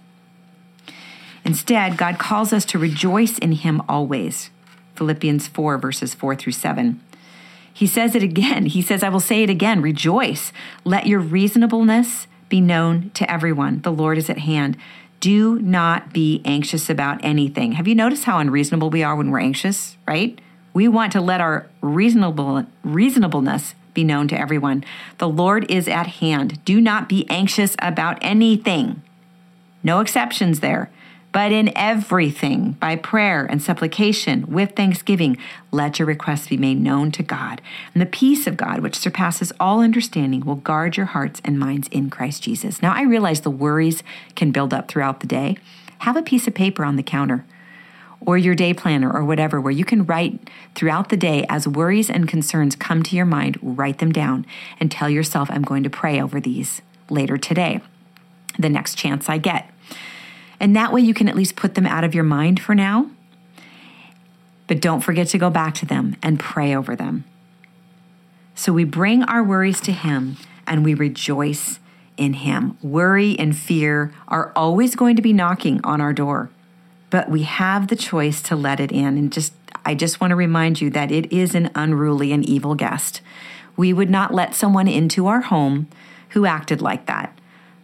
Instead, 1.45 1.97
God 1.97 2.21
calls 2.21 2.53
us 2.53 2.65
to 2.67 2.79
rejoice 2.79 3.39
in 3.39 3.51
Him 3.51 3.83
always. 3.89 4.51
Philippians 4.99 5.47
4, 5.47 5.79
verses 5.79 6.13
4 6.13 6.35
through 6.35 6.53
7. 6.53 7.01
He 7.73 7.87
says 7.87 8.17
it 8.17 8.23
again. 8.25 8.67
He 8.67 8.83
says, 8.83 9.05
I 9.05 9.09
will 9.09 9.21
say 9.21 9.45
it 9.45 9.51
again 9.51 9.81
rejoice. 9.81 10.53
Let 10.85 11.07
your 11.07 11.21
reasonableness 11.21 12.27
be 12.49 12.61
known 12.61 13.11
to 13.15 13.31
everyone. 13.31 13.83
The 13.83 13.93
Lord 13.93 14.19
is 14.19 14.29
at 14.29 14.39
hand. 14.39 14.77
Do 15.21 15.61
not 15.61 16.13
be 16.13 16.43
anxious 16.45 16.91
about 16.91 17.25
anything. 17.25 17.73
Have 17.73 17.87
you 17.87 17.95
noticed 17.95 18.25
how 18.25 18.39
unreasonable 18.39 18.91
we 18.91 19.05
are 19.05 19.15
when 19.15 19.31
we're 19.31 19.39
anxious, 19.39 19.97
right? 20.07 20.41
We 20.75 20.89
want 20.89 21.13
to 21.13 21.21
let 21.21 21.41
our 21.41 21.69
reasonable 21.81 22.67
reasonableness 22.83 23.75
be 23.95 24.03
known 24.03 24.27
to 24.29 24.39
everyone. 24.39 24.85
The 25.19 25.29
Lord 25.29 25.71
is 25.71 25.87
at 25.87 26.07
hand. 26.07 26.65
Do 26.65 26.81
not 26.81 27.09
be 27.09 27.29
anxious 27.31 27.77
about 27.81 28.19
anything. 28.21 29.03
No 29.85 30.01
exceptions 30.01 30.61
there. 30.61 30.91
But 31.31 31.53
in 31.53 31.77
everything, 31.77 32.73
by 32.73 32.97
prayer 32.97 33.45
and 33.45 33.63
supplication, 33.63 34.47
with 34.49 34.75
thanksgiving, 34.75 35.37
let 35.71 35.99
your 35.99 36.07
requests 36.07 36.49
be 36.49 36.57
made 36.57 36.81
known 36.81 37.13
to 37.13 37.23
God. 37.23 37.61
And 37.93 38.01
the 38.01 38.07
peace 38.07 38.47
of 38.47 38.57
God, 38.57 38.81
which 38.81 38.97
surpasses 38.97 39.53
all 39.61 39.81
understanding, 39.81 40.45
will 40.45 40.57
guard 40.57 40.97
your 40.97 41.07
hearts 41.07 41.41
and 41.45 41.59
minds 41.59 41.89
in 41.89 42.09
Christ 42.09 42.43
Jesus. 42.43 42.81
Now, 42.81 42.95
I 42.95 43.03
realize 43.03 43.43
the 43.43 43.51
worries 43.51 44.03
can 44.37 44.53
build 44.53 44.73
up 44.73 44.89
throughout 44.89 45.21
the 45.21 45.27
day. 45.27 45.59
Have 45.99 46.17
a 46.17 46.23
piece 46.23 46.47
of 46.49 46.55
paper 46.55 46.85
on 46.85 46.97
the 46.97 47.03
counter 47.03 47.45
or 48.21 48.37
your 48.37 48.55
day 48.55 48.75
planner 48.75 49.13
or 49.13 49.25
whatever, 49.25 49.61
where 49.61 49.73
you 49.73 49.85
can 49.85 50.05
write 50.05 50.51
throughout 50.75 51.09
the 51.09 51.17
day 51.17 51.45
as 51.49 51.69
worries 51.69 52.11
and 52.11 52.27
concerns 52.27 52.75
come 52.75 53.03
to 53.03 53.17
your 53.17 53.27
mind, 53.27 53.59
write 53.63 53.99
them 53.99 54.13
down 54.13 54.45
and 54.81 54.91
tell 54.91 55.09
yourself, 55.09 55.49
I'm 55.51 55.63
going 55.63 55.83
to 55.85 55.91
pray 55.91 56.21
over 56.21 56.41
these 56.41 56.83
later 57.11 57.37
today, 57.37 57.81
the 58.59 58.69
next 58.69 58.97
chance 58.97 59.29
I 59.29 59.39
get. 59.39 59.71
And 60.61 60.75
that 60.75 60.93
way 60.93 61.01
you 61.01 61.15
can 61.15 61.29
at 61.29 61.37
least 61.37 61.57
put 61.57 61.75
them 61.75 61.87
out 61.87 62.05
of 62.05 62.15
your 62.15 62.25
mind 62.25 62.61
for 62.61 62.75
now. 62.75 63.11
But 64.67 64.81
don't 64.81 65.01
forget 65.01 65.29
to 65.29 65.39
go 65.39 65.51
back 65.51 65.75
to 65.75 65.87
them 65.87 66.17
and 66.23 66.39
pray 66.39 66.75
over 66.75 66.95
them. 66.95 67.25
So 68.55 68.73
we 68.73 68.85
bring 68.85 69.23
our 69.23 69.43
worries 69.43 69.81
to 69.83 69.93
Him 69.93 70.37
and 70.67 70.85
we 70.85 70.93
rejoice 70.95 71.79
in 72.17 72.35
Him. 72.35 72.77
Worry 72.83 73.39
and 73.39 73.57
fear 73.57 74.13
are 74.27 74.53
always 74.57 74.97
going 74.97 75.17
to 75.17 75.23
be 75.23 75.33
knocking 75.33 75.81
on 75.85 76.01
our 76.01 76.13
door, 76.13 76.51
but 77.09 77.31
we 77.31 77.45
have 77.45 77.89
the 77.89 77.97
choice 77.97 78.43
to 78.43 78.57
let 78.57 78.81
it 78.81 78.91
in. 78.91 79.17
And 79.17 79.33
just, 79.33 79.53
I 79.85 79.95
just 79.95 80.21
want 80.21 80.33
to 80.33 80.37
remind 80.37 80.81
you 80.81 80.91
that 80.91 81.13
it 81.13 81.33
is 81.33 81.55
an 81.55 81.71
unruly 81.75 82.33
and 82.33 82.45
evil 82.45 82.75
guest. 82.75 83.21
We 83.77 83.93
would 83.93 84.11
not 84.11 84.35
let 84.35 84.57
someone 84.57 84.89
into 84.89 85.29
our 85.29 85.43
home 85.43 85.89
who 86.31 86.45
acted 86.45 86.83
like 86.83 87.07
that. 87.07 87.38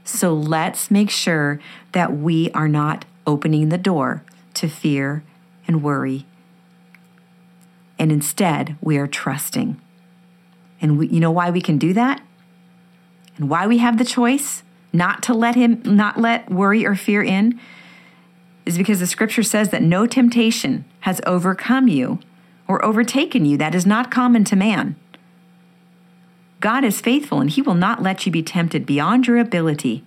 So 0.05 0.35
let's 0.35 0.91
make 0.91 1.11
sure 1.11 1.59
that 1.93 2.17
we 2.17 2.51
are 2.51 2.69
not 2.69 3.07
opening 3.27 3.71
the 3.71 3.79
door 3.79 4.23
to 4.55 4.69
fear 4.69 5.25
and 5.67 5.83
worry. 5.83 6.27
And 7.99 8.13
instead, 8.13 8.77
we 8.81 8.99
are 8.99 9.07
trusting. 9.07 9.81
And 10.81 10.99
we, 10.99 11.09
you 11.09 11.21
know 11.21 11.31
why 11.31 11.51
we 11.51 11.63
can 11.63 11.79
do 11.79 11.95
that? 11.95 12.23
And 13.37 13.49
why 13.49 13.67
we 13.67 13.79
have 13.79 13.99
the 13.99 14.05
choice 14.05 14.63
not 14.93 15.23
to 15.25 15.35
let 15.35 15.57
him 15.57 15.83
not 15.85 16.21
let 16.21 16.51
worry 16.51 16.87
or 16.87 16.95
fear 16.95 17.23
in 17.23 17.59
is 18.65 18.79
because 18.79 19.01
the 19.01 19.07
scripture 19.07 19.43
says 19.43 19.71
that 19.71 19.83
no 19.83 20.07
temptation 20.07 20.85
has 21.01 21.21
overcome 21.27 21.89
you 21.89 22.21
or 22.69 22.85
overtaken 22.85 23.45
you 23.45 23.57
that 23.57 23.75
is 23.75 23.85
not 23.85 24.11
common 24.11 24.45
to 24.45 24.57
man. 24.57 24.97
God 26.61 26.85
is 26.85 27.01
faithful 27.01 27.41
and 27.41 27.51
He 27.51 27.63
will 27.63 27.75
not 27.75 28.03
let 28.03 28.27
you 28.27 28.33
be 28.33 28.43
tempted 28.43 28.87
beyond 28.87 29.27
your 29.27 29.39
ability. 29.39 30.05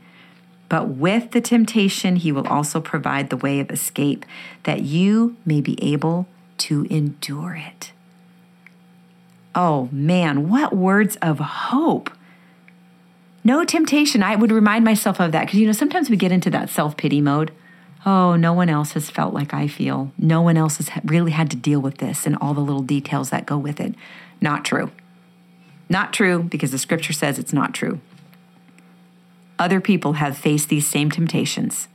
But 0.70 0.90
with 0.90 1.32
the 1.32 1.42
temptation, 1.42 2.18
He 2.18 2.32
will 2.32 2.48
also 2.48 2.82
provide 2.82 3.30
the 3.30 3.38
way 3.38 3.60
of 3.60 3.72
escape 3.72 4.26
that 4.64 4.82
you 4.82 5.38
may 5.46 5.62
be 5.62 5.82
able 5.84 6.28
to 6.60 6.86
endure 6.90 7.56
it. 7.56 7.92
Oh 9.56 9.90
man, 9.92 10.50
what 10.50 10.76
words 10.76 11.16
of 11.22 11.40
hope! 11.40 12.12
No 13.44 13.64
temptation. 13.64 14.24
I 14.24 14.36
would 14.36 14.52
remind 14.52 14.84
myself 14.84 15.22
of 15.22 15.32
that 15.32 15.46
because, 15.46 15.60
you 15.60 15.66
know, 15.66 15.72
sometimes 15.72 16.10
we 16.10 16.18
get 16.18 16.34
into 16.34 16.50
that 16.50 16.70
self 16.70 16.98
pity 16.98 17.22
mode. 17.22 17.52
Oh, 18.06 18.36
no 18.36 18.54
one 18.54 18.70
else 18.70 18.92
has 18.92 19.10
felt 19.10 19.34
like 19.34 19.54
I 19.54 19.68
feel. 19.68 20.12
No 20.18 20.42
one 20.42 20.58
else 20.58 20.78
has 20.78 20.90
really 21.04 21.32
had 21.32 21.50
to 21.52 21.58
deal 21.58 21.80
with 21.80 21.98
this 21.98 22.26
and 22.26 22.38
all 22.40 22.54
the 22.54 22.62
little 22.62 22.82
details 22.82 23.30
that 23.30 23.46
go 23.46 23.58
with 23.58 23.80
it. 23.80 23.96
Not 24.42 24.66
true. 24.66 24.92
Not 25.90 26.14
true 26.14 26.44
because 26.44 26.72
the 26.72 26.78
scripture 26.78 27.14
says 27.14 27.40
it's 27.40 27.54
not 27.54 27.74
true. 27.74 28.00
Other 29.60 29.82
people 29.82 30.14
have 30.14 30.38
faced 30.38 30.70
these 30.70 30.86
same 30.86 31.10
temptations. 31.10 31.88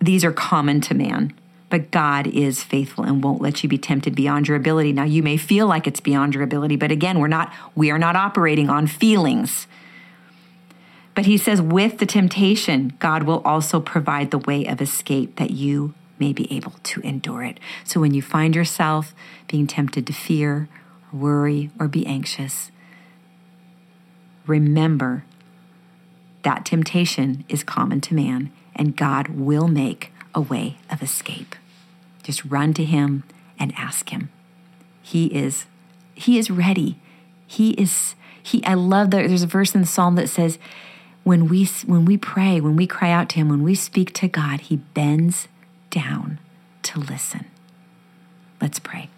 These 0.00 0.24
are 0.24 0.32
common 0.32 0.80
to 0.82 0.94
man, 0.94 1.32
but 1.70 1.90
God 1.90 2.26
is 2.26 2.64
faithful 2.64 3.04
and 3.04 3.22
won't 3.22 3.42
let 3.42 3.62
you 3.62 3.68
be 3.68 3.78
tempted 3.78 4.14
beyond 4.14 4.48
your 4.48 4.56
ability. 4.56 4.92
Now 4.92 5.04
you 5.04 5.22
may 5.22 5.36
feel 5.36 5.66
like 5.66 5.86
it's 5.86 6.00
beyond 6.00 6.34
your 6.34 6.42
ability, 6.42 6.76
but 6.76 6.90
again, 6.90 7.18
we're 7.18 7.28
not 7.28 7.52
we 7.74 7.90
are 7.90 7.98
not 7.98 8.16
operating 8.16 8.70
on 8.70 8.86
feelings. 8.86 9.66
But 11.14 11.26
he 11.26 11.36
says 11.36 11.60
with 11.60 11.98
the 11.98 12.06
temptation, 12.06 12.94
God 13.00 13.24
will 13.24 13.42
also 13.44 13.80
provide 13.80 14.30
the 14.30 14.38
way 14.38 14.66
of 14.66 14.80
escape 14.80 15.36
that 15.36 15.50
you 15.50 15.94
may 16.18 16.32
be 16.32 16.52
able 16.52 16.74
to 16.82 17.00
endure 17.00 17.42
it. 17.42 17.58
So 17.84 18.00
when 18.00 18.14
you 18.14 18.22
find 18.22 18.54
yourself 18.54 19.14
being 19.48 19.66
tempted 19.66 20.06
to 20.06 20.12
fear 20.12 20.68
worry, 21.12 21.70
or 21.78 21.88
be 21.88 22.06
anxious, 22.06 22.70
remember 24.46 25.24
that 26.42 26.64
temptation 26.64 27.44
is 27.48 27.62
common 27.62 28.00
to 28.00 28.14
man 28.14 28.50
and 28.74 28.96
God 28.96 29.28
will 29.28 29.68
make 29.68 30.12
a 30.34 30.40
way 30.40 30.78
of 30.90 31.02
escape. 31.02 31.56
Just 32.22 32.44
run 32.44 32.72
to 32.74 32.84
him 32.84 33.24
and 33.58 33.72
ask 33.76 34.10
him. 34.10 34.30
He 35.02 35.26
is 35.26 35.66
he 36.14 36.38
is 36.38 36.50
ready. 36.50 36.98
He 37.46 37.70
is 37.70 38.14
he 38.42 38.64
I 38.64 38.74
love 38.74 39.10
that 39.10 39.28
there's 39.28 39.42
a 39.42 39.46
verse 39.46 39.74
in 39.74 39.80
the 39.80 39.86
psalm 39.86 40.14
that 40.14 40.28
says 40.28 40.58
when 41.24 41.48
we 41.48 41.64
when 41.86 42.04
we 42.04 42.16
pray, 42.16 42.60
when 42.60 42.76
we 42.76 42.86
cry 42.86 43.10
out 43.10 43.28
to 43.30 43.36
him, 43.36 43.48
when 43.48 43.62
we 43.62 43.74
speak 43.74 44.12
to 44.14 44.28
God, 44.28 44.60
he 44.62 44.76
bends 44.76 45.48
down 45.90 46.38
to 46.84 47.00
listen. 47.00 47.46
Let's 48.60 48.78
pray. 48.78 49.10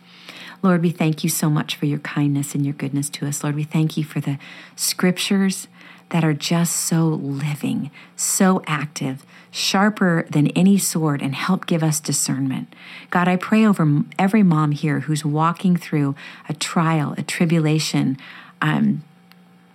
Lord, 0.63 0.83
we 0.83 0.91
thank 0.91 1.25
you 1.25 1.31
so 1.31 1.49
much 1.49 1.75
for 1.77 1.87
your 1.87 2.01
kindness 2.01 2.55
and 2.55 2.65
your 2.65 2.75
goodness 2.75 3.09
to 3.11 3.27
us. 3.27 3.43
Lord, 3.43 3.57
we 3.57 3.65
thank 3.65 3.97
you 3.97 4.05
for 4.05 4.21
the 4.21 4.39
scriptures 4.77 5.69
that 6.11 6.25
are 6.25 6.35
just 6.35 6.77
so 6.77 7.07
living, 7.07 7.91
so 8.17 8.63
active, 8.67 9.25
sharper 9.51 10.27
than 10.29 10.49
any 10.49 10.77
sword, 10.77 11.23
and 11.23 11.35
help 11.35 11.67
give 11.67 11.83
us 11.83 11.99
discernment. 11.99 12.75
God, 13.11 13.27
I 13.27 13.37
pray 13.37 13.65
over 13.65 14.03
every 14.19 14.43
mom 14.43 14.73
here 14.73 15.01
who's 15.01 15.25
walking 15.25 15.77
through 15.77 16.15
a 16.49 16.55
trial, 16.55 17.15
a 17.17 17.23
tribulation, 17.23 18.19
um, 18.61 19.03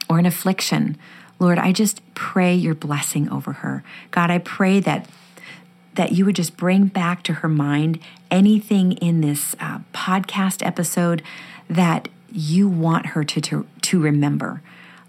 or 0.09 0.19
an 0.19 0.25
affliction. 0.25 0.97
Lord, 1.39 1.57
I 1.57 1.71
just 1.71 2.01
pray 2.13 2.53
your 2.53 2.75
blessing 2.75 3.29
over 3.29 3.53
her. 3.53 3.83
God, 4.11 4.29
I 4.29 4.37
pray 4.37 4.79
that 4.81 5.09
that 5.95 6.11
you 6.11 6.25
would 6.25 6.35
just 6.35 6.57
bring 6.57 6.87
back 6.87 7.23
to 7.23 7.33
her 7.33 7.49
mind 7.49 7.99
anything 8.29 8.93
in 8.93 9.21
this 9.21 9.55
uh, 9.59 9.79
podcast 9.93 10.65
episode 10.65 11.21
that 11.69 12.07
you 12.31 12.67
want 12.67 13.07
her 13.07 13.23
to, 13.23 13.41
to, 13.41 13.65
to 13.81 13.99
remember. 13.99 14.61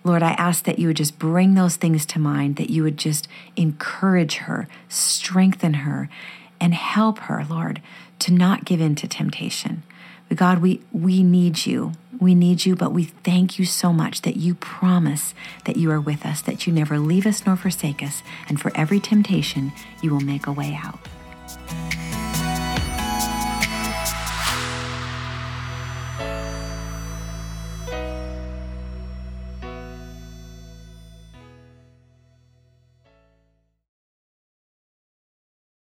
Lord, 0.05 0.22
I 0.22 0.32
ask 0.32 0.64
that 0.64 0.78
you 0.78 0.87
would 0.87 0.97
just 0.97 1.18
bring 1.18 1.55
those 1.55 1.76
things 1.76 2.07
to 2.07 2.20
mind, 2.20 2.57
that 2.57 2.70
you 2.70 2.84
would 2.84 2.97
just 2.97 3.26
encourage 3.57 4.37
her, 4.37 4.68
strengthen 4.89 5.74
her, 5.74 6.09
and 6.61 6.74
help 6.74 7.18
her, 7.20 7.45
Lord, 7.49 7.82
to 8.20 8.32
not 8.32 8.64
give 8.64 8.80
in 8.80 8.95
to 8.97 9.09
temptation. 9.09 9.82
God, 10.35 10.59
we, 10.61 10.81
we 10.93 11.22
need 11.22 11.66
you. 11.66 11.93
We 12.18 12.35
need 12.35 12.64
you, 12.64 12.74
but 12.74 12.93
we 12.93 13.05
thank 13.05 13.59
you 13.59 13.64
so 13.64 13.93
much 13.93 14.22
that 14.22 14.37
you 14.37 14.55
promise 14.55 15.35
that 15.66 15.77
you 15.77 15.91
are 15.91 16.01
with 16.01 16.24
us, 16.24 16.41
that 16.43 16.66
you 16.66 16.72
never 16.72 16.99
leave 16.99 17.27
us 17.27 17.45
nor 17.45 17.57
forsake 17.57 18.03
us, 18.03 18.22
and 18.49 18.61
for 18.61 18.72
every 18.74 19.01
temptation, 19.01 19.72
you 20.03 20.11
will 20.11 20.20
make 20.20 20.47
a 20.47 20.53
way 20.53 20.79
out. 20.83 20.99